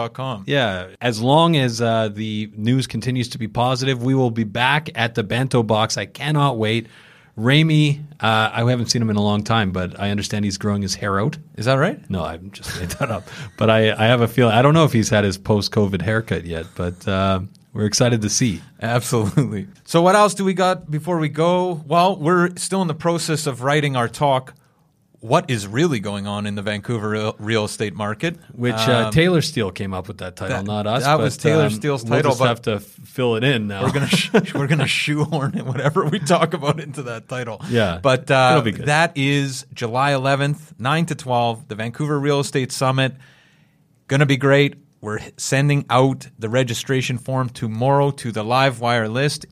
yeah, 0.45 0.87
as 0.99 1.21
long 1.21 1.55
as 1.55 1.81
uh, 1.81 2.09
the 2.09 2.51
news 2.55 2.87
continues 2.87 3.29
to 3.29 3.37
be 3.37 3.47
positive, 3.47 4.03
we 4.03 4.15
will 4.15 4.31
be 4.31 4.43
back 4.43 4.89
at 4.95 5.15
the 5.15 5.23
bento 5.23 5.63
box. 5.63 5.97
I 5.97 6.05
cannot 6.05 6.57
wait. 6.57 6.87
Ramy, 7.37 8.01
uh, 8.19 8.49
I 8.53 8.69
haven't 8.69 8.87
seen 8.87 9.01
him 9.01 9.09
in 9.09 9.15
a 9.15 9.21
long 9.21 9.43
time, 9.43 9.71
but 9.71 9.99
I 9.99 10.09
understand 10.09 10.43
he's 10.43 10.57
growing 10.57 10.81
his 10.81 10.95
hair 10.95 11.19
out. 11.19 11.37
Is 11.55 11.65
that 11.65 11.75
right? 11.75 11.97
No, 12.09 12.23
I 12.23 12.37
just 12.37 12.77
made 12.79 12.89
that 12.91 13.09
up. 13.09 13.23
But 13.57 13.69
I, 13.69 13.91
I 13.93 14.07
have 14.07 14.21
a 14.21 14.27
feeling. 14.27 14.53
I 14.53 14.61
don't 14.61 14.73
know 14.73 14.83
if 14.83 14.91
he's 14.91 15.09
had 15.09 15.23
his 15.23 15.37
post-COVID 15.37 16.01
haircut 16.01 16.45
yet, 16.45 16.65
but 16.75 17.07
uh, 17.07 17.41
we're 17.73 17.85
excited 17.85 18.21
to 18.21 18.29
see. 18.29 18.61
Absolutely. 18.81 19.67
So, 19.85 20.01
what 20.01 20.15
else 20.15 20.33
do 20.33 20.43
we 20.43 20.53
got 20.53 20.89
before 20.91 21.17
we 21.19 21.29
go? 21.29 21.81
Well, 21.87 22.15
we're 22.17 22.55
still 22.57 22.81
in 22.81 22.87
the 22.87 22.93
process 22.95 23.47
of 23.47 23.61
writing 23.63 23.95
our 23.95 24.07
talk. 24.09 24.53
What 25.19 25.51
is 25.51 25.67
really 25.67 25.99
going 25.99 26.25
on 26.25 26.47
in 26.47 26.55
the 26.55 26.63
Vancouver 26.63 27.33
real, 27.37 27.65
estate 27.65 27.93
market? 27.93 28.37
Which 28.53 28.73
uh, 28.73 29.03
Um, 29.05 29.11
Taylor 29.13 29.41
Steele 29.43 29.69
came 29.69 29.93
up 29.93 30.07
with 30.07 30.17
that 30.17 30.35
title, 30.35 30.57
that- 30.57 30.65
not 30.65 30.87
us. 30.87 31.03
that 31.03 31.19
was 31.19 31.37
Taylor 31.37 31.65
um, 31.65 31.69
Steele's 31.69 32.03
title. 32.03 32.15
we'll 32.17 32.23
just 32.31 32.39
but- 32.39 32.47
have 32.47 32.61
to 32.63 32.79
fill 32.79 33.35
it 33.35 33.43
in 33.43 33.67
now. 33.67 33.83
we're 33.83 33.91
gonna 33.91 34.07
sh- 34.07 34.31
we're 34.55 34.65
gonna 34.65 34.87
shoehorn 34.87 35.55
in 35.59 35.65
whatever 35.67 36.05
we 36.05 36.17
talk 36.17 36.55
about 36.55 36.79
into 36.79 37.03
that 37.03 37.29
title. 37.29 37.61
Yeah. 37.69 37.99
but 38.01 38.31
uh, 38.31 38.47
It'll 38.53 38.63
be 38.63 38.71
good. 38.71 38.87
that 38.87 39.11
is 39.15 39.67
July 39.75 40.13
11th, 40.13 40.79
nine 40.79 41.05
to 41.05 41.13
12, 41.13 41.67
the 41.67 41.75
Vancouver 41.75 42.19
Real 42.19 42.39
Estate 42.39 42.71
Summit. 42.71 43.13
Gonna 44.07 44.25
be 44.25 44.37
great. 44.37 44.73
We're 45.01 45.19
sending 45.35 45.85
out 45.89 46.27
the 46.37 46.47
registration 46.47 47.17
form 47.17 47.49
tomorrow 47.49 48.11
to 48.11 48.31
the 48.31 48.43
Livewire 48.43 49.11
list, 49.11 49.47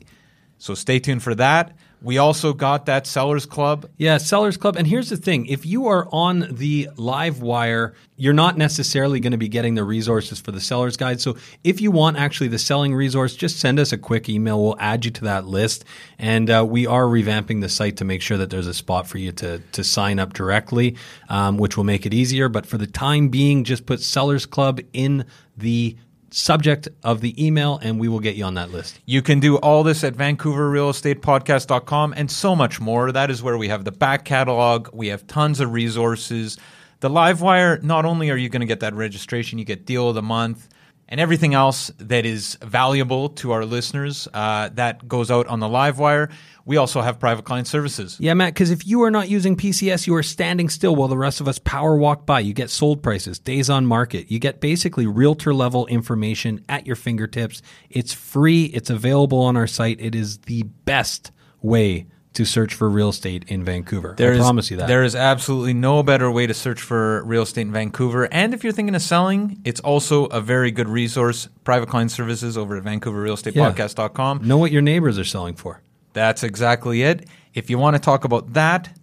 so 0.60 0.76
stay 0.76 1.00
tuned 1.00 1.24
for 1.24 1.34
that. 1.36 1.76
We 2.02 2.18
also 2.18 2.54
got 2.54 2.86
that 2.86 3.06
Sellers 3.06 3.46
Club. 3.46 3.90
Yeah, 3.98 4.18
Sellers 4.18 4.56
Club. 4.56 4.78
And 4.78 4.88
here's 4.88 5.10
the 5.10 5.18
thing 5.18 5.46
if 5.48 5.66
you 5.66 5.88
are 5.88 6.08
on 6.12 6.48
the 6.50 6.90
live 6.96 7.42
wire, 7.42 7.94
you're 8.16 8.34
not 8.34 8.58
necessarily 8.58 9.20
going 9.20 9.32
to 9.32 9.38
be 9.38 9.50
getting 9.50 9.76
the 9.76 9.84
resources 9.84 10.40
for 10.40 10.52
the 10.52 10.62
seller's 10.62 10.96
guide. 10.96 11.20
So 11.20 11.36
if 11.64 11.82
you 11.82 11.92
want 11.92 12.18
actually 12.18 12.48
the 12.48 12.60
selling 12.60 12.96
resource, 12.96 13.36
just 13.36 13.60
send 13.60 13.80
us 13.80 13.92
a 13.92 13.98
quick 13.98 14.30
email. 14.30 14.62
We'll 14.62 14.80
add 14.80 15.04
you 15.04 15.12
to 15.12 15.26
that 15.26 15.46
list. 15.46 15.84
And 16.18 16.50
uh, 16.50 16.66
we 16.68 16.88
are 16.88 17.04
revamping 17.04 17.62
the 17.62 17.70
site 17.70 17.98
to 17.98 18.06
make 18.06 18.22
sure 18.22 18.38
that 18.38 18.50
there's 18.50 18.68
a 18.68 18.74
spot 18.74 19.08
for 19.08 19.18
you 19.18 19.34
to, 19.34 19.60
to 19.60 19.84
sign 19.84 20.20
up 20.20 20.34
directly, 20.34 20.96
um, 21.28 21.58
which 21.58 21.76
will 21.76 21.84
make 21.84 22.06
it 22.06 22.14
easier. 22.14 22.48
But 22.48 22.66
for 22.66 22.78
the 22.78 22.88
time 22.88 23.28
being, 23.28 23.66
just 23.66 23.86
put 23.86 24.02
Sellers 24.02 24.46
Club 24.46 24.80
in 24.94 25.26
the 25.58 25.98
subject 26.32 26.88
of 27.04 27.22
the 27.22 27.44
email 27.44 27.80
and 27.82 28.00
we 28.00 28.08
will 28.08 28.20
get 28.20 28.36
you 28.36 28.44
on 28.44 28.54
that 28.56 28.72
list. 28.72 29.00
You 29.06 29.22
can 29.22 29.40
do 29.40 29.58
all 29.58 29.84
this 29.84 30.04
at 30.04 30.14
vancouverrealestatepodcast.com 30.16 32.14
and 32.16 32.32
so 32.32 32.56
much 32.56 32.80
more. 32.80 33.12
That 33.12 33.30
is 33.30 33.44
where 33.44 33.58
we 33.58 33.68
have 33.70 33.84
the 33.86 33.92
back 33.92 34.26
catalog. 34.26 34.90
We 34.94 35.08
have 35.08 35.28
tons 35.28 35.60
of 35.60 35.74
resources. 35.74 36.58
The 37.02 37.10
Livewire, 37.10 37.82
not 37.84 38.06
only 38.06 38.30
are 38.30 38.38
you 38.38 38.50
going 38.50 38.62
to 38.62 38.66
get 38.66 38.82
that 38.82 38.94
registration, 38.94 39.60
you 39.60 39.66
get 39.66 39.86
deal 39.86 40.10
of 40.10 40.16
the 40.16 40.22
month 40.22 40.68
and 41.10 41.20
everything 41.20 41.56
else 41.56 41.92
that 41.98 42.26
is 42.26 42.58
valuable 42.62 43.30
to 43.30 43.52
our 43.52 43.66
listeners 43.66 44.28
uh, 44.34 44.70
that 44.74 45.08
goes 45.08 45.30
out 45.30 45.48
on 45.48 45.60
the 45.60 45.68
live 45.68 45.98
wire. 45.98 46.30
We 46.66 46.78
also 46.78 47.02
have 47.02 47.20
private 47.20 47.46
client 47.46 47.68
services. 47.68 48.16
Yeah, 48.20 48.36
Matt, 48.36 48.54
because 48.54 48.70
if 48.70 48.86
you 48.86 49.02
are 49.02 49.10
not 49.10 49.28
using 49.28 49.58
PCS, 49.58 50.06
you 50.06 50.14
are 50.14 50.24
standing 50.24 50.70
still 50.70 50.96
while 50.96 51.08
the 51.08 51.18
rest 51.18 51.42
of 51.42 51.48
us 51.48 51.58
power 51.58 51.96
walk 51.96 52.28
by. 52.28 52.42
You 52.42 52.54
get 52.54 52.70
sold 52.70 53.02
prices, 53.02 53.40
days 53.40 53.72
on 53.72 53.88
market. 53.88 54.30
You 54.30 54.38
get 54.38 54.62
basically 54.62 55.08
realtor 55.08 55.52
level 55.52 55.88
information 55.88 56.64
at 56.70 56.86
your 56.86 56.96
fingertips. 56.96 57.64
It's 57.90 58.14
free, 58.14 58.66
it's 58.66 58.92
available 58.92 59.40
on 59.40 59.58
our 59.58 59.68
site. 59.68 60.00
It 60.00 60.14
is 60.14 60.38
the 60.40 60.62
best 60.86 61.32
way 61.62 62.06
to 62.40 62.46
search 62.46 62.74
for 62.74 62.90
real 62.90 63.10
estate 63.10 63.44
in 63.50 63.66
Vancouver. 63.66 64.16
There 64.18 64.32
I 64.32 64.36
is- 64.36 64.40
promise 64.40 64.72
you 64.72 64.78
that. 64.78 64.88
There 64.88 65.04
is 65.04 65.14
absolutely 65.14 65.74
no 65.74 66.02
better 66.04 66.32
way 66.32 66.48
to 66.48 66.54
search 66.54 66.80
for 66.82 67.22
real 67.26 67.42
estate 67.42 67.64
in 67.64 67.74
Vancouver. 67.74 68.30
And 68.32 68.54
if 68.54 68.64
you're 68.64 68.72
thinking 68.72 68.96
of 68.96 69.02
selling, 69.02 69.60
it's 69.66 69.82
also 69.82 70.28
a 70.28 70.40
very 70.40 70.72
good 70.72 70.88
resource. 70.88 71.50
Private 71.66 71.90
client 71.90 72.12
services 72.12 72.58
over 72.58 72.78
at 72.78 72.84
VancouverRealEstatePodcast.com. 72.86 74.48
know 74.48 74.58
what 74.58 74.72
your 74.72 74.82
neighbors 74.82 75.20
are 75.20 75.26
selling 75.26 75.56
for. 75.56 75.82
That's 76.14 76.42
exactly 76.42 77.04
it. 77.04 77.28
If 77.54 77.70
you 77.70 77.78
want 77.78 77.98
to 77.98 78.00
talk 78.02 78.24
about 78.24 78.54
that, 78.54 78.98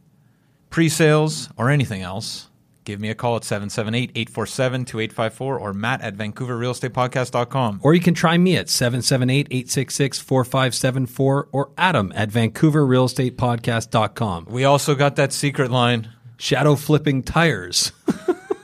pre 0.70 0.88
sales, 0.88 1.50
or 1.58 1.68
anything 1.68 2.00
else, 2.00 2.48
give 2.86 2.98
me 3.00 3.10
a 3.10 3.14
call 3.14 3.36
at 3.36 3.44
778 3.44 4.12
847 4.14 4.86
2854 4.86 5.58
or 5.58 5.74
matt 5.74 6.00
at 6.00 6.16
VancouverRealEstatePodcast.com. 6.16 7.80
Or 7.82 7.92
you 7.92 8.00
can 8.00 8.14
try 8.14 8.38
me 8.38 8.56
at 8.56 8.70
778 8.70 9.48
866 9.50 10.20
4574 10.20 11.48
or 11.52 11.70
Adam 11.76 12.10
at 12.14 12.30
VancouverRealEstatePodcast.com. 12.30 14.46
We 14.48 14.64
also 14.64 14.94
got 14.94 15.16
that 15.16 15.34
secret 15.34 15.70
line. 15.70 16.08
Shadow 16.38 16.76
flipping 16.76 17.22
tires. 17.22 17.92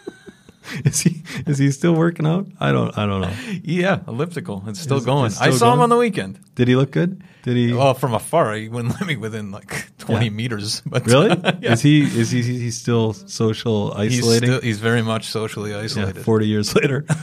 is 0.85 1.01
he 1.01 1.23
is 1.47 1.59
he 1.59 1.71
still 1.71 1.95
working 1.95 2.27
out? 2.27 2.47
I 2.61 2.73
don't 2.73 2.97
I 2.97 3.07
don't 3.07 3.21
know. 3.23 3.33
Yeah, 3.63 4.01
elliptical. 4.07 4.63
It's 4.67 4.81
still 4.81 4.99
Is- 4.99 5.05
going. 5.05 5.27
it's 5.27 5.41
I 5.41 5.47
still 5.49 5.59
saw 5.59 5.73
him 5.75 5.81
on 5.81 5.89
the 5.89 5.97
weekend. 5.97 6.39
Did 6.55 6.69
he 6.69 6.77
look 6.77 6.91
good? 6.91 7.23
Did 7.43 7.57
he 7.57 7.73
Well, 7.73 7.95
from 7.95 8.15
afar, 8.15 8.55
he 8.55 8.69
wouldn't 8.69 8.95
let 9.01 9.07
me 9.07 9.17
within 9.17 9.51
like 9.51 9.87
20 9.99 10.27
Yeah. 10.27 10.31
meters. 10.31 10.81
But 10.87 11.05
Really? 11.07 11.29
yeah. 11.61 11.73
Is 11.73 11.83
he 11.83 12.03
is 12.03 12.31
he 12.31 12.43
he's 12.43 12.77
still 12.77 13.13
social 13.15 13.95
He's, 13.97 14.19
isolating? 14.21 14.49
still, 14.51 14.61
he's 14.61 14.79
very 14.81 15.03
much 15.03 15.25
socially 15.27 15.71
yeah, 15.73 15.81
isolated. 15.81 16.25
Forty 16.25 16.47
years 16.49 16.73
later. 16.75 17.05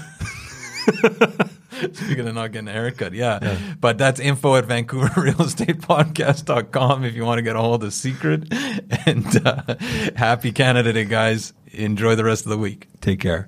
Speaking 1.94 2.28
of 2.28 2.36
not 2.36 2.52
getting 2.52 2.68
a 2.68 2.74
haircut, 2.74 3.14
yeah. 3.14 3.58
But 3.80 3.98
that's 3.98 4.20
info 4.20 4.56
at 4.58 4.66
VancouverRealEstatePodcast.com 4.68 7.06
if 7.06 7.16
you 7.16 7.24
want 7.24 7.38
to 7.38 7.42
get 7.42 7.56
a 7.56 7.62
hold 7.62 7.86
of 7.86 7.94
Secret. 7.94 8.52
And 9.06 9.48
uh, 9.48 9.76
happy 10.16 10.52
Canada 10.52 10.92
Day, 10.92 11.06
guys. 11.06 11.54
Enjoy 11.72 12.16
the 12.16 12.26
rest 12.26 12.46
of 12.46 12.50
the 12.50 12.58
week. 12.58 12.88
Take 13.00 13.22
care. 13.22 13.48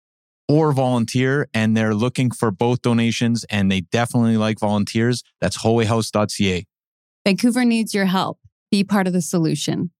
or 0.51 0.73
volunteer. 0.73 1.47
And 1.53 1.75
they're 1.77 1.95
looking 1.95 2.29
for 2.31 2.51
both 2.51 2.81
donations 2.81 3.45
and 3.45 3.71
they 3.71 3.81
definitely 3.81 4.37
like 4.37 4.59
volunteers. 4.59 5.23
That's 5.39 5.63
holyhouse.ca. 5.63 6.65
Vancouver 7.25 7.65
needs 7.65 7.93
your 7.93 8.05
help. 8.05 8.39
Be 8.69 8.83
part 8.83 9.07
of 9.07 9.13
the 9.13 9.21
solution. 9.21 9.91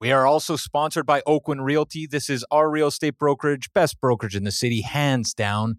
We 0.00 0.12
are 0.12 0.26
also 0.26 0.54
sponsored 0.54 1.06
by 1.06 1.22
Oakwyn 1.22 1.64
Realty. 1.64 2.06
This 2.06 2.30
is 2.30 2.44
our 2.52 2.70
real 2.70 2.86
estate 2.86 3.18
brokerage, 3.18 3.72
best 3.72 4.00
brokerage 4.00 4.36
in 4.36 4.44
the 4.44 4.52
city, 4.52 4.82
hands 4.82 5.34
down. 5.34 5.78